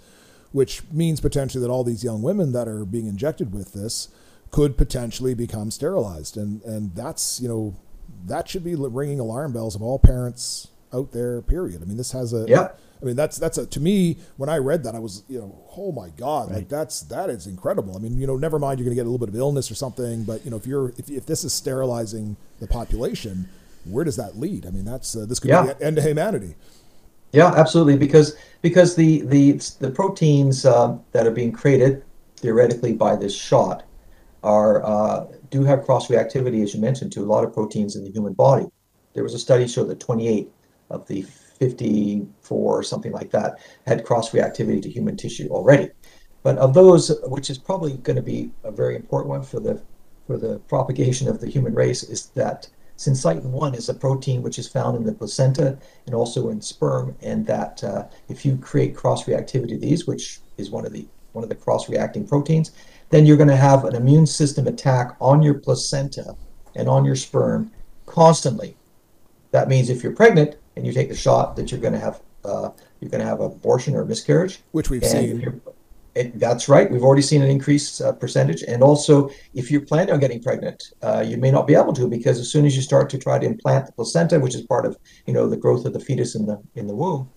[0.51, 4.09] which means potentially that all these young women that are being injected with this
[4.51, 7.75] could potentially become sterilized, and and that's you know
[8.25, 11.41] that should be ringing alarm bells of all parents out there.
[11.41, 11.81] Period.
[11.81, 12.69] I mean, this has a yeah
[13.01, 15.55] I mean, that's that's a to me when I read that I was you know
[15.77, 16.57] oh my god right.
[16.57, 17.95] like that's that is incredible.
[17.95, 19.69] I mean, you know, never mind you're going to get a little bit of illness
[19.69, 23.49] or something, but you know if you're if, if this is sterilizing the population,
[23.83, 24.65] where does that lead?
[24.65, 25.61] I mean, that's uh, this could yeah.
[25.61, 26.55] be the end of humanity.
[27.31, 27.97] Yeah, absolutely.
[27.97, 32.03] Because because the the the proteins uh, that are being created
[32.37, 33.83] theoretically by this shot
[34.41, 38.03] are uh, do have cross reactivity, as you mentioned, to a lot of proteins in
[38.05, 38.67] the human body.
[39.13, 40.49] There was a study showed that 28
[40.89, 41.21] of the
[41.59, 45.89] 54 or something like that had cross reactivity to human tissue already.
[46.43, 49.81] But of those, which is probably going to be a very important one for the
[50.27, 52.67] for the propagation of the human race, is that
[52.97, 57.15] syncytin 1 is a protein which is found in the placenta and also in sperm,
[57.21, 61.07] and that uh, if you create cross reactivity to these, which is one of the
[61.33, 62.71] one of the cross reacting proteins,
[63.09, 66.35] then you're going to have an immune system attack on your placenta
[66.75, 67.71] and on your sperm
[68.05, 68.75] constantly.
[69.51, 72.21] That means if you're pregnant, and you take the shot that you're going to have
[72.43, 72.69] uh,
[72.99, 75.61] you're going to have abortion or miscarriage, which we've seen.
[76.13, 76.89] It, that's right.
[76.89, 80.93] We've already seen an increased uh, percentage, and also if you're planning on getting pregnant,
[81.01, 83.37] uh, you may not be able to because as soon as you start to try
[83.37, 86.35] to implant the placenta, which is part of you know the growth of the fetus
[86.35, 87.29] in the in the womb,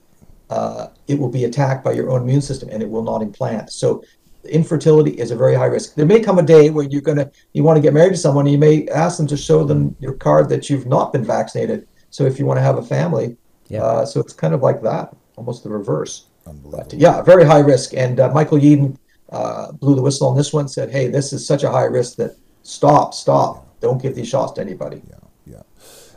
[0.51, 3.73] uh, it will be attacked by your own immune system and it will not implant.
[3.73, 4.05] So
[4.45, 5.97] infertility is a very high risk.
[5.97, 8.47] There may come a day where you're gonna you want to get married to someone,
[8.47, 11.89] and you may ask them to show them your card that you've not been vaccinated
[12.11, 13.37] so if you want to have a family,
[13.69, 13.83] yeah.
[13.83, 16.25] Uh, so it's kind of like that, almost the reverse.
[16.65, 17.93] But yeah, very high risk.
[17.95, 18.97] And uh, Michael Yeadon
[19.31, 20.67] uh, blew the whistle on this one.
[20.69, 24.53] Said, "Hey, this is such a high risk that stop, stop, don't give these shots
[24.53, 25.17] to anybody." Yeah,
[25.47, 25.63] yeah.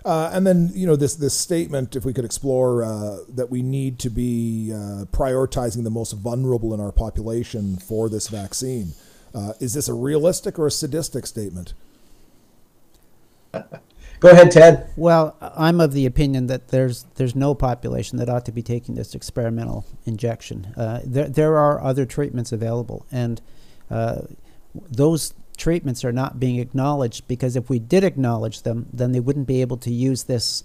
[0.06, 3.62] Uh, and then you know this this statement, if we could explore uh, that we
[3.62, 8.94] need to be uh, prioritizing the most vulnerable in our population for this vaccine.
[9.34, 11.74] Uh, is this a realistic or a sadistic statement?
[14.22, 14.88] Go ahead, Ted.
[14.96, 18.94] Well, I'm of the opinion that there's there's no population that ought to be taking
[18.94, 20.74] this experimental injection.
[20.78, 23.42] Uh, there there are other treatments available, and
[23.90, 24.22] uh,
[24.76, 29.48] those treatments are not being acknowledged because if we did acknowledge them, then they wouldn't
[29.48, 30.64] be able to use this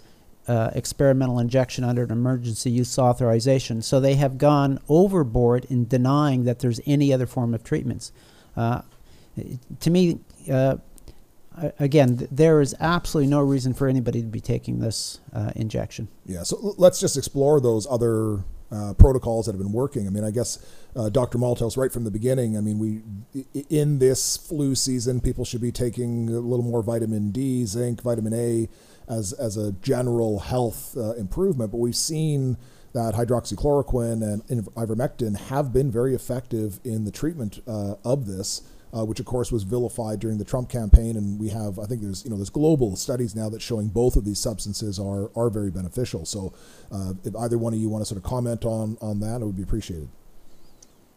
[0.49, 3.81] uh, experimental injection under an emergency use authorization.
[3.81, 8.12] So they have gone overboard in denying that there's any other form of treatments.
[8.55, 8.83] Uh,
[9.81, 10.19] to me,
[10.53, 10.77] uh,
[11.78, 16.09] again, there is absolutely no reason for anybody to be taking this uh, injection.
[16.24, 20.07] Yeah, so let's just explore those other uh, protocols that have been working.
[20.07, 20.65] I mean, I guess
[20.95, 21.39] uh, Dr.
[21.39, 25.73] Malthouse, right from the beginning, I mean, we in this flu season, people should be
[25.73, 28.69] taking a little more vitamin D, zinc, vitamin A
[29.09, 31.70] as as a general health uh, improvement.
[31.70, 32.57] But we've seen
[32.93, 38.62] that hydroxychloroquine and ivermectin have been very effective in the treatment uh, of this
[38.95, 41.17] uh, which of course was vilified during the Trump campaign.
[41.17, 44.17] And we have, I think there's, you know, there's global studies now that showing both
[44.17, 46.25] of these substances are are very beneficial.
[46.25, 46.53] So
[46.93, 49.45] uh, if either one of you want to sort of comment on on that, it
[49.45, 50.09] would be appreciated.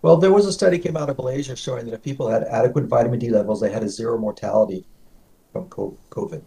[0.02, 2.86] Well, there was a study came out of Malaysia showing that if people had adequate
[2.86, 4.86] vitamin D levels, they had a zero mortality
[5.52, 6.42] from COVID.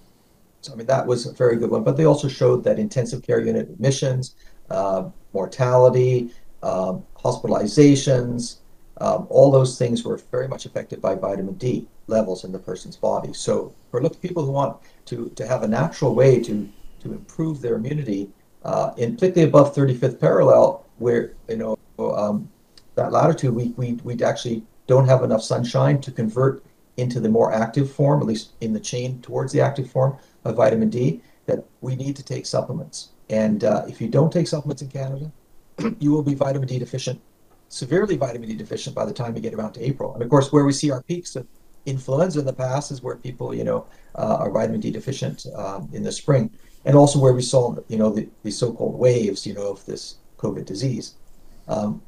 [0.62, 1.82] So I mean that was a very good one.
[1.82, 4.36] But they also showed that intensive care unit admissions,
[4.70, 6.30] uh, mortality,
[6.62, 8.58] um, hospitalizations,
[9.02, 12.96] um, all those things were very much affected by vitamin D levels in the person's
[12.96, 13.32] body.
[13.32, 14.76] So for people who want
[15.06, 16.68] to, to have a natural way to,
[17.00, 18.30] to improve their immunity,
[18.64, 22.48] uh, in particularly above 35th parallel, where you know um,
[22.94, 26.62] that latitude, we, we we actually don't have enough sunshine to convert
[26.96, 30.54] into the more active form, at least in the chain towards the active form of
[30.54, 31.20] vitamin D.
[31.46, 35.32] That we need to take supplements, and uh, if you don't take supplements in Canada,
[35.98, 37.20] you will be vitamin D deficient
[37.72, 40.12] severely vitamin D deficient by the time we get around to April.
[40.12, 41.46] And of course, where we see our peaks of
[41.86, 45.88] influenza in the past is where people, you know, uh, are vitamin D deficient um,
[45.92, 46.50] in the spring,
[46.84, 50.16] and also where we saw, you know, the, the so-called waves, you know, of this
[50.36, 51.16] COVID disease,
[51.66, 52.02] um,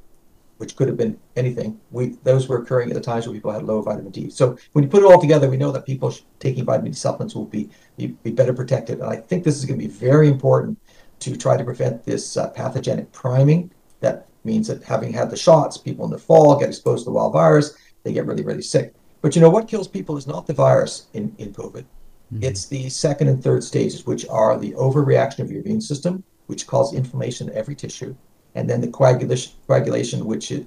[0.59, 1.81] which could have been anything.
[1.91, 4.29] We those were occurring at the times where people had low vitamin D.
[4.29, 7.35] So when you put it all together, we know that people taking vitamin D supplements
[7.35, 9.01] will be be, be better protected.
[9.01, 10.79] And I think this is going to be very important
[11.21, 15.77] to try to prevent this uh, pathogenic priming that means that having had the shots,
[15.77, 18.95] people in the fall get exposed to the wild virus, they get really, really sick.
[19.23, 21.85] But you know what kills people is not the virus in, in COVID.
[22.33, 22.43] Mm-hmm.
[22.43, 26.67] It's the second and third stages, which are the overreaction of your immune system, which
[26.67, 28.15] causes inflammation in every tissue,
[28.55, 30.67] and then the coagulation, coagulation which is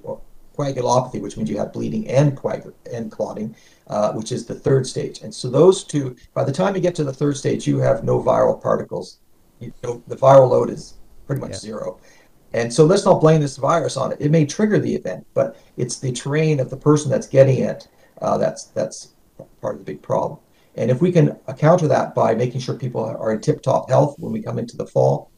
[0.56, 3.54] coagulopathy, which means you have bleeding and coagul- and clotting,
[3.86, 5.20] uh, which is the third stage.
[5.22, 8.02] And so those two, by the time you get to the third stage, you have
[8.02, 9.18] no viral particles.
[9.60, 10.94] You know, the viral load is
[11.26, 11.58] pretty much yeah.
[11.58, 12.00] zero.
[12.54, 14.18] And so let's not blame this virus on it.
[14.20, 17.88] It may trigger the event, but it's the terrain of the person that's getting it
[18.20, 19.14] uh, that's that's
[19.60, 20.38] part of the big problem.
[20.76, 24.32] And if we can counter that by making sure people are in tip-top health when
[24.32, 25.30] we come into the fall,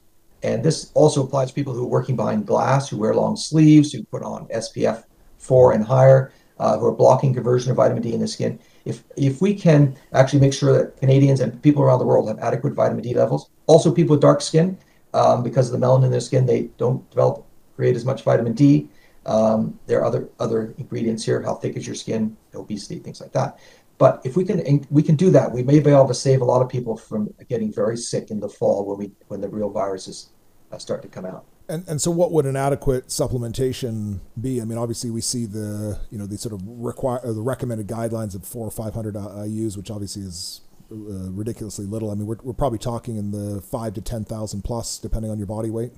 [0.43, 3.93] and this also applies to people who are working behind glass, who wear long sleeves,
[3.93, 5.05] who put on SPF
[5.39, 8.59] 4 and higher, uh, who are blocking conversion of vitamin D in the skin.
[8.85, 12.39] If if we can actually make sure that Canadians and people around the world have
[12.39, 14.77] adequate vitamin D levels, also people with dark skin,
[15.15, 17.47] um, because of the melanin in their skin, they don't develop
[17.77, 18.89] create as much vitamin D.
[19.27, 23.33] Um, there are other other ingredients here, how thick is your skin, obesity, things like
[23.33, 23.59] that.
[23.99, 26.45] But if we can we can do that, we may be able to save a
[26.45, 29.71] lot of people from getting very sick in the fall when we when the real
[29.71, 30.31] viruses
[30.73, 31.45] uh, start to come out.
[31.69, 34.61] And, and so, what would an adequate supplementation be?
[34.61, 38.35] I mean, obviously, we see the you know the sort of require the recommended guidelines
[38.35, 42.11] of four or five hundred IU's, which obviously is uh, ridiculously little.
[42.11, 45.47] I mean, we're, we're probably talking in the five to 10,000 plus, depending on your
[45.47, 45.93] body weight.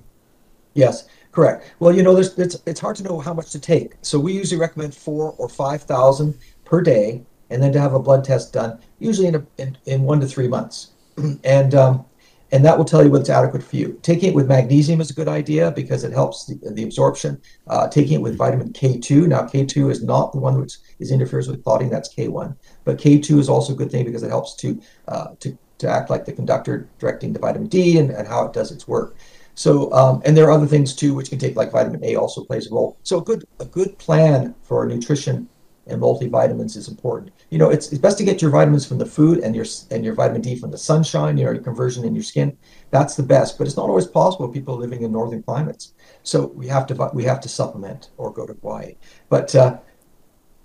[0.73, 1.71] Yes, correct.
[1.79, 3.93] Well, you know, there's, it's, it's hard to know how much to take.
[4.01, 8.23] So we usually recommend four or 5,000 per day, and then to have a blood
[8.23, 10.91] test done, usually in, a, in, in one to three months.
[11.43, 12.05] and um,
[12.53, 13.99] and that will tell you what's adequate for you.
[14.03, 17.41] Taking it with magnesium is a good idea because it helps the, the absorption.
[17.65, 19.27] Uh, taking it with vitamin K2.
[19.27, 21.89] Now, K2 is not the one which is interferes with clotting.
[21.89, 22.55] That's K1.
[22.85, 26.09] But K2 is also a good thing because it helps to uh, to to act
[26.09, 29.15] like the conductor directing the vitamin D and, and how it does its work.
[29.55, 32.43] So, um, and there are other things too which can take, like vitamin A also
[32.43, 32.97] plays a role.
[33.03, 35.47] So, a good a good plan for nutrition
[35.87, 37.33] and multivitamins is important.
[37.49, 40.03] You know, it's, it's best to get your vitamins from the food and your and
[40.03, 42.57] your vitamin D from the sunshine, you know, your conversion in your skin.
[42.89, 45.93] That's the best, but it's not always possible people living in northern climates.
[46.23, 48.95] So we have to we have to supplement or go to Hawaii.
[49.29, 49.77] But uh,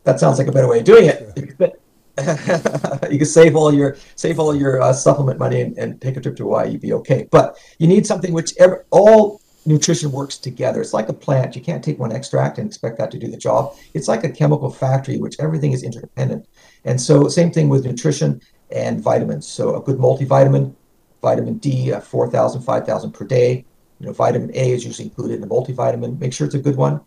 [0.04, 1.82] that sounds like a better way of doing it.
[3.10, 6.20] you can save all your save all your uh, supplement money and, and, take a
[6.20, 6.70] trip to Hawaii.
[6.70, 7.28] You'd be okay.
[7.30, 8.52] But you need something which
[8.90, 10.80] all nutrition works together.
[10.80, 11.54] It's like a plant.
[11.54, 13.76] You can't take one extract and expect that to do the job.
[13.94, 16.48] It's like a chemical factory, which everything is interdependent.
[16.84, 18.40] And so, same thing with nutrition
[18.70, 19.46] and vitamins.
[19.46, 20.74] So, a good multivitamin,
[21.22, 23.64] vitamin D, uh, 4,000, 5,000 per day.
[24.00, 26.18] You know, vitamin A is usually included in the multivitamin.
[26.18, 27.00] Make sure it's a good one.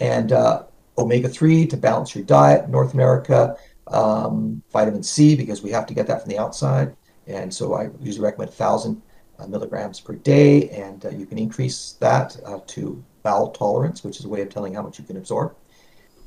[0.00, 0.64] And uh,
[0.98, 3.56] omega 3 to balance your diet, North America.
[3.92, 6.96] Um, vitamin C, because we have to get that from the outside.
[7.26, 9.00] And so, I usually recommend 1,000
[9.38, 14.18] uh, milligrams per day, and uh, you can increase that uh, to bowel tolerance, which
[14.18, 15.54] is a way of telling how much you can absorb.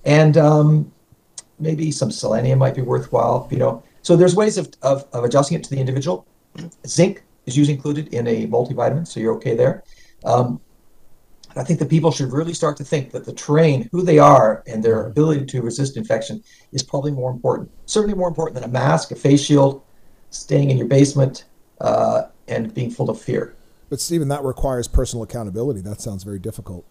[0.05, 0.91] And um,
[1.59, 3.47] maybe some selenium might be worthwhile.
[3.51, 6.27] You know, so there's ways of, of, of adjusting it to the individual.
[6.87, 9.83] Zinc is usually included in a multivitamin, so you're okay there.
[10.23, 10.59] Um,
[11.55, 14.63] I think that people should really start to think that the terrain, who they are,
[14.67, 17.71] and their ability to resist infection is probably more important.
[17.85, 19.81] Certainly more important than a mask, a face shield,
[20.31, 21.45] staying in your basement,
[21.81, 23.55] uh, and being full of fear.
[23.89, 25.81] But Stephen, that requires personal accountability.
[25.81, 26.85] That sounds very difficult.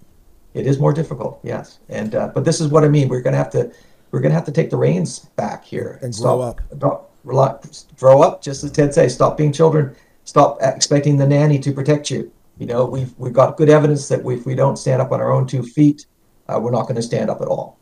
[0.54, 1.80] It is more difficult, yes.
[1.88, 3.08] And uh, but this is what I mean.
[3.08, 3.72] We're going to have to
[4.12, 6.60] we're going to have to take the reins back here and grow up.
[6.76, 7.56] Stop, rely,
[7.98, 9.12] grow up, just as Ted says.
[9.14, 9.96] Stop being children.
[10.22, 12.30] Stop expecting the nanny to protect you.
[12.58, 15.32] You know, we've we've got good evidence that if we don't stand up on our
[15.32, 16.06] own two feet,
[16.48, 17.78] uh, we're not going to stand up at all.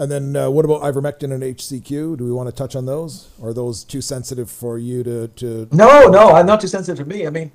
[0.00, 2.18] And then, uh, what about ivermectin and HCQ?
[2.18, 3.30] Do we want to touch on those?
[3.40, 5.26] Or are those too sensitive for you to?
[5.26, 5.68] to...
[5.72, 7.26] No, no, I'm not too sensitive for me.
[7.26, 7.50] I mean,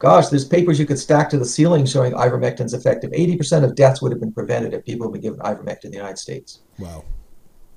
[0.00, 3.12] gosh, there's papers you could stack to the ceiling showing ivermectin's effective.
[3.12, 5.96] 80% of deaths would have been prevented if people had been given ivermectin in the
[5.96, 6.62] United States.
[6.80, 7.04] Wow.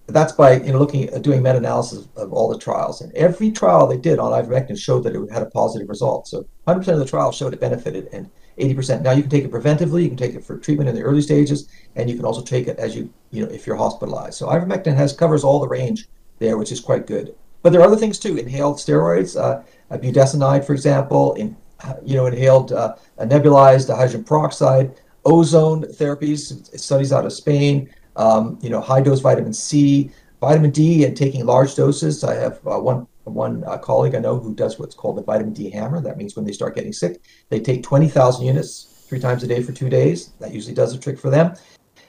[0.08, 3.88] That's by you know looking at doing meta-analysis of all the trials, and every trial
[3.88, 6.28] they did on ivermectin showed that it had a positive result.
[6.28, 9.02] So 100% of the trials showed it benefited, and 80%.
[9.02, 11.22] Now you can take it preventively, you can take it for treatment in the early
[11.22, 14.36] stages, and you can also take it as you, you know, if you're hospitalized.
[14.36, 16.08] So ivermectin has covers all the range
[16.40, 17.36] there, which is quite good.
[17.62, 18.38] But there are other things too.
[18.38, 19.62] Inhaled steroids, uh,
[19.98, 21.56] budesonide, for example, in
[22.04, 27.90] you know, inhaled uh, nebulized hydrogen peroxide, ozone therapies, studies out of Spain.
[28.18, 30.12] Um, you know, high dose vitamin C,
[30.42, 32.24] vitamin D, and taking large doses.
[32.24, 35.54] I have uh, one one uh, colleague I know who does what's called the vitamin
[35.54, 36.02] D hammer.
[36.02, 39.62] That means when they start getting sick, they take 20,000 units three times a day
[39.62, 40.30] for two days.
[40.40, 41.54] That usually does a trick for them.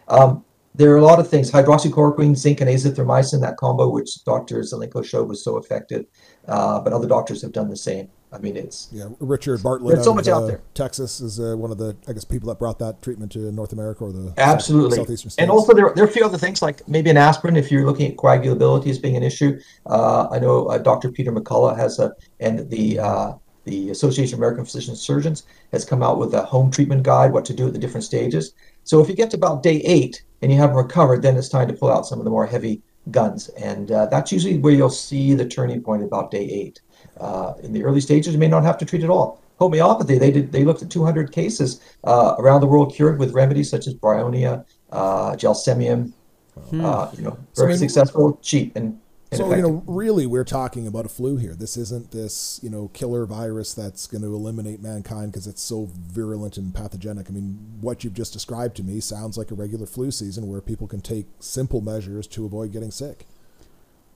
[0.08, 0.44] Um,
[0.74, 4.60] there are a lot of things hydroxychloroquine, zinc, and azithromycin, that combo, which Dr.
[4.60, 6.06] Zelenko showed was so effective,
[6.46, 8.08] uh, but other doctors have done the same.
[8.30, 9.06] I mean, it's yeah.
[9.20, 9.94] Richard Bartlett.
[9.94, 10.60] There's so much of, out there.
[10.74, 13.72] Texas is uh, one of the, I guess, people that brought that treatment to North
[13.72, 15.42] America or the absolutely South, southeastern states.
[15.42, 17.86] And also, there, there are a few other things like maybe an aspirin if you're
[17.86, 19.58] looking at coagulability as being an issue.
[19.86, 21.10] Uh, I know uh, Dr.
[21.10, 23.32] Peter McCullough has a, and the uh,
[23.64, 27.44] the Association of American Physicians Surgeons has come out with a home treatment guide, what
[27.46, 28.52] to do at the different stages.
[28.84, 31.68] So if you get to about day eight and you haven't recovered, then it's time
[31.68, 34.90] to pull out some of the more heavy guns, and uh, that's usually where you'll
[34.90, 36.80] see the turning point about day eight.
[37.20, 39.42] Uh, in the early stages, you may not have to treat at all.
[39.58, 40.52] Homeopathy, they did.
[40.52, 44.64] They looked at 200 cases uh, around the world cured with remedies such as bryonia,
[44.92, 46.12] uh, gelsemium.
[46.70, 46.84] Hmm.
[46.84, 48.98] Uh, you know, very so, I mean, successful, cheap, and
[49.32, 51.54] so you know, really, we're talking about a flu here.
[51.54, 55.90] This isn't this you know killer virus that's going to eliminate mankind because it's so
[55.92, 57.28] virulent and pathogenic.
[57.28, 60.62] I mean, what you've just described to me sounds like a regular flu season where
[60.62, 63.26] people can take simple measures to avoid getting sick.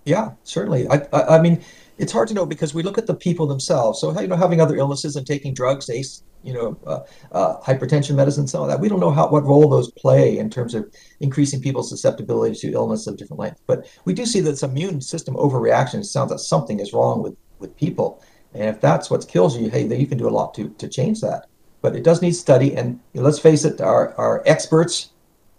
[0.04, 0.88] Yeah, certainly.
[0.88, 1.62] I, I, I mean,
[1.98, 4.00] it's hard to know because we look at the people themselves.
[4.00, 7.00] So you know, having other illnesses and taking drugs, ACE, you know, uh,
[7.30, 8.80] uh, hypertension medicine, some of that.
[8.80, 12.72] We don't know how what role those play in terms of increasing people's susceptibility to
[12.72, 13.60] illness of different length.
[13.66, 17.22] But we do see that this immune system overreaction it sounds like something is wrong
[17.22, 18.22] with with people.
[18.54, 20.88] And if that's what kills you, hey, then you can do a lot to to
[20.88, 21.46] change that.
[21.80, 22.74] But it does need study.
[22.76, 25.10] And you know, let's face it, our our experts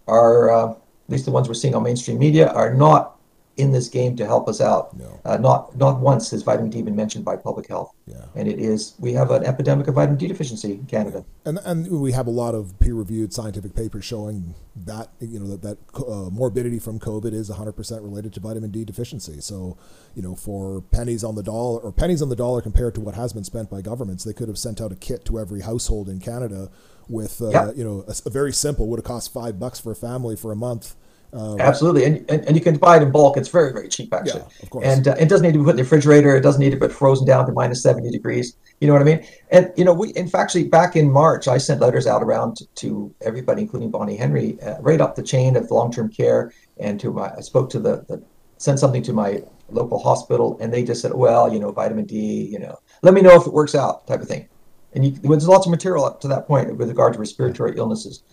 [0.07, 3.13] are uh, at least the ones we're seeing on mainstream media are not
[3.57, 4.97] in this game to help us out.
[4.97, 5.19] No.
[5.23, 7.93] Uh, not not once has vitamin D been mentioned by public health.
[8.07, 8.25] Yeah.
[8.35, 11.23] And it is we have an epidemic of vitamin D deficiency in Canada.
[11.45, 15.61] And and we have a lot of peer-reviewed scientific papers showing that you know that
[15.61, 19.39] that uh, morbidity from COVID is 100% related to vitamin D deficiency.
[19.39, 19.77] So,
[20.15, 23.13] you know, for pennies on the dollar or pennies on the dollar compared to what
[23.13, 26.09] has been spent by governments, they could have sent out a kit to every household
[26.09, 26.71] in Canada
[27.07, 27.71] with uh, yeah.
[27.75, 30.51] you know a, a very simple would have cost 5 bucks for a family for
[30.51, 30.95] a month
[31.33, 33.37] um, Absolutely, and, and, and you can buy it in bulk.
[33.37, 34.41] It's very very cheap actually.
[34.41, 34.85] Yeah, of course.
[34.85, 36.35] And uh, it doesn't need to be put in the refrigerator.
[36.35, 38.55] It doesn't need to be frozen down to minus seventy degrees.
[38.79, 39.25] You know what I mean?
[39.51, 42.57] And you know, we in fact, actually back in March, I sent letters out around
[42.57, 46.51] to, to everybody, including Bonnie Henry, uh, right up the chain of long term care,
[46.77, 48.21] and to my I spoke to the, the
[48.57, 52.47] sent something to my local hospital, and they just said, well, you know, vitamin D,
[52.51, 54.47] you know, let me know if it works out, type of thing.
[54.93, 58.23] And you, there's lots of material up to that point with regard to respiratory illnesses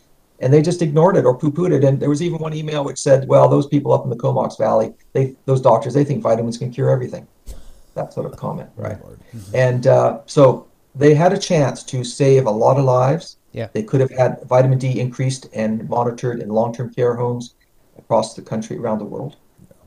[0.41, 1.85] and they just ignored it or poo-pooed it.
[1.85, 4.57] And there was even one email which said, "Well, those people up in the Comox
[4.57, 7.27] Valley, they those doctors, they think vitamins can cure everything."
[7.95, 8.99] That sort of comment, right?
[8.99, 9.57] Mm-hmm.
[9.57, 13.37] And uh, so they had a chance to save a lot of lives.
[13.53, 17.55] Yeah, they could have had vitamin D increased and monitored in long-term care homes
[17.99, 19.37] across the country, around the world,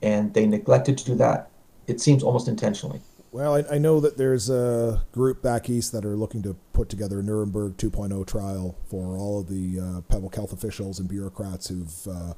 [0.02, 1.50] and they neglected to do that.
[1.88, 3.02] It seems almost intentionally.
[3.34, 6.88] Well, I, I, know that there's a group back east that are looking to put
[6.88, 11.68] together a Nuremberg 2.0 trial for all of the uh, public health officials and bureaucrats
[11.68, 12.34] who've uh,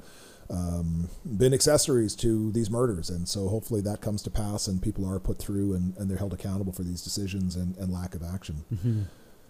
[0.48, 3.10] um, been accessories to these murders.
[3.10, 6.16] And so hopefully that comes to pass and people are put through and, and they're
[6.16, 8.64] held accountable for these decisions and, and lack of action.
[8.74, 9.02] Mm-hmm.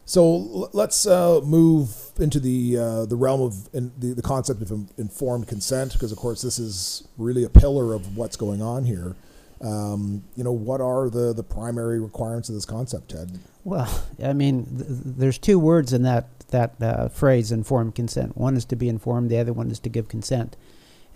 [0.04, 4.70] So let's uh, move into the uh, the realm of in, the, the concept of
[4.98, 9.16] informed consent, because of course this is really a pillar of what's going on here.
[9.66, 13.38] Um, you know, what are the, the primary requirements of this concept, Ted?
[13.64, 13.88] Well,
[14.22, 18.36] I mean, th- there's two words in that that uh, phrase, informed consent.
[18.36, 20.56] One is to be informed, the other one is to give consent.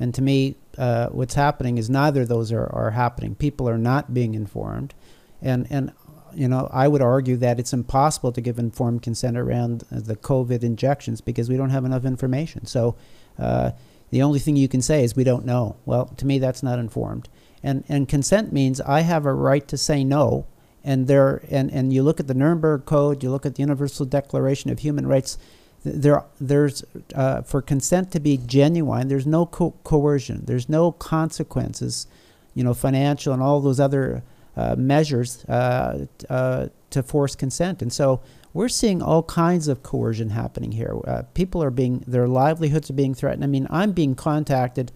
[0.01, 3.37] And to me, uh, what's happening is neither of those are, are happening.
[3.37, 4.95] People are not being informed.
[5.41, 5.93] And, and,
[6.35, 10.65] you know, I would argue that it's impossible to give informed consent around the COVID
[10.65, 12.67] injections because we don't have enough information.
[12.67, 12.97] So
[13.39, 13.71] uh,
[14.11, 15.77] the only thing you can say is we don't know.
[15.85, 17.29] Well, to me, that's not informed.
[17.63, 20.47] And, and consent means I have a right to say no.
[20.83, 24.07] And there, and, and you look at the Nuremberg Code, you look at the Universal
[24.07, 25.39] Declaration of Human Rights,
[25.83, 26.85] there there's
[27.15, 32.07] uh, for consent to be genuine there's no co- coercion there's no consequences
[32.55, 34.23] you know financial and all those other
[34.57, 37.83] uh, measures uh, uh, to force consent.
[37.83, 38.21] And so
[38.53, 40.99] we're seeing all kinds of coercion happening here.
[41.07, 43.45] Uh, people are being their livelihoods are being threatened.
[43.45, 44.93] I mean i'm being contacted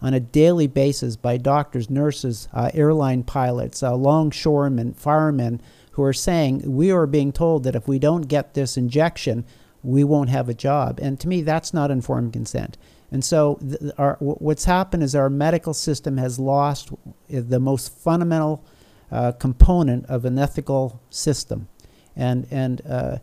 [0.00, 5.60] on a daily basis by doctors nurses uh, airline pilots longshoremen firemen
[5.92, 9.44] who are saying we are being told that if we don't get this injection
[9.82, 10.98] we won't have a job.
[11.00, 12.76] And to me, that's not informed consent.
[13.10, 16.90] And so, th- our, what's happened is our medical system has lost
[17.28, 18.64] the most fundamental
[19.10, 21.68] uh, component of an ethical system.
[22.14, 23.18] And, and uh,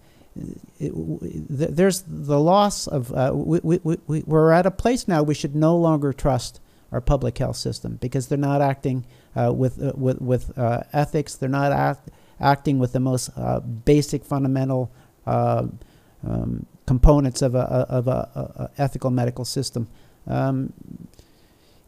[0.80, 5.56] there's the loss of, uh, we, we, we, we're at a place now we should
[5.56, 6.60] no longer trust
[6.96, 9.06] our public health system because they're not acting
[9.36, 12.10] uh, with, uh, with, with uh, ethics, they're not act,
[12.40, 13.30] acting with the most
[13.84, 14.90] basic fundamental
[15.26, 15.78] um,
[16.88, 19.90] components of a, of a, a, ethical medical system.
[20.26, 20.72] Um,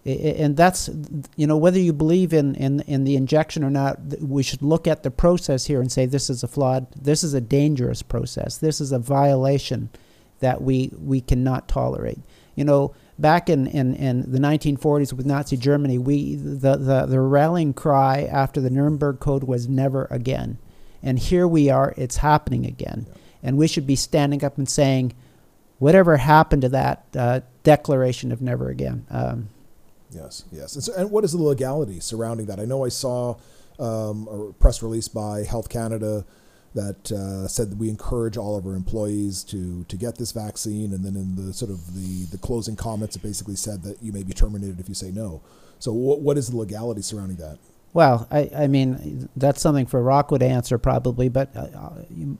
[0.06, 0.90] and that's
[1.36, 4.88] you know whether you believe in, in in the injection or not we should look
[4.88, 8.58] at the process here and say this is a flawed this is a dangerous process.
[8.58, 9.90] This is a violation
[10.40, 12.20] that we we cannot tolerate.
[12.56, 17.20] You know back in, in, in the 1940s with Nazi Germany we the, the the
[17.20, 20.58] rallying cry after the Nuremberg Code was never again
[21.02, 23.14] and here we are it's happening again yeah
[23.44, 25.14] and we should be standing up and saying,
[25.80, 29.06] whatever happened to that uh, declaration of never again.
[29.10, 29.50] Um,
[30.12, 30.76] yes, yes.
[30.76, 32.60] And, so, and, what is the legality surrounding that?
[32.60, 33.38] I know I saw
[33.80, 36.26] um, a press release by Health Canada
[36.78, 40.94] that uh, said that we encourage all of our employees to to get this vaccine,
[40.94, 44.12] and then in the sort of the the closing comments, it basically said that you
[44.12, 45.42] may be terminated if you say no.
[45.80, 47.58] So, what, what is the legality surrounding that?
[47.94, 51.90] Well, I, I mean, that's something for Rocco to answer probably, but uh,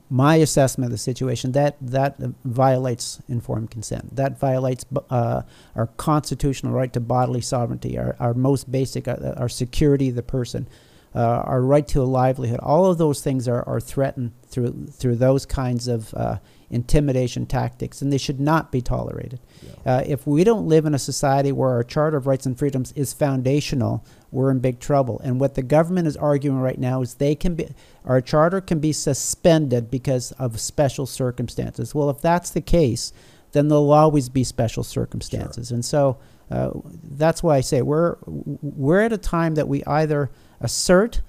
[0.08, 4.14] my assessment of the situation, that, that violates informed consent.
[4.14, 5.42] That violates uh,
[5.74, 10.22] our constitutional right to bodily sovereignty, our, our most basic, uh, our security of the
[10.22, 10.68] person,
[11.14, 12.60] uh, our right to a livelihood.
[12.60, 16.38] All of those things are, are threatened through, through those kinds of uh,
[16.70, 19.40] intimidation tactics, and they should not be tolerated.
[19.62, 19.96] Yeah.
[19.96, 22.92] Uh, if we don't live in a society where our Charter of Rights and Freedoms
[22.92, 25.20] is foundational, we're in big trouble.
[25.24, 27.68] And what the government is arguing right now is they can be,
[28.04, 31.94] our charter can be suspended because of special circumstances.
[31.94, 33.12] Well, if that's the case,
[33.52, 35.68] then there'll always be special circumstances.
[35.68, 35.74] Sure.
[35.74, 36.18] And so
[36.50, 36.70] uh,
[37.02, 40.30] that's why I say we're we're at a time that we either
[40.60, 41.20] assert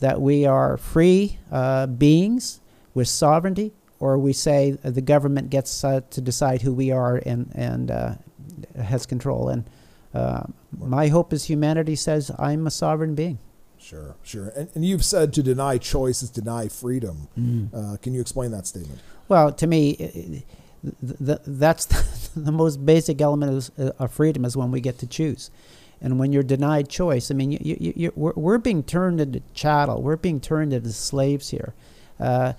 [0.00, 2.60] that we are free uh, beings
[2.94, 7.50] with sovereignty, or we say the government gets uh, to decide who we are and
[7.54, 8.14] and uh,
[8.80, 9.48] has control.
[9.48, 9.68] And
[10.14, 10.44] uh,
[10.78, 13.38] my hope is humanity says I'm a sovereign being.
[13.78, 14.52] Sure, sure.
[14.56, 17.28] And, and you've said to deny choice is deny freedom.
[17.38, 17.68] Mm.
[17.72, 19.00] Uh, can you explain that statement?
[19.28, 20.44] Well, to me,
[21.02, 21.86] the, that's
[22.36, 25.50] the most basic element of, uh, of, freedom is when we get to choose.
[26.00, 29.42] And when you're denied choice, I mean, you, you, you, we're, we're, being turned into
[29.52, 30.02] chattel.
[30.02, 31.74] We're being turned into slaves here.
[32.20, 32.52] Uh,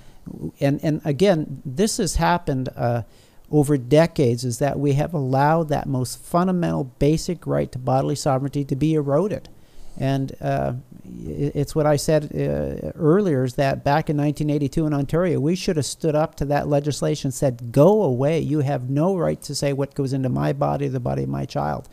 [0.60, 3.04] and, and again, this has happened uh,
[3.52, 8.64] over decades is that we have allowed that most fundamental basic right to bodily sovereignty
[8.66, 9.50] to be eroded.
[9.98, 15.40] And uh, it's what I said uh, earlier is that back in 1982 in Ontario,
[15.40, 18.40] we should have stood up to that legislation said, go away.
[18.40, 21.46] You have no right to say what goes into my body, the body of my
[21.46, 21.90] child.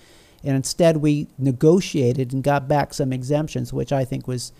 [0.46, 4.52] And instead, we negotiated and got back some exemptions, which I think was,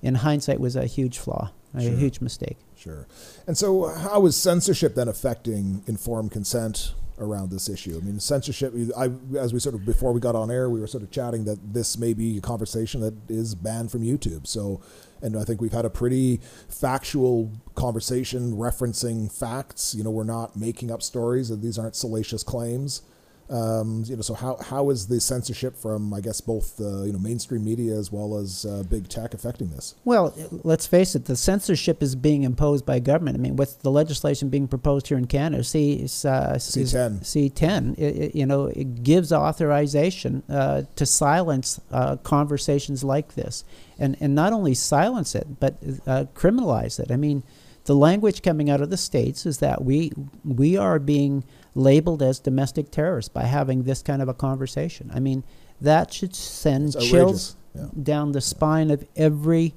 [0.00, 1.90] in hindsight, was a huge flaw, a sure.
[1.90, 2.58] huge mistake.
[2.76, 3.08] Sure.
[3.48, 7.98] And so, how is censorship then affecting informed consent around this issue?
[8.00, 8.72] I mean, censorship.
[8.96, 11.44] I, as we sort of before we got on air, we were sort of chatting
[11.46, 14.46] that this may be a conversation that is banned from YouTube.
[14.46, 14.80] So,
[15.22, 19.92] and I think we've had a pretty factual conversation referencing facts.
[19.92, 23.02] You know, we're not making up stories; these aren't salacious claims.
[23.50, 27.12] Um, you know, so how, how is the censorship from, I guess, both uh, you
[27.12, 29.94] know mainstream media as well as uh, big tech affecting this?
[30.04, 33.36] Well, let's face it, the censorship is being imposed by government.
[33.36, 35.64] I mean, what's the legislation being proposed here in Canada?
[35.64, 37.20] C, uh, C10.
[37.20, 37.98] C10.
[37.98, 43.64] It, it, you know, it gives authorization uh, to silence uh, conversations like this,
[43.98, 47.10] and and not only silence it, but uh, criminalize it.
[47.10, 47.42] I mean
[47.84, 50.12] the language coming out of the states is that we
[50.44, 51.44] we are being
[51.74, 55.10] labeled as domestic terrorists by having this kind of a conversation.
[55.14, 55.44] I mean,
[55.80, 57.56] that should send chills.
[57.74, 57.86] Yeah.
[58.02, 59.74] down the spine of every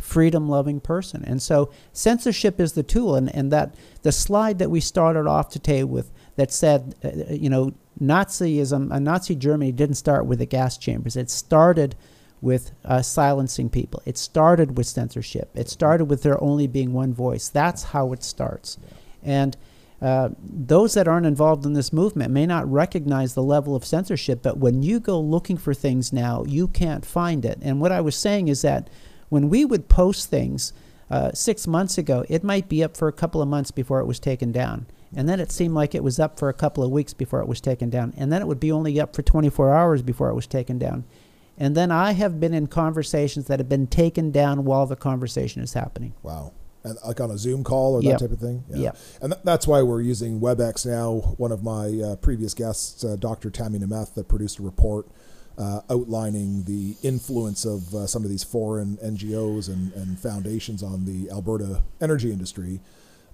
[0.00, 1.24] freedom loving person.
[1.24, 5.48] And so censorship is the tool and, and that the slide that we started off
[5.48, 10.46] today with that said uh, you know Nazism uh, Nazi Germany didn't start with the
[10.46, 11.16] gas chambers.
[11.16, 11.96] It started
[12.40, 14.00] with uh, silencing people.
[14.06, 15.50] It started with censorship.
[15.54, 17.48] It started with there only being one voice.
[17.48, 18.78] That's how it starts.
[19.22, 19.56] And
[20.00, 24.42] uh, those that aren't involved in this movement may not recognize the level of censorship,
[24.42, 27.58] but when you go looking for things now, you can't find it.
[27.62, 28.88] And what I was saying is that
[29.28, 30.72] when we would post things
[31.10, 34.06] uh, six months ago, it might be up for a couple of months before it
[34.06, 34.86] was taken down.
[35.16, 37.48] And then it seemed like it was up for a couple of weeks before it
[37.48, 38.12] was taken down.
[38.16, 41.04] And then it would be only up for 24 hours before it was taken down.
[41.56, 45.62] And then I have been in conversations that have been taken down while the conversation
[45.62, 46.14] is happening.
[46.22, 46.52] Wow.
[46.84, 48.18] And like on a Zoom call or that Yep.
[48.20, 48.64] type of thing?
[48.70, 48.96] Yep.
[49.20, 51.34] And th- that's why we're using WebEx now.
[51.36, 53.50] One of my uh, previous guests, uh, Dr.
[53.50, 55.06] Tammy Nemeth, that produced a report
[55.58, 61.04] uh, outlining the influence of uh, some of these foreign NGOs and, and foundations on
[61.04, 62.80] the Alberta energy industry,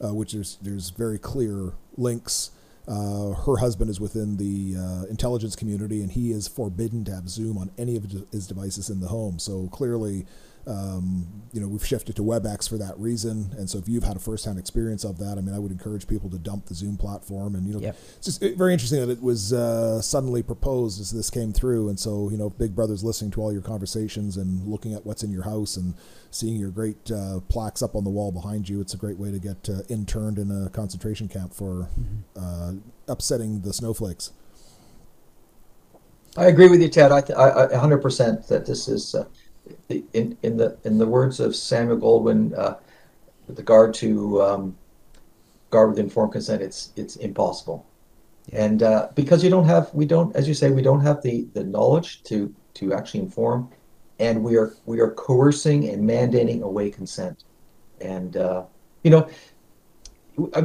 [0.03, 2.51] uh, which there's, there's very clear links.
[2.89, 7.29] Uh, her husband is within the uh, intelligence community, and he is forbidden to have
[7.29, 9.39] Zoom on any of his devices in the home.
[9.39, 10.25] So clearly,
[10.67, 13.55] um, you know, we've shifted to WebEx for that reason.
[13.59, 16.07] And so, if you've had a first-hand experience of that, I mean, I would encourage
[16.07, 17.55] people to dump the Zoom platform.
[17.55, 17.97] And you know, Yep.
[18.17, 21.89] it's just very interesting that it was uh, suddenly proposed as this came through.
[21.89, 25.23] And so, you know, Big Brother's listening to all your conversations and looking at what's
[25.23, 25.95] in your house and
[26.31, 28.81] seeing your great uh, plaques up on the wall behind you.
[28.81, 31.89] It's a great way to get uh, interned in a concentration camp for
[32.37, 32.73] uh,
[33.07, 34.33] upsetting the snowflakes.
[36.37, 37.13] I agree with you, Ted.
[37.13, 39.29] I, th- I, I 100% that this is, uh, the,
[39.89, 42.77] in, in the in the words of Samuel Goldwyn, uh,
[43.47, 44.77] with regard to um,
[45.71, 47.87] guard with informed consent, it's it's impossible.
[48.47, 48.65] Yeah.
[48.65, 51.47] And uh, because you don't have, we don't, as you say, we don't have the
[51.55, 53.71] the knowledge to to actually inform,
[54.19, 57.45] and we are we are coercing and mandating away consent,
[58.01, 58.65] and uh,
[59.03, 59.29] you know.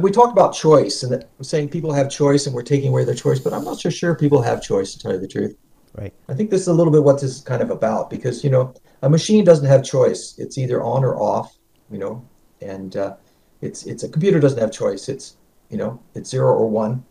[0.02, 3.14] we- talk about choice and that saying people have choice and we're taking away their
[3.14, 5.56] choice, but I'm not so sure people have choice to tell you the truth.
[5.94, 6.14] Right.
[6.28, 8.50] I think this is a little bit what this is kind of about because you
[8.50, 10.38] know a machine doesn't have choice.
[10.38, 11.56] It's either on or off.
[11.90, 12.28] You know,
[12.60, 13.16] and uh,
[13.60, 15.08] it's it's a computer doesn't have choice.
[15.08, 15.36] It's
[15.68, 17.04] you know it's zero or one.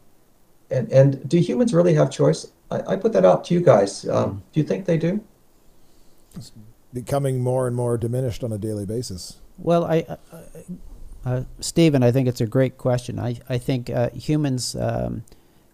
[0.72, 2.52] And and do humans really have choice?
[2.72, 4.08] I, I put that out to you guys.
[4.08, 5.24] Um, Do you think they do?
[6.36, 6.52] It's
[6.92, 9.38] Becoming more and more diminished on a daily basis.
[9.60, 10.16] Well, I, uh,
[11.24, 13.20] uh, Stephen, I think it's a great question.
[13.20, 15.24] I, I think uh, humans, um,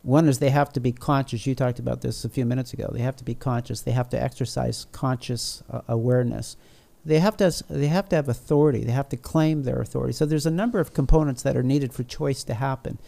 [0.06, 1.48] one is they have to be conscious.
[1.48, 2.90] You talked about this a few minutes ago.
[2.94, 3.82] They have to be conscious.
[3.82, 6.57] They have to exercise conscious uh, awareness.
[7.03, 7.52] They have to.
[7.69, 8.84] They have to have authority.
[8.84, 10.14] They have to claim their authority.
[10.14, 12.99] So there's a number of components that are needed for choice to happen.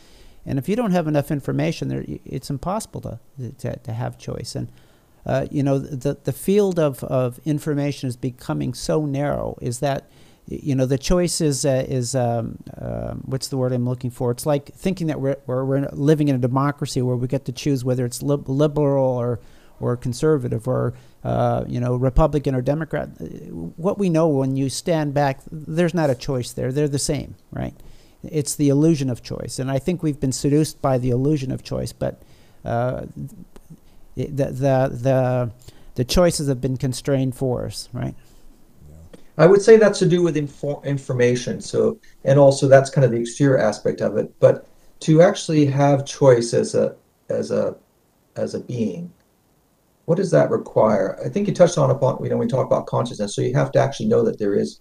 [0.45, 3.19] And if you don't have enough information, there, it's impossible to,
[3.59, 4.55] to, to have choice.
[4.55, 4.69] And
[5.27, 10.09] uh, you know, the, the field of, of information is becoming so narrow is that,
[10.47, 14.31] you know, the choice is, uh, is um, um what's the word I'm looking for?
[14.31, 17.51] It's like thinking that we're, we're, we're living in a democracy where we get to
[17.51, 19.39] choose whether it's lib- liberal or,
[19.79, 20.93] or conservative or,
[21.23, 23.09] uh, you know, Republican or Democrat.
[23.19, 23.25] Uh,
[23.75, 26.71] What we know when you stand back, there's not a choice there.
[26.71, 27.73] They're the same, right?
[28.23, 29.59] It's the illusion of choice.
[29.59, 32.21] And I think we've been seduced by the illusion of choice, but
[32.65, 33.05] uh,
[34.15, 35.51] the, the, the,
[35.95, 38.15] the choices have been constrained for us, right?
[39.37, 41.61] I would say that's to do with infor- information.
[41.61, 44.33] So, and also that's kind of the exterior aspect of it.
[44.39, 44.67] But
[45.01, 46.95] to actually have choice as a
[47.29, 47.75] as a
[48.35, 49.13] as a being,
[50.05, 51.19] what does that require?
[51.23, 53.35] I think you touched on upon you know when we talk about consciousness.
[53.35, 54.79] So you have to actually know that there is,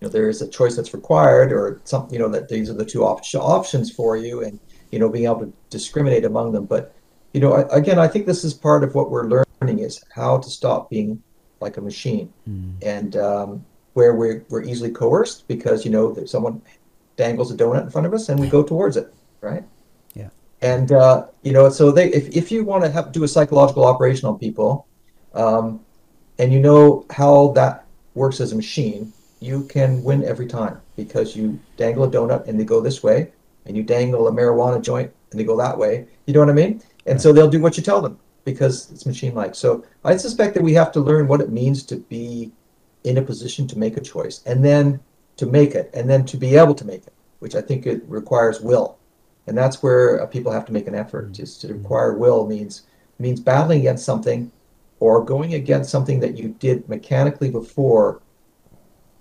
[0.00, 2.74] you know, there is a choice that's required, or some you know that these are
[2.74, 4.58] the two op- options for you, and
[4.90, 6.64] you know being able to discriminate among them.
[6.64, 6.94] But
[7.34, 10.38] you know, I, again, I think this is part of what we're learning is how
[10.38, 11.22] to stop being
[11.60, 12.32] like a machine
[12.82, 13.64] and um,
[13.94, 16.60] where we're, we're easily coerced because you know that someone
[17.16, 19.64] dangles a donut in front of us and we go towards it right?
[20.14, 20.28] Yeah.
[20.60, 23.84] and uh, you know so they if, if you want to have do a psychological
[23.86, 24.86] operation on people
[25.34, 25.80] um,
[26.38, 31.34] and you know how that works as a machine you can win every time because
[31.34, 33.32] you dangle a donut and they go this way
[33.66, 36.06] and you dangle a marijuana joint and they go that way.
[36.26, 36.80] You know what i mean?
[37.06, 40.54] And so they'll do what you tell them because it's machine like so i suspect
[40.54, 42.50] that we have to learn what it means to be
[43.04, 45.00] in a position to make a choice and then
[45.36, 48.02] to make it and then to be able to make it which i think it
[48.06, 48.96] requires will
[49.46, 52.82] and that's where uh, people have to make an effort is to require will means
[53.18, 54.50] means battling against something
[55.00, 58.20] or going against something that you did mechanically before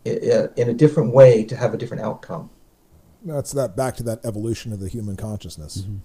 [0.05, 2.49] i- i- in a different way to have a different outcome
[3.25, 5.79] That's that back to that evolution of the human consciousness.
[5.81, 5.97] Mm-hmm.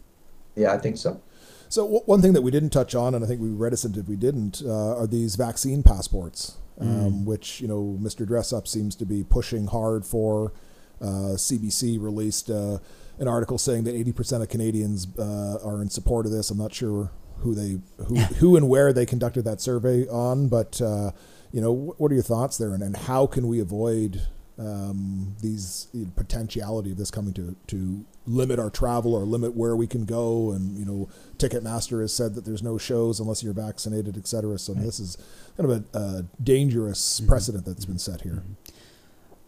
[0.62, 1.20] Yeah, I think so.
[1.68, 3.96] So w- one thing that we didn't touch on, and I think we were reticent
[3.96, 7.24] if we didn't, uh, are these vaccine passports, um, mm.
[7.24, 8.26] which you know Mr.
[8.26, 10.52] Dressup seems to be pushing hard for.
[11.00, 12.78] Uh, CBC released uh,
[13.18, 16.50] an article saying that 80% of Canadians uh, are in support of this.
[16.50, 20.80] I'm not sure who they who who and where they conducted that survey on, but
[20.80, 21.12] uh,
[21.52, 24.22] you know what are your thoughts there, and, and how can we avoid
[24.58, 29.54] um, these you know, potentiality of this coming to to limit our travel or limit
[29.54, 30.52] where we can go.
[30.52, 31.08] And you know,
[31.38, 34.58] Ticketmaster has said that there's no shows unless you're vaccinated, et cetera.
[34.58, 34.82] So right.
[34.82, 35.18] this is
[35.56, 37.28] kind of a, a dangerous mm-hmm.
[37.28, 38.42] precedent that's been set here.
[38.44, 38.52] Mm-hmm.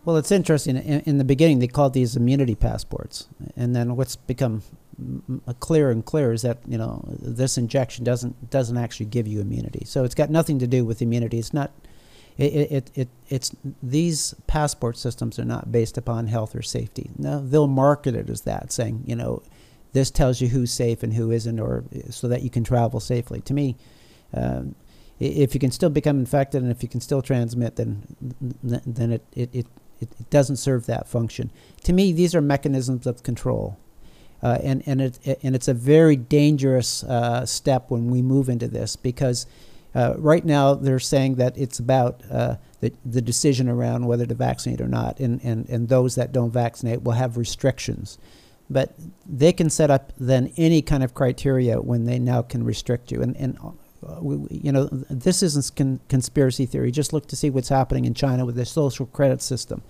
[0.04, 0.76] Well, it's interesting.
[0.76, 4.62] In, in, the beginning, they called these immunity passports, and then what's become
[5.60, 9.84] clearer and clearer is that you know this injection doesn't doesn't actually give you immunity.
[9.84, 11.38] So it's got nothing to do with immunity.
[11.38, 11.72] It's not
[12.38, 17.10] it, it, it, it's these passport systems are not based upon health or safety.
[17.18, 19.42] No, they'll market it as that, saying you know,
[19.92, 23.40] this tells you who's safe and who isn't, or so that you can travel safely.
[23.40, 23.76] To me,
[24.32, 24.76] um,
[25.18, 28.04] if you can still become infected and if you can still transmit, then
[28.62, 29.66] then it, it, it,
[30.00, 31.50] it doesn't serve that function.
[31.84, 33.78] To me, these are mechanisms of control.
[34.40, 38.68] Uh, and and it and it's a very dangerous uh, step when we move into
[38.68, 39.48] this because
[39.94, 44.34] uh, right now, they're saying that it's about uh, the, the decision around whether to
[44.34, 48.18] vaccinate or not, and, and, and those that don't vaccinate will have restrictions.
[48.70, 48.94] But
[49.26, 53.22] they can set up then any kind of criteria when they now can restrict you.
[53.22, 53.58] And, and
[54.06, 56.90] uh, we, you know, this isn't con- conspiracy theory.
[56.90, 59.82] Just look to see what's happening in China with their social credit system,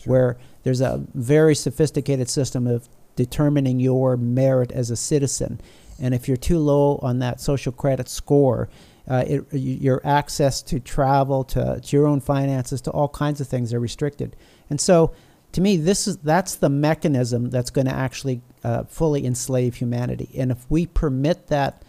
[0.00, 0.10] sure.
[0.10, 5.60] where there's a very sophisticated system of determining your merit as a citizen.
[6.00, 8.68] And if you're too low on that social credit score,
[9.08, 13.48] uh, it, your access to travel, to, to your own finances, to all kinds of
[13.48, 14.36] things are restricted.
[14.70, 15.12] And so,
[15.52, 20.30] to me, this is that's the mechanism that's going to actually uh, fully enslave humanity.
[20.38, 21.82] And if we permit that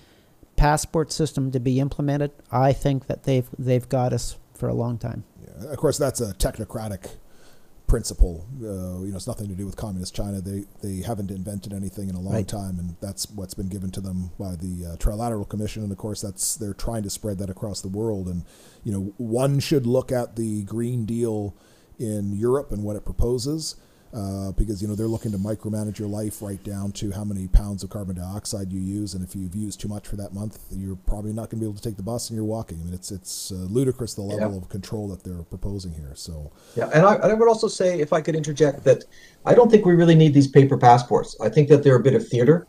[0.56, 4.98] passport system to be implemented, I think that they've they've got us for a long
[4.98, 5.24] time.
[5.46, 5.70] Yeah.
[5.72, 7.10] Of course, that's a technocratic
[7.88, 8.48] principle.
[8.62, 10.42] Uh, you know, it's nothing to do with communist China.
[10.42, 12.48] They they haven't invented anything in a long right.
[12.48, 15.84] time, and that's what's been given to them by the uh, Trilateral Commission.
[15.84, 18.28] And of course, that's they're trying to spread that across the world.
[18.28, 18.44] And
[18.84, 21.56] you know, one should look at the Green Deal
[22.00, 23.76] in Europe and what it proposes
[24.14, 27.48] uh, because you know they're looking to micromanage your life right down to how many
[27.48, 30.60] pounds of carbon dioxide you use, and if you've used too much for that month,
[30.70, 32.80] you're probably not going to be able to take the bus and you're walking.
[32.80, 34.58] I mean, it's it's uh, ludicrous the level yeah.
[34.58, 36.12] of control that they're proposing here.
[36.14, 39.04] So yeah, and I, I would also say, if I could interject, that
[39.46, 41.36] I don't think we really need these paper passports.
[41.42, 42.68] I think that they're a bit of theater.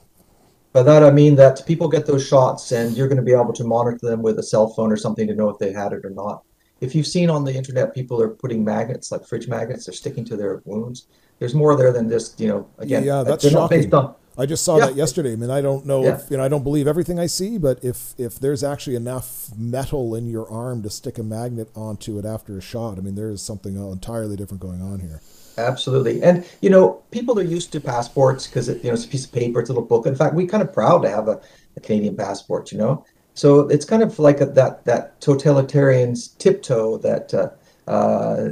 [0.72, 3.52] By that I mean that people get those shots, and you're going to be able
[3.52, 6.04] to monitor them with a cell phone or something to know if they had it
[6.04, 6.42] or not.
[6.80, 10.24] If you've seen on the internet, people are putting magnets, like fridge magnets, they're sticking
[10.24, 11.06] to their wounds
[11.38, 13.04] there's more there than just you know again.
[13.04, 13.92] Yeah, that's shocking.
[13.94, 14.86] On, I just saw yeah.
[14.86, 15.32] that yesterday.
[15.32, 16.16] I mean, I don't know yeah.
[16.16, 16.44] if you know.
[16.44, 20.50] I don't believe everything I see, but if if there's actually enough metal in your
[20.50, 23.76] arm to stick a magnet onto it after a shot, I mean, there is something
[23.76, 25.20] entirely different going on here.
[25.56, 29.08] Absolutely, and you know, people are used to passports because it, you know it's a
[29.08, 30.06] piece of paper, it's a little book.
[30.06, 31.40] In fact, we're kind of proud to have a,
[31.76, 32.72] a Canadian passport.
[32.72, 33.04] You know,
[33.34, 37.50] so it's kind of like a, that that totalitarian's tiptoe that uh,
[37.88, 38.48] uh,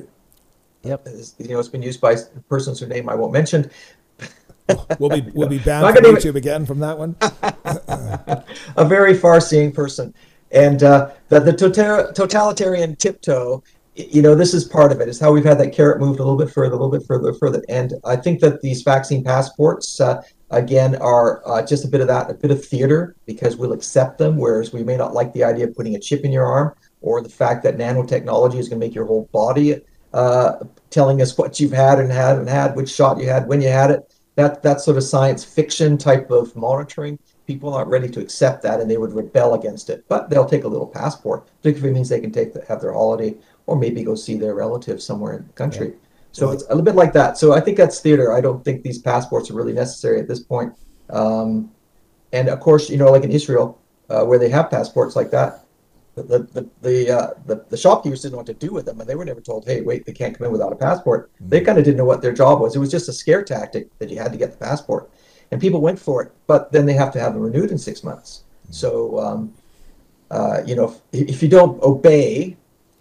[0.85, 1.09] Yep.
[1.39, 2.17] You know, it's been used by
[2.49, 3.71] persons whose name I won't mention.
[4.99, 7.17] we'll be we'll be banned from YouTube again from that one.
[8.77, 10.15] a very far-seeing person,
[10.51, 13.63] and uh, the the totalitarian tiptoe.
[13.95, 15.09] You know, this is part of it.
[15.09, 17.35] Is how we've had that carrot moved a little bit further, a little bit further,
[17.35, 17.63] further.
[17.69, 22.07] And I think that these vaccine passports, uh, again, are uh, just a bit of
[22.07, 25.45] that, a bit of theater, because we'll accept them, whereas we may not like the
[25.45, 28.81] idea of putting a chip in your arm, or the fact that nanotechnology is going
[28.81, 29.83] to make your whole body
[30.13, 30.55] uh,
[30.91, 33.69] telling us what you've had and had and had, which shot you had, when you
[33.69, 34.15] had it.
[34.35, 37.19] That that sort of science fiction type of monitoring.
[37.47, 40.05] People aren't ready to accept that, and they would rebel against it.
[40.09, 43.37] But they'll take a little passport, particularly means they can take the, have their holiday
[43.67, 45.89] or maybe go see their relatives somewhere in the country.
[45.89, 45.95] Yeah.
[46.33, 47.37] So it's a little bit like that.
[47.37, 48.33] So I think that's theater.
[48.33, 50.73] I don't think these passports are really necessary at this point.
[51.11, 51.71] Um,
[52.33, 53.79] and of course, you know, like in Israel,
[54.09, 55.62] uh, where they have passports like that,
[56.15, 56.23] the
[56.53, 59.15] the the, uh, the, the shopkeepers didn't know what to do with them, and they
[59.15, 61.49] were never told, "Hey, wait, they can't come in without a passport." Mm-hmm.
[61.49, 62.77] They kind of didn't know what their job was.
[62.77, 65.11] It was just a scare tactic that you had to get the passport,
[65.51, 66.33] and people went for it.
[66.47, 68.45] But then they have to have them renewed in six months.
[68.65, 68.73] Mm-hmm.
[68.73, 69.55] So, um,
[70.31, 72.57] uh, you know, if, if, you don't obey,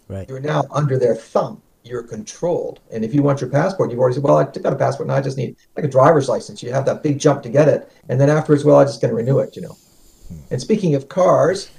[0.08, 0.28] right.
[0.28, 1.60] you're now under their thumb.
[1.84, 4.76] You're controlled, and if you want your passport, you've already said, "Well, I got a
[4.76, 5.16] passport now.
[5.16, 7.92] I just need like a driver's license." You have that big jump to get it,
[8.08, 9.56] and then afterwards, well, I'm just going to renew it.
[9.56, 9.72] You know.
[9.72, 10.52] Mm-hmm.
[10.52, 11.70] And speaking of cars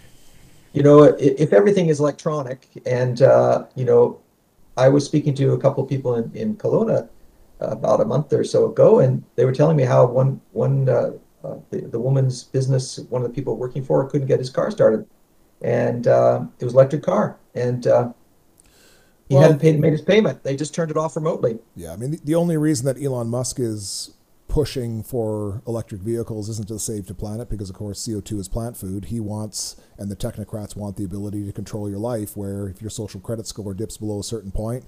[0.73, 4.19] you know, if, everything is electronic, and uh, you know,
[4.77, 7.07] I was speaking to a couple of people in in Kelowna
[7.59, 11.11] about a month or so ago, and they were telling me how one one uh,
[11.43, 14.49] uh, the, the woman's business, one of the people working for her, couldn't get his
[14.49, 15.05] car started,
[15.61, 18.11] and uh, it was electric car, and uh,
[19.29, 20.43] he Well- hadn't paid made his payment.
[20.43, 21.59] They just turned it off remotely.
[21.75, 24.11] Yeah, I mean, the, the only reason that Elon Musk is
[24.53, 28.77] pushing for electric vehicles isn't to save the planet, because of course CO2 is plant
[28.77, 29.05] food.
[29.05, 32.37] He wants, and the technocrats want the ability to control your life.
[32.37, 34.85] Where if your social credit score dips below a certain point,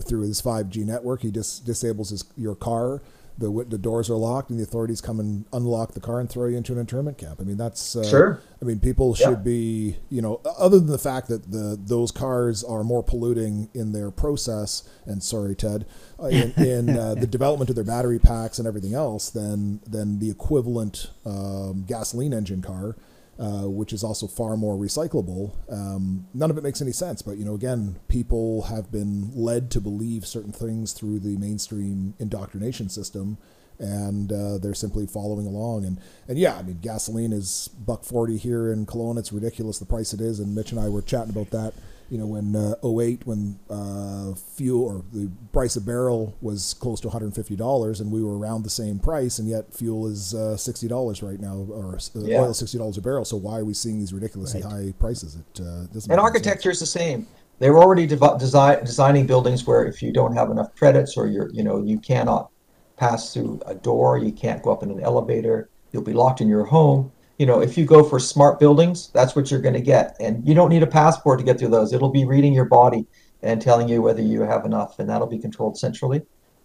[0.00, 3.02] through his 5G network, he just disables his, your car.
[3.38, 6.46] The the doors are locked, and the authorities come and unlock the car and throw
[6.48, 7.40] you into an internment camp.
[7.40, 8.40] I mean, that's uh, Sure.
[8.60, 9.28] I mean, people Yeah.
[9.28, 13.68] should be, you know, other than the fact that the those cars are more polluting
[13.74, 15.86] in their process, and sorry, Ted,
[16.22, 20.18] uh, in, in uh, the development of their battery packs and everything else, than than
[20.18, 22.96] the equivalent um, gasoline engine car,
[23.38, 25.52] uh, which is also far more recyclable.
[25.70, 27.22] Um, none of it makes any sense.
[27.22, 32.14] But you know, again, people have been led to believe certain things through the mainstream
[32.18, 33.38] indoctrination system
[33.78, 35.84] and uh, they're simply following along.
[35.84, 35.98] And
[36.28, 39.18] and yeah, I mean, gasoline is buck forty here in Kelowna.
[39.18, 40.38] It's ridiculous the price it is.
[40.38, 41.74] And Mitch and I were chatting about that.
[42.12, 47.00] You know, when uh, 08, when uh, fuel or the price of barrel was close
[47.00, 51.26] to $150, and we were around the same price, and yet fuel is uh, $60
[51.26, 52.42] right now, or uh, Yeah.
[52.42, 53.24] oil is $60 a barrel.
[53.24, 54.70] So why are we seeing these ridiculously Right.
[54.70, 55.36] high prices?
[55.36, 55.72] It uh, doesn't.
[55.72, 56.18] And make any sense.
[56.20, 57.26] architecture is the same.
[57.60, 61.28] They were already devi- design, designing buildings where if you don't have enough credits or
[61.28, 62.50] you're, you know, you cannot
[62.98, 66.48] pass through a door, you can't go up in an elevator, you'll be locked in
[66.48, 67.10] your home.
[67.42, 70.14] You know, if you go for smart buildings, that's what you're going to get.
[70.20, 71.92] And you don't need a passport to get through those.
[71.92, 73.04] It'll be reading your body
[73.42, 76.22] and telling you whether you have enough, and that'll be controlled centrally.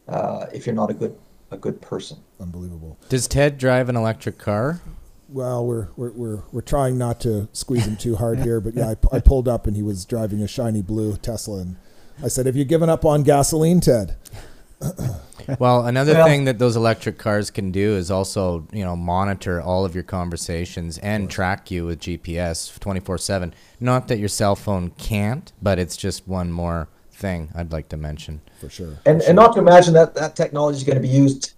[0.07, 1.17] Uh, if you're not a good
[1.49, 2.19] a good person.
[2.39, 2.99] Unbelievable.
[3.09, 4.79] Does Ted drive an electric car?
[5.29, 8.93] Well, we're, we're we're we're trying not to squeeze him too hard here, but yeah,
[9.11, 11.77] I, I pulled up and he was driving a shiny blue Tesla, and
[12.23, 14.15] I said, "Have you given up on gasoline, Ted?"
[15.59, 19.61] Well, another Well- thing that those electric cars can do is also, you know, monitor
[19.61, 23.53] all of your conversations and track you with GPS 24/7.
[23.79, 27.97] Not that your cell phone can't, but it's just one more thing I'd like to
[27.97, 28.41] mention.
[28.59, 28.99] For sure.
[29.05, 31.53] And and not to imagine that that technology is going to be used.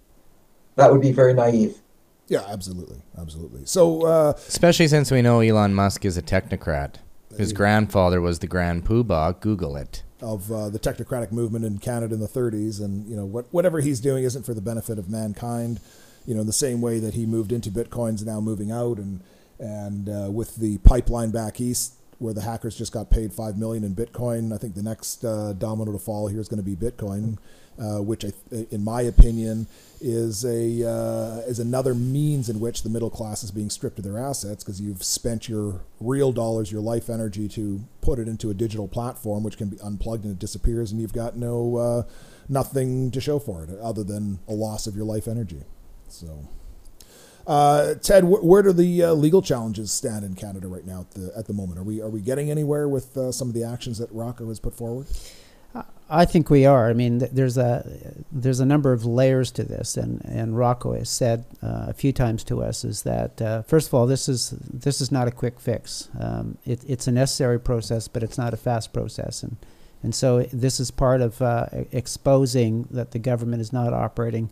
[0.76, 1.80] That would be very naive.
[2.28, 3.62] Yeah, absolutely, absolutely.
[3.64, 6.94] So, uh, Especially since we know Elon Musk is a technocrat.
[7.36, 9.40] His grandfather was the Grand Poobah.
[9.40, 10.04] Google it.
[10.22, 13.80] Of uh, the technocratic movement in Canada in the 30s, and you know what whatever
[13.80, 15.80] he's doing isn't for the benefit of mankind.
[16.26, 19.20] You know, in the same way that he moved into Bitcoin's now moving out, and
[19.58, 23.84] and uh, with the pipeline back east, where the hackers just got paid five million
[23.84, 26.76] in Bitcoin, I think the next uh, domino to fall here is going to be
[26.76, 27.38] Bitcoin,
[27.80, 28.32] uh, which I,
[28.70, 29.66] in my opinion
[30.00, 34.04] is a uh, is another means in which the middle class is being stripped of
[34.04, 38.50] their assets because you've spent your real dollars, your life energy to put it into
[38.50, 42.02] a digital platform which can be unplugged and it disappears, and you've got no uh,
[42.48, 45.62] nothing to show for it other than a loss of your life energy.
[46.08, 46.48] So.
[47.46, 51.10] Uh, Ted, wh- where do the uh, legal challenges stand in Canada right now at
[51.12, 51.78] the at the moment?
[51.78, 54.60] Are we are we getting anywhere with uh, some of the actions that Rocco has
[54.60, 55.06] put forward?
[56.12, 56.90] I think we are.
[56.90, 57.84] I mean, th- there's a
[58.32, 62.12] there's a number of layers to this, and and Rocco has said uh, a few
[62.12, 65.30] times to us is that uh, first of all, this is this is not a
[65.30, 66.08] quick fix.
[66.18, 69.56] Um, it, it's a necessary process, but it's not a fast process, and
[70.02, 74.50] and so this is part of uh, exposing that the government is not operating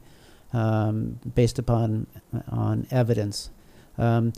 [0.53, 2.07] um, based upon
[2.49, 3.51] on evidence.
[3.97, 4.33] Um,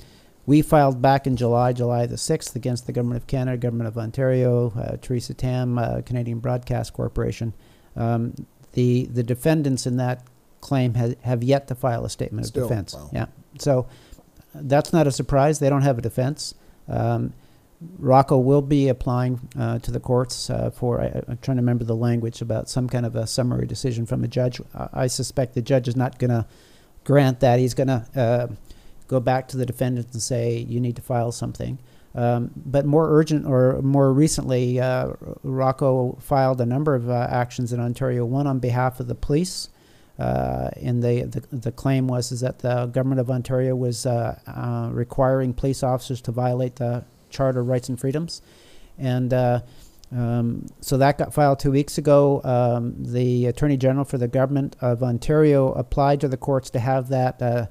[0.51, 3.97] we filed back in July, July the 6th, against the Government of Canada, Government of
[3.97, 7.55] Ontario, uh, Theresa Tam, uh, Canadian Broadcast Corporation.
[7.95, 8.35] Um,
[8.73, 10.27] the, the defendants in that
[10.61, 12.95] claim ha- have yet to file a statement Still, of defense.
[12.95, 13.11] wow.
[13.13, 13.27] Yeah.
[13.61, 13.87] So
[14.53, 15.61] that's not a surprise.
[15.61, 16.57] They don't have a defense.
[16.89, 17.33] Um,
[18.01, 21.85] Rocco will be applying uh, to the courts uh, for, I, I'm trying to remember
[21.85, 24.61] the language, about some kind of a summary decision from a judge.
[24.75, 26.45] I, I suspect the judge is not going to
[27.05, 27.61] grant that.
[27.61, 28.49] He's going to uh,
[29.11, 31.79] go back to the defendant and say, you need to file something.
[32.15, 35.13] Um, but more urgent or more recently, uh,
[35.43, 39.69] Rocco filed a number of uh, actions in Ontario, one on behalf of the police.
[40.17, 44.39] Uh, and the, the, the claim was is that the government of Ontario was uh,
[44.47, 48.43] uh, requiring police officers to violate the Charter of Rights and Freedoms.
[48.99, 49.61] And uh,
[50.13, 52.43] um, so that got filed two weeks ago.
[52.45, 57.09] Um, the Attorney General for the government of Ontario applied to the courts to have
[57.09, 57.71] that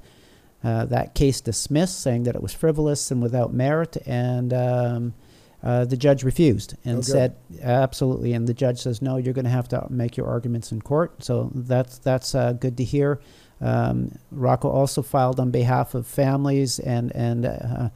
[0.62, 5.14] uh, that case dismissed, saying that it was frivolous and without merit, and um,
[5.62, 7.06] uh, the judge refused and Okay.
[7.12, 8.32] said absolutely.
[8.32, 11.22] And the judge says no, you're going to have to make your arguments in court.
[11.22, 13.20] So that's that's uh, good to hear.
[13.60, 17.88] Um, Rocco also filed on behalf of families and and uh,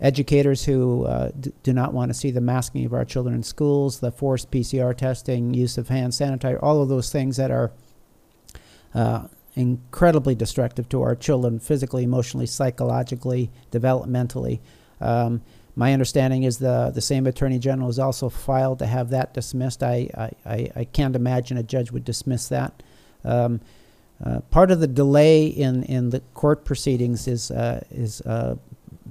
[0.00, 3.42] educators who uh, d- do not want to see the masking of our children in
[3.44, 7.70] schools, the forced PCR testing, use of hand sanitizer, all of those things that are
[8.94, 14.60] uh, incredibly destructive to our children physically, emotionally, psychologically, developmentally.
[15.00, 15.42] Um,
[15.74, 19.82] my understanding is the the same attorney general has also filed to have that dismissed.
[19.82, 22.82] I I, I can't imagine a judge would dismiss that.
[23.24, 23.60] Um,
[24.24, 28.56] uh, part of the delay in, in the court proceedings is uh, is uh,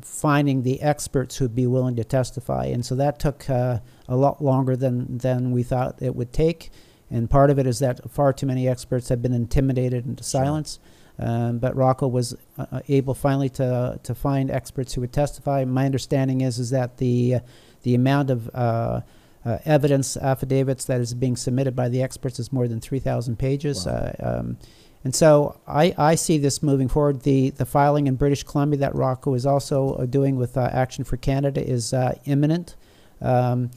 [0.02, 4.42] finding the experts who'd be willing to testify, and so that took uh, a lot
[4.42, 6.70] longer than than we thought it would take.
[7.12, 10.80] And part of it is that far too many experts have been intimidated into silence.
[11.20, 15.66] Um, but Rocco was uh, uh, able finally to to find experts who would testify.
[15.66, 17.40] My understanding is is that the uh,
[17.84, 19.02] the amount of uh,
[19.46, 23.86] uh, evidence affidavits that is being submitted by the experts is more than 3,000 pages.
[23.86, 23.94] Wow.
[23.94, 24.58] Uh, um,
[25.04, 27.22] and so I, I see this moving forward.
[27.24, 31.18] The the filing in British Columbia that Rocco is also doing with uh, Action for
[31.18, 32.76] Canada is uh, imminent.
[33.20, 33.72] Um,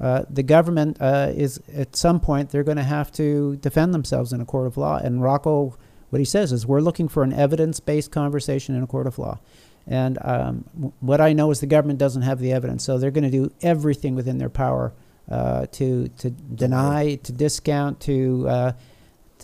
[0.00, 4.32] uh, the government uh, is at some point they're going to have to defend themselves
[4.32, 4.96] in a court of law.
[4.96, 5.76] And Rocco,
[6.08, 9.38] what he says is, we're looking for an evidence-based conversation in a court of law.
[9.86, 13.10] And um, w- what I know is the government doesn't have the evidence, so they're
[13.10, 14.92] going to do everything within their power
[15.30, 18.72] uh, to to deny, to discount, to uh,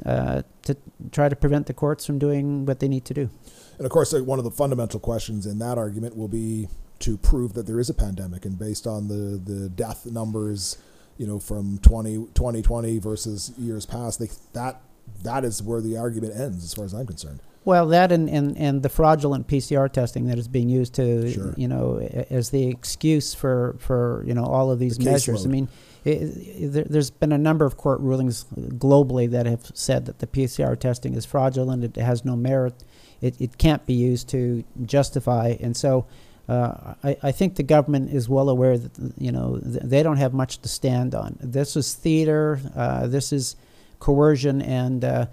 [0.05, 0.77] uh, to
[1.13, 3.31] try to prevent the courts from doing what they need to do.
[3.79, 6.69] And of course, uh, one of the fundamental questions in that argument will be
[7.01, 10.79] to prove that there is a pandemic, and based on the the death numbers,
[11.19, 14.81] you know, from 20, 2020 versus years past, they, that
[15.23, 17.41] that is where the argument ends, as far as I'm concerned.
[17.65, 21.53] Well, that and, and, and the fraudulent PCR testing that is being used to, Sure.
[21.57, 21.99] you know,
[22.31, 25.45] as the excuse for, for you know all of these The measures.
[25.45, 25.69] I mean,
[26.05, 30.29] it, there, there's been a number of court rulings globally that have said that the
[30.29, 31.83] PCR testing is fraudulent.
[31.83, 32.85] It has no merit.
[33.21, 35.57] It, it can't be used to justify.
[35.59, 36.07] And so,
[36.49, 40.19] uh, I, I think the government is well aware that you know th- they don't
[40.19, 41.39] have much to stand on.
[41.41, 42.61] This is theater.
[42.75, 43.57] Uh, this is
[43.99, 45.05] coercion and.
[45.05, 45.27] Uh,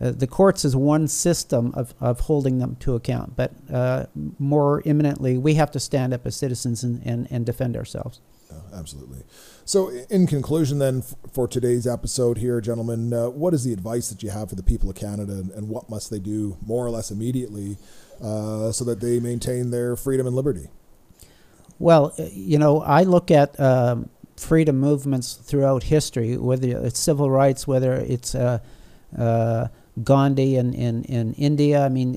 [0.00, 4.04] uh, the courts is one system of, of holding them to account, but uh,
[4.40, 8.20] more imminently, we have to stand up as citizens and, and, and defend ourselves.
[8.50, 9.22] Uh, absolutely.
[9.66, 14.22] So, in conclusion, then, for today's episode here, gentlemen, uh, what is the advice that
[14.22, 17.10] you have for the people of Canada, and, what must they do more or less
[17.10, 17.78] immediately
[18.22, 20.68] uh, so that they maintain their freedom and liberty?
[21.78, 27.30] Well, uh, you know, I look at um, freedom movements throughout history, whether it's civil
[27.30, 28.58] rights, whether it's uh,
[29.16, 29.68] uh,
[30.02, 31.86] Gandhi in, in, in India.
[31.86, 32.16] I mean,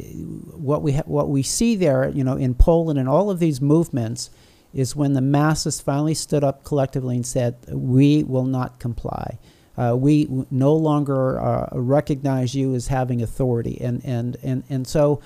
[0.53, 3.61] what we ha- what we see there, you know, in Poland and all of these
[3.61, 4.31] movements,
[4.73, 9.39] is when the masses finally stood up collectively and said, "We will not comply.
[9.77, 15.21] Uh, we no longer uh, recognize you as having authority." And and and and so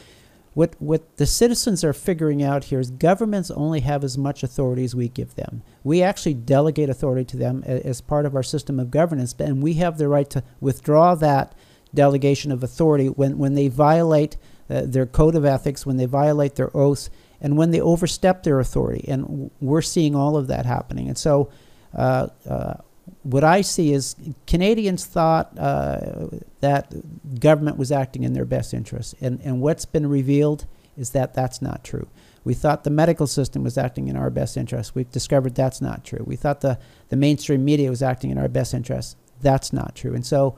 [0.53, 4.83] what what the citizens are figuring out here is governments only have as much authority
[4.83, 5.63] as we give them.
[5.83, 9.63] We actually delegate authority to them a- as part of our system of governance, and
[9.63, 11.55] we have the right to withdraw that
[11.93, 14.37] delegation of authority when, when they violate
[14.69, 17.09] uh, their code of ethics, when they violate their oaths,
[17.41, 19.05] and when they overstep their authority.
[19.07, 21.07] And we're seeing all of that happening.
[21.07, 21.49] And so,
[21.95, 22.75] uh, uh,
[23.23, 24.15] what I see is
[24.47, 26.27] Canadians thought uh,
[26.59, 26.93] that
[27.39, 30.65] government was acting in their best interest, and and what's been revealed
[30.97, 32.07] is that that's not true.
[32.43, 34.95] We thought the medical system was acting in our best interest.
[34.95, 36.23] We've discovered that's not true.
[36.25, 39.17] We thought the the mainstream media was acting in our best interest.
[39.41, 40.13] That's not true.
[40.13, 40.57] And so,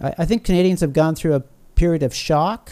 [0.00, 1.40] I, I think Canadians have gone through a
[1.74, 2.70] period of shock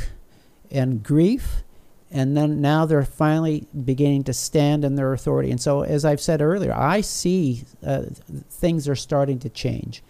[0.71, 1.65] and grief
[2.11, 5.51] and then now they're finally beginning to stand in their authority.
[5.51, 8.05] And so, as I've said earlier, I see uh,
[8.51, 10.03] things are starting to change.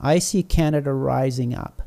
[0.00, 1.82] I see Canada rising up.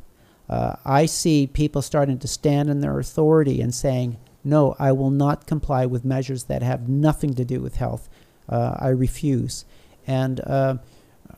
[0.48, 5.10] Uh, I see people starting to stand in their authority and saying, "No, I will
[5.10, 8.08] not comply with measures that have nothing to do with health.
[8.48, 9.66] Uh, I refuse."
[10.06, 10.78] And uh,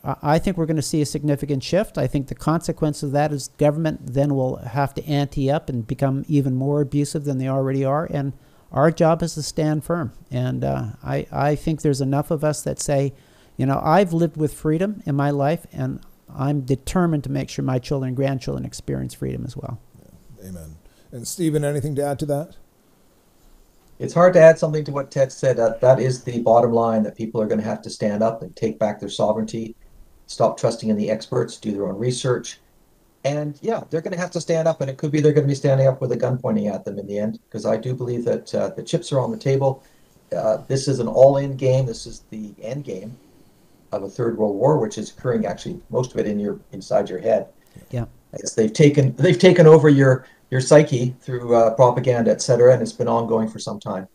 [0.04, 1.98] I I think we're going to see a significant shift.
[1.98, 5.86] I think the consequence of that is government then will have to ante up and
[5.86, 8.06] become even more abusive than they already are.
[8.10, 8.32] And
[8.70, 10.12] our job is to stand firm.
[10.30, 13.14] And uh, I, I think there's enough of us that say,
[13.56, 16.00] you know, I've lived with freedom in my life, and
[16.32, 19.80] I'm determined to make sure my children and grandchildren experience freedom as well.
[20.46, 20.76] Amen.
[21.10, 22.56] And Stephen, anything to add to that?
[23.98, 25.56] It's hard to add something to what Ted said.
[25.56, 28.42] That that is the bottom line that people are going to have to stand up
[28.42, 29.74] and take back their sovereignty,
[30.28, 32.60] stop trusting in the experts, do their own research.
[33.24, 35.46] And yeah, they're going to have to stand up, and it could be they're going
[35.46, 37.76] to be standing up with a gun pointing at them in the end, because I
[37.76, 39.82] do believe that uh, the chips are on the table.
[40.34, 41.84] Uh, this is an all-in game.
[41.84, 43.16] This is the end game
[43.90, 47.08] of a third world war, which is occurring actually most of it in your inside
[47.08, 47.48] your head.
[47.90, 48.04] Yeah.
[48.42, 52.82] As they've taken they've taken over your your psyche through uh, propaganda, et cetera, and
[52.82, 54.06] it's been ongoing for some time.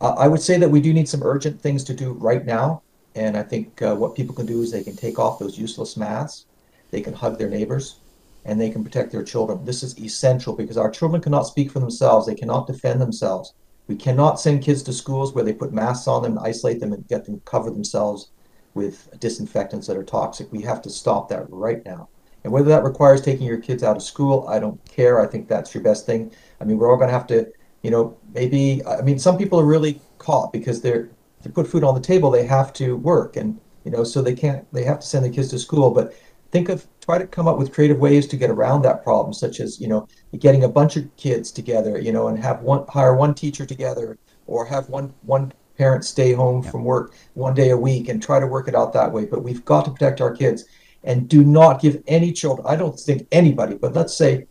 [0.00, 2.82] Uh, I would say that we do need some urgent things to do right now,
[3.16, 5.96] and I think uh, what people can do is they can take off those useless
[5.96, 6.44] masks,
[6.90, 7.96] they can hug their neighbors,
[8.44, 9.64] and they can protect their children.
[9.64, 12.26] This is essential because our children cannot speak for themselves.
[12.26, 13.54] They cannot defend themselves.
[13.88, 16.92] We cannot send kids to schools where they put masks on them, and isolate them,
[16.92, 18.28] and get them cover themselves
[18.74, 20.52] with disinfectants that are toxic.
[20.52, 22.08] We have to stop that right now.
[22.44, 25.20] And whether that requires taking your kids out of school, I don't care.
[25.20, 26.30] I think that's your best thing.
[26.60, 27.50] I mean, we're all going to have to,
[27.82, 28.84] you know, maybe.
[28.86, 31.08] I mean, some people are really caught because they're
[31.46, 34.34] to put food on the table, they have to work, and you know, so they
[34.34, 34.70] can't.
[34.72, 36.14] They have to send the kids to school, but
[36.50, 39.60] think of try to come up with creative ways to get around that problem, such
[39.60, 40.08] as you know
[40.38, 44.18] getting a bunch of kids together, you know, and have one hire one teacher together,
[44.46, 46.70] or have one one parent stay home yeah.
[46.70, 49.24] from work one day a week and try to work it out that way.
[49.24, 50.64] But we've got to protect our kids
[51.04, 52.66] and do not give any children.
[52.66, 54.46] I don't think anybody, but let's say,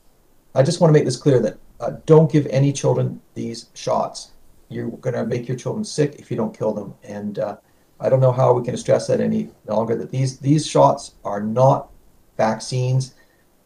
[0.53, 4.31] I just want to make this clear that uh, don't give any children these shots.
[4.69, 7.57] You're going to make your children sick if you don't kill them, and uh,
[7.99, 9.95] I don't know how we can stress that any longer.
[9.95, 11.89] That these these shots are not
[12.37, 13.13] vaccines;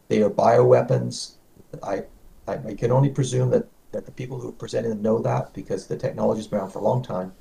[0.08, 1.34] they are bioweapons.
[1.82, 2.04] I
[2.46, 5.52] I, I can only presume that that the people who are presenting them know that
[5.52, 7.32] because the technology's been around for a long time,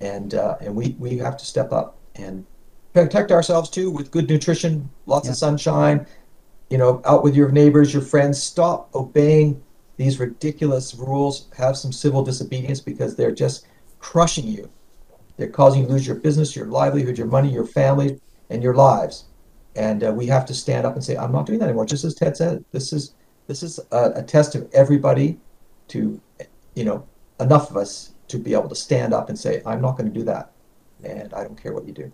[0.00, 2.44] and uh, and we we have to step up and
[2.92, 5.32] protect ourselves too with good nutrition, lots yeah.
[5.32, 6.06] of sunshine.
[6.68, 8.40] You know, out with your neighbors, your friends.
[8.40, 9.60] Stop obeying
[10.00, 11.48] these ridiculous rules.
[11.56, 13.66] Have some civil disobedience because they're just
[13.98, 14.70] crushing you
[15.40, 18.20] they're causing you to lose your business, your livelihood, your money, your family,
[18.50, 19.24] and your lives.
[19.74, 22.04] And uh, we have to stand up and say, "I'm not doing that anymore." Just
[22.04, 23.14] as Ted said, this is
[23.46, 25.38] this is a, a test of everybody
[25.88, 26.20] to,
[26.74, 27.06] you know,
[27.40, 30.18] enough of us to be able to stand up and say, "I'm not going to
[30.18, 30.52] do that,"
[31.02, 32.12] and I don't care what you do.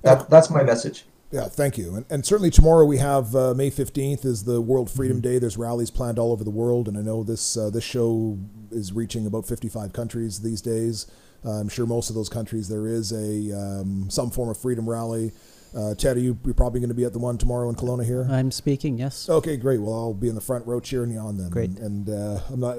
[0.00, 1.04] That, that's my message.
[1.34, 1.96] Yeah, thank you.
[1.96, 5.32] And, and certainly tomorrow we have uh, May 15th is the World Freedom mm-hmm.
[5.32, 5.38] Day.
[5.40, 8.38] There's rallies planned all over the world, and I know this uh, this show
[8.70, 11.10] is reaching about 55 countries these days.
[11.44, 14.88] Uh, I'm sure most of those countries there is a um, some form of freedom
[14.88, 15.32] rally.
[15.76, 18.04] Uh, Ted, are you you're probably going to be at the one tomorrow in Kelowna
[18.04, 18.28] here?
[18.30, 18.96] I'm speaking.
[18.96, 19.28] Yes.
[19.28, 19.80] Okay, great.
[19.80, 21.50] Well, I'll be in the front row cheering you on then.
[21.50, 21.70] Great.
[21.70, 22.78] And, and uh, I'm not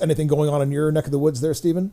[0.00, 1.90] anything going on in your neck of the woods there, Stephen.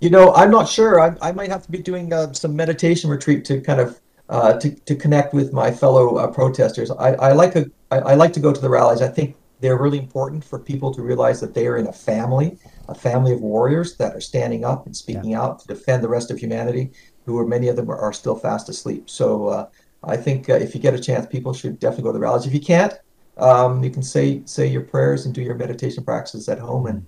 [0.00, 1.00] You know, I'm not sure.
[1.00, 4.54] I, I might have to be doing uh, some meditation retreat to kind of uh,
[4.60, 6.90] to, to connect with my fellow uh, protesters.
[6.90, 9.02] I, I like a, I, I like to go to the rallies.
[9.02, 12.58] I think they're really important for people to realize that they are in a family
[12.88, 15.42] a family of warriors that are standing up and speaking yeah.
[15.42, 16.90] out to defend the rest of humanity,
[17.26, 19.10] who are many of them are, are still fast asleep.
[19.10, 19.68] So uh,
[20.02, 22.46] I think uh, if you get a chance, people should definitely go to the rallies.
[22.46, 22.94] If you can't,
[23.36, 27.06] um, you can say say your prayers and do your meditation practices at home and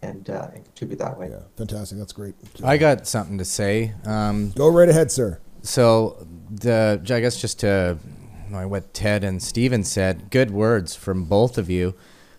[0.00, 1.28] and, uh, and contribute that way.
[1.28, 1.98] Yeah, fantastic.
[1.98, 2.36] That's great.
[2.62, 3.94] I got something to say.
[4.04, 5.40] Um, go right ahead, sir.
[5.62, 7.98] So the I guess just to
[8.50, 11.94] what Ted and Stephen said, good words from both of you.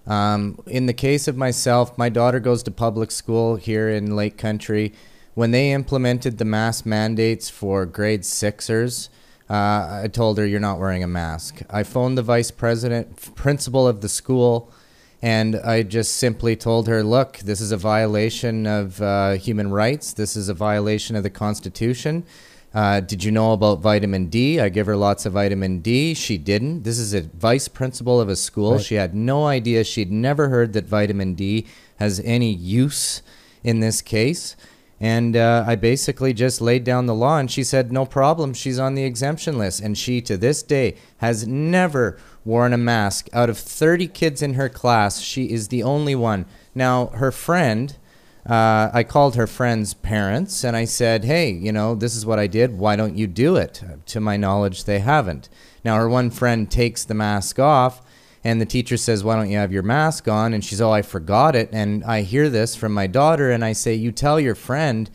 [0.08, 4.38] Um, in the case of myself, my daughter goes to public school here in Lake
[4.38, 4.94] Country.
[5.36, 9.10] When they implemented the mask mandates for grade sixers,
[9.50, 11.62] uh, I told her, You're not wearing a mask.
[11.70, 14.72] I phoned the vice president, principal of the school,
[15.22, 20.14] and I just simply told her, Look, this is a violation of uh, human rights.
[20.14, 22.26] This is a violation of the Constitution.
[22.74, 24.60] Uh, did you know about vitamin D?
[24.60, 26.14] I give her lots of vitamin D.
[26.14, 26.84] She didn't.
[26.84, 28.74] This is a vice principal of a school.
[28.74, 28.82] Right.
[28.82, 29.84] She had no idea.
[29.84, 31.66] She'd never heard that vitamin D
[31.98, 33.24] has any use
[33.64, 34.56] in this case.
[35.02, 38.54] And uh, I basically just laid down the law, and she said, no problem.
[38.54, 39.80] She's on the exemption list.
[39.80, 43.30] And she, to this day, has never worn a mask.
[43.32, 46.46] Out of 30 kids in her class, she is the only one.
[46.76, 47.96] Now, her friend
[48.50, 52.40] uh, I called her friend's parents and I said, hey, you know, this is what
[52.40, 52.80] I did.
[52.80, 53.84] Why don't you do it?
[54.08, 55.50] To my knowledge, they haven't.
[55.86, 58.02] Now, her one friend takes the mask off
[58.44, 60.54] and the teacher says, why don't you have your mask on?
[60.54, 61.70] And she's, oh, I forgot it.
[61.72, 65.12] And I hear this from my daughter and I say, you tell your friend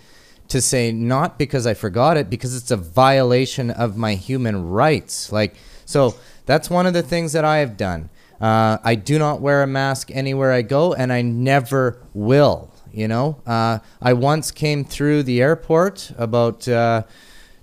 [0.46, 5.32] to say, not because I forgot it, because it's a violation of my human rights.
[5.32, 5.56] Like,
[5.86, 6.14] so
[6.46, 8.10] that's one of the things that I have done.
[8.40, 12.70] Uh, I do not wear a mask anywhere I go, and I never will.
[12.94, 17.02] You know, uh, I once came through the airport about uh,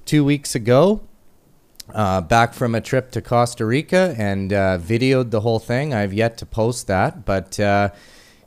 [0.04, 1.04] two weeks ago,
[1.94, 5.94] uh, back from a trip to Costa Rica, and uh, videoed the whole thing.
[5.94, 7.92] I've yet to post that, but uh,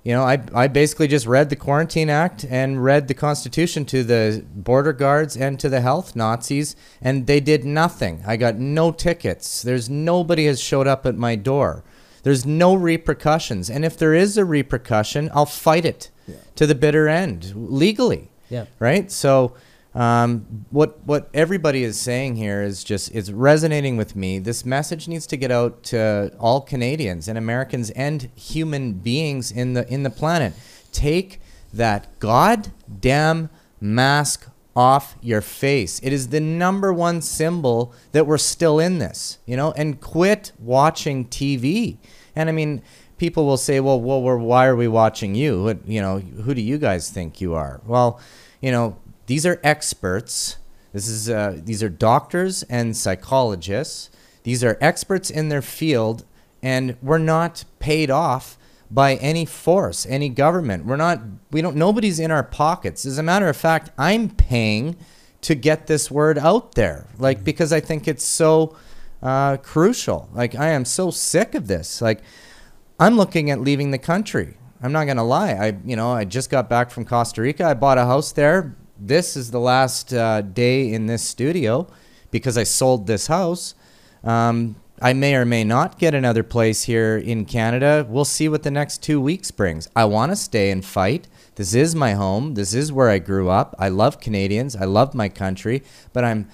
[0.02, 4.04] you know, I, I basically just read the Quarantine Act and read the Constitution to
[4.04, 8.22] the border guards and to the health Nazis, and they did nothing.
[8.26, 9.62] I got no tickets.
[9.62, 11.82] There's nobody has showed up at my door.
[12.24, 13.70] There's no repercussions.
[13.70, 16.36] And if there is a repercussion, I'll fight it yeah.
[16.56, 18.30] to the bitter end legally.
[18.50, 18.66] Yeah.
[18.78, 19.10] Right.
[19.10, 19.54] So.
[19.96, 24.40] Um, what what everybody is saying here is just it's resonating with me.
[24.40, 29.74] This message needs to get out to all Canadians and Americans and human beings in
[29.74, 30.52] the in the planet.
[30.90, 31.40] Take
[31.72, 36.00] that goddamn mask off your face.
[36.02, 40.52] It is the number one symbol that we're still in this, you know, and quit
[40.58, 41.98] watching TV
[42.34, 42.82] And I mean,
[43.18, 45.62] people will say, well, well, we're, why are we watching you?
[45.62, 47.80] What, you know, who do you guys think you are?
[47.86, 48.20] Well,
[48.60, 48.96] you know,
[49.26, 50.56] these are experts.
[50.92, 54.10] This is uh, these are doctors and psychologists.
[54.44, 56.24] These are experts in their field,
[56.62, 58.56] and we're not paid off
[58.90, 60.84] by any force, any government.
[60.84, 61.20] We're not.
[61.50, 61.76] We don't.
[61.76, 63.04] Nobody's in our pockets.
[63.04, 64.96] As a matter of fact, I'm paying
[65.40, 68.76] to get this word out there, like because I think it's so
[69.22, 70.28] uh, crucial.
[70.32, 72.00] Like I am so sick of this.
[72.00, 72.20] Like
[72.98, 74.56] I'm looking at leaving the country.
[74.80, 75.52] I'm not gonna lie.
[75.52, 77.64] I you know I just got back from Costa Rica.
[77.64, 78.76] I bought a house there.
[78.98, 81.88] This is the last uh, day in this studio
[82.30, 83.74] because I sold this house.
[84.22, 88.06] Um, I may or may not get another place here in Canada.
[88.08, 89.88] We'll see what the next two weeks brings.
[89.96, 91.26] I want to stay and fight.
[91.56, 92.54] This is my home.
[92.54, 93.74] This is where I grew up.
[93.76, 94.76] I love Canadians.
[94.76, 96.48] I love my country, but I'm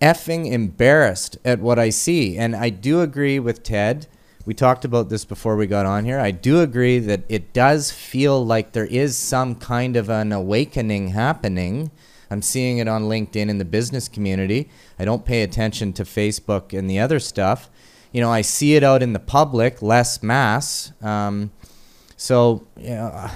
[0.00, 2.38] effing embarrassed at what I see.
[2.38, 4.06] And I do agree with Ted.
[4.46, 6.18] We talked about this before we got on here.
[6.18, 11.08] I do agree that it does feel like there is some kind of an awakening
[11.08, 11.90] happening.
[12.30, 14.70] I'm seeing it on LinkedIn in the business community.
[14.98, 17.68] I don't pay attention to Facebook and the other stuff.
[18.12, 20.92] You know, I see it out in the public, less mass.
[21.02, 21.50] Um,
[22.16, 23.30] so, yeah,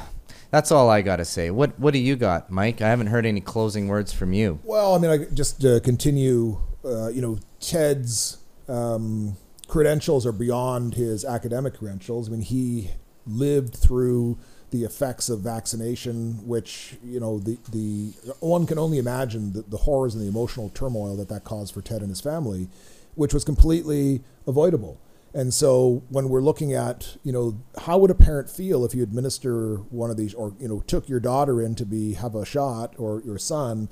[0.51, 1.51] that's all I got to say.
[1.51, 2.81] What What do you got, Mike?
[2.81, 4.61] I haven't heard any closing words from you.
[4.65, 6.61] Well, I mean, I just to continue.
[6.85, 9.37] Uh, you know, Ted's um,
[9.69, 12.28] credentials are beyond his academic credentials.
[12.28, 12.91] I mean, he
[13.27, 14.39] lived through
[14.70, 19.78] the effects of vaccination, which you know the the one can only imagine the, the
[19.78, 22.69] horrors and the emotional turmoil that that caused for Ted and his family,
[23.15, 25.01] which was completely avoidable.
[25.32, 29.03] And so when we're looking at, you know, how would a parent feel if you
[29.03, 32.45] administer one of these or, you know, took your daughter in to be have a
[32.45, 33.89] shot or your son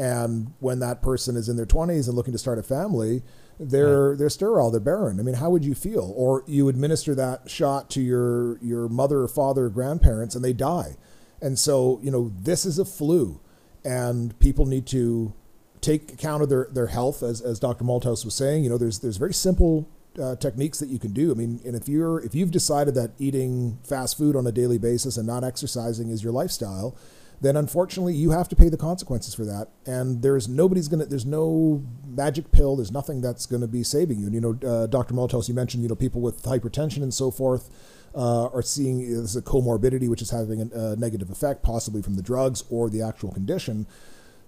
[0.00, 3.22] and when that person is in their 20s and looking to start a family,
[3.60, 5.20] they're they're sterile, they're barren.
[5.20, 6.12] I mean, how would you feel?
[6.16, 10.96] Or you administer that shot to your your mother father or grandparents and they die.
[11.42, 13.40] And so, you know, this is a flu
[13.84, 15.34] and people need to
[15.80, 17.84] take account of their, their health as, as Dr.
[17.84, 19.88] Malthouse was saying, you know, there's there's very simple
[20.20, 21.30] uh, techniques that you can do.
[21.30, 24.78] I mean, and if you're if you've decided that eating fast food on a daily
[24.78, 26.96] basis and not exercising is your lifestyle,
[27.40, 29.68] then unfortunately you have to pay the consequences for that.
[29.86, 32.76] And there's nobody's gonna there's no magic pill.
[32.76, 34.26] There's nothing that's to be saving you.
[34.26, 35.14] And you know, uh, Dr.
[35.14, 37.70] Malthouse, you mentioned you know people with hypertension and so forth.
[38.12, 42.16] Uh, are seeing this a comorbidity which is having a, a negative effect, possibly from
[42.16, 43.86] the drugs or the actual condition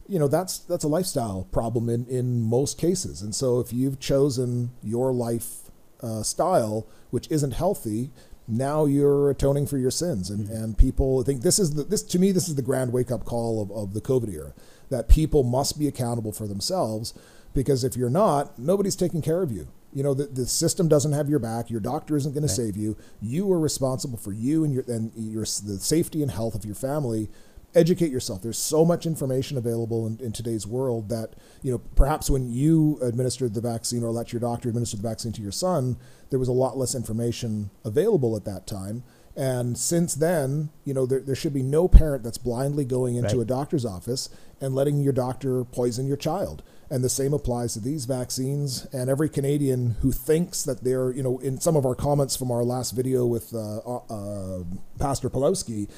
[0.08, 4.00] you know that's that's a lifestyle problem in in most cases and so if you've
[4.00, 5.70] chosen your life
[6.02, 8.10] uh, style which isn't healthy
[8.48, 10.30] now you're atoning for your sins.
[10.30, 10.54] And mm-hmm.
[10.54, 13.24] and people think this is the this to me this is the grand wake up
[13.24, 14.52] call of, of the covid era
[14.90, 17.14] that people must be accountable for themselves
[17.54, 19.68] because if you're not nobody's taking care of you.
[19.94, 21.68] You know the, the system doesn't have your back.
[21.68, 22.48] Your doctor isn't going right.
[22.48, 22.96] to save you.
[23.20, 26.74] You are responsible for you and your and your the safety and health of your
[26.74, 27.28] family
[27.74, 28.42] educate yourself.
[28.42, 32.98] There's so much information available in, in, today's world that, you know, perhaps when you
[33.02, 35.96] administered the vaccine or let your doctor administer the vaccine to your son,
[36.30, 39.02] there was a lot less information available at that time.
[39.34, 43.36] And since then, you know, there, there should be no parent that's blindly going into
[43.36, 43.42] right.
[43.42, 44.28] a doctor's office
[44.60, 46.62] and letting your doctor poison your child.
[46.90, 48.86] And the same applies to these vaccines.
[48.92, 52.50] And every Canadian who thinks that they're, you know, in some of our comments from
[52.50, 54.64] our last video with uh, uh,
[54.98, 55.88] Pastor Pawlowski,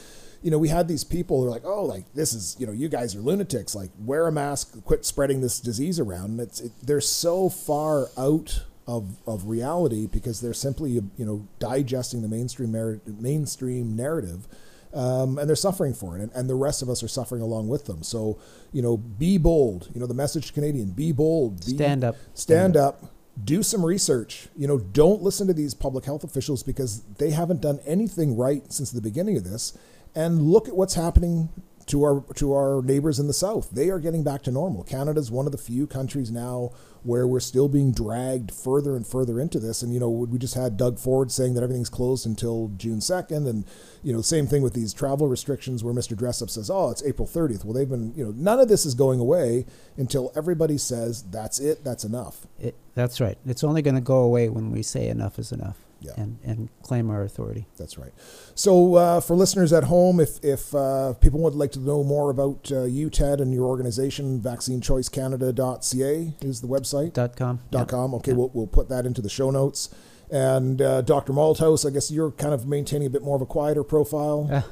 [0.44, 2.72] you know, we had these people who are like, oh, like this is, you know,
[2.72, 3.74] you guys are lunatics.
[3.74, 6.32] Like, wear a mask, quit spreading this disease around.
[6.32, 11.48] And it's, it, they're so far out of, of reality because they're simply, you know,
[11.58, 14.46] digesting the mainstream mer- mainstream narrative.
[14.92, 17.66] Um, and they're suffering for it, and, and the rest of us are suffering along
[17.66, 18.04] with them.
[18.04, 18.38] So,
[18.70, 19.88] you know, be bold.
[19.92, 23.02] You know, the message to Canadian: be bold, be, stand up, stand, stand up.
[23.02, 23.10] up
[23.42, 24.46] do some research.
[24.56, 28.72] You know, don't listen to these public health officials because they haven't done anything right
[28.72, 29.76] since the beginning of this
[30.15, 31.49] and look at what's happening
[31.86, 33.70] to our to our neighbors in the south.
[33.70, 34.85] They are getting back to normal.
[34.85, 36.70] Canada is one of the few countries now
[37.03, 39.82] where we're still being dragged further and further into this.
[39.82, 43.47] And you know, we just had Doug Ford saying that everything's closed until June second,
[43.47, 43.65] and
[44.03, 46.16] you know, same thing with these travel restrictions where Mr.
[46.16, 48.95] Dressup says, "Oh, it's April 30th." Well, they've been you know, none of this is
[48.95, 49.66] going away
[49.97, 52.47] until everybody says that's it, that's enough.
[52.59, 53.39] It, that's right.
[53.45, 56.12] It's only going to go away when we say enough is enough yeah.
[56.16, 57.66] and, and claim our authority.
[57.76, 58.12] That's right.
[58.55, 62.31] So, uh, for listeners at home, if, if uh, people would like to know more
[62.31, 67.12] about uh, you, Ted, and your organization, vaccinechoicecanada.ca is the website.
[67.14, 67.60] Dot .com.
[67.70, 67.89] Dot yep.
[67.89, 68.14] .com.
[68.14, 68.39] Okay, yep.
[68.39, 69.94] we'll, we'll put that into the show notes.
[70.31, 71.32] And uh, Dr.
[71.32, 74.64] Malthouse, I guess you're kind of maintaining a bit more of a quieter profile.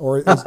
[0.00, 0.44] or is,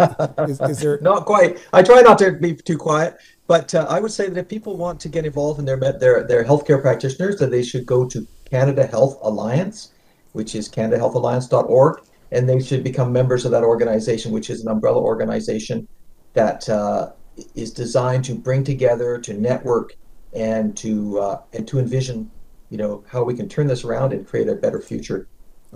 [0.49, 3.17] is, is, there not quite i try not to be too quiet
[3.47, 6.23] but uh, i would say that if people want to get involved in their their
[6.23, 9.92] their healthcare practitioners that they should go to canada health alliance
[10.33, 12.01] which is CanadaHealthAlliance.org,
[12.31, 15.87] and they should become members of that organization, which is an umbrella organization
[16.33, 17.11] that uh,
[17.55, 19.95] is designed to bring together, to network,
[20.33, 22.29] and to uh, and to envision,
[22.69, 25.27] you know, how we can turn this around and create a better future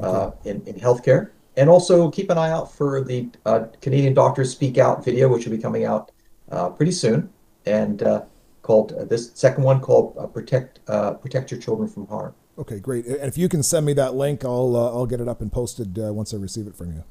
[0.01, 1.31] uh, in in healthcare.
[1.55, 5.45] And also keep an eye out for the uh, Canadian Doctors Speak Out video, which
[5.45, 6.11] will be coming out
[6.51, 7.29] uh, pretty soon,
[7.65, 8.23] and uh,
[8.61, 13.05] called this second one called uh, "Protect uh, Protect Your Children from Harm." Okay, great.
[13.05, 15.51] And if you can send me that link, I'll uh, I'll get it up and
[15.51, 17.03] posted uh, once I receive it from you.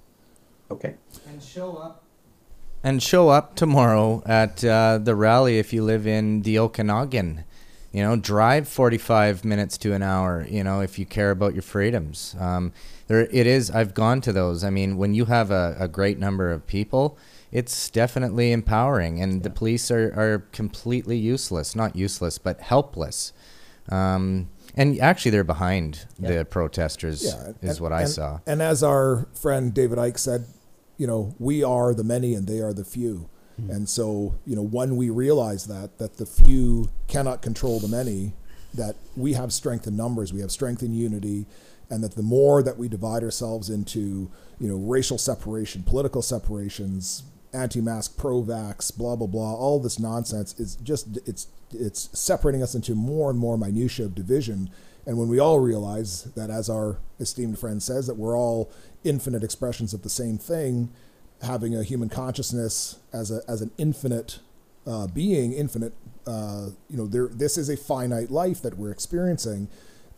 [0.70, 0.94] Okay.
[1.28, 2.02] And show up.
[2.82, 7.44] And show up tomorrow at uh, the rally if you live in the Okanagan.
[7.92, 11.62] You know, drive 45 minutes to an hour, you know, if you care about your
[11.62, 12.36] freedoms.
[12.38, 12.72] Um,
[13.06, 14.62] there, it is, I've gone to those.
[14.64, 17.16] I mean, when you have a, a great number of people,
[17.50, 19.22] it's definitely empowering.
[19.22, 21.74] And the police are, are completely useless.
[21.74, 23.32] Not useless, but helpless.
[23.88, 28.40] Um, and actually, they're behind the protesters, Yeah, is and- what I and- saw.
[28.46, 30.46] And as our friend David Icke said,
[30.98, 33.28] you know, we are the many and they are the few.
[33.60, 33.70] Hmm.
[33.70, 38.34] And so, you know, when we realize that that the few cannot control the many,
[38.74, 41.46] that we have strength in numbers, we have strength in unity,
[41.88, 44.30] and that the more that we divide ourselves into,
[44.60, 47.22] you know, racial separation, political separations,
[47.56, 52.94] anti-mask, pro-vax, blah blah blah, all this nonsense is just it's it's separating us into
[52.94, 54.70] more and more minutia of division.
[55.06, 58.70] And when we all realize that, as our esteemed friend says, that we're all
[59.04, 60.90] infinite expressions of the same thing,
[61.42, 64.40] having a human consciousness as a as an infinite
[64.86, 65.92] uh, being, infinite,
[66.26, 69.68] uh, you know, there this is a finite life that we're experiencing,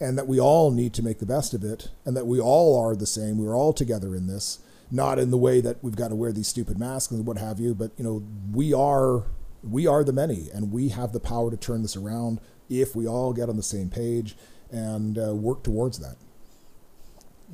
[0.00, 2.78] and that we all need to make the best of it, and that we all
[2.82, 3.38] are the same.
[3.38, 4.58] We're all together in this,
[4.90, 7.60] not in the way that we've got to wear these stupid masks and what have
[7.60, 9.24] you, but you know, we are
[9.62, 12.40] we are the many, and we have the power to turn this around
[12.70, 14.36] if we all get on the same page
[14.70, 16.16] and uh, work towards that.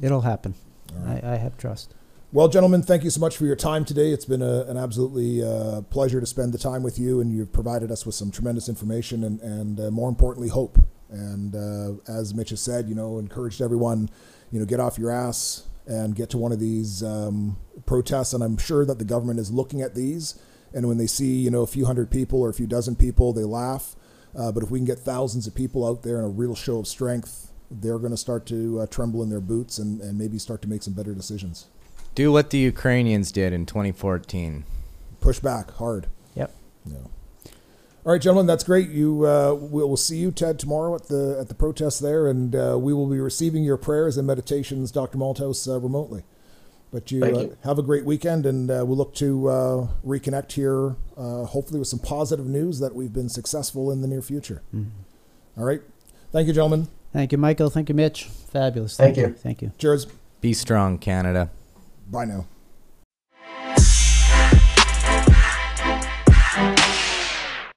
[0.03, 0.55] It'll happen.
[0.93, 1.25] Right.
[1.25, 1.95] I, I have trust.
[2.33, 4.11] Well, gentlemen, thank you so much for your time today.
[4.11, 7.53] It's been a, an absolutely uh, pleasure to spend the time with you, and you've
[7.53, 10.79] provided us with some tremendous information and, and uh, more importantly, hope.
[11.11, 14.11] And uh, as Mitch has said, you know, encouraged everyone,
[14.51, 17.57] you know, get off your ass and get to one of these um,
[17.87, 18.33] protests.
[18.33, 20.39] And I'm sure that the government is looking at these,
[20.73, 23.33] and when they see, you know, a few hundred people or a few dozen people,
[23.33, 23.95] they laugh.
[24.37, 26.79] Uh, but if we can get thousands of people out there in a real show
[26.79, 30.39] of strength, they're going to start to uh, tremble in their boots and, and maybe
[30.39, 31.67] start to make some better decisions.
[32.15, 34.65] Do what the Ukrainians did in 2014.
[35.21, 36.07] push back hard.
[36.35, 36.53] Yep.
[36.87, 36.97] Yeah.
[38.07, 38.91] All right, gentlemen, that's great.
[38.91, 42.55] You, uh, we'll, we'll see you, Ted, tomorrow at the at the protest there, and
[42.55, 45.17] uh, we will be receiving your prayers and meditations, Dr.
[45.17, 46.23] Malthouse, uh, remotely.
[46.93, 47.57] But you, Thank uh, you.
[47.65, 51.89] have a great weekend, and uh, we'll look to uh, reconnect here, uh, hopefully with
[51.89, 54.61] some positive news that we've been successful in the near future.
[55.57, 55.81] All right,
[56.31, 56.89] thank you, gentlemen.
[57.15, 57.71] Thank you, Michael.
[57.71, 58.25] Thank you, Mitch.
[58.25, 58.99] Fabulous.
[58.99, 59.33] Thank you.
[59.33, 59.73] Thank you.
[59.79, 60.07] Cheers.
[60.43, 61.51] Be strong, Canada.
[62.11, 62.45] Bye now.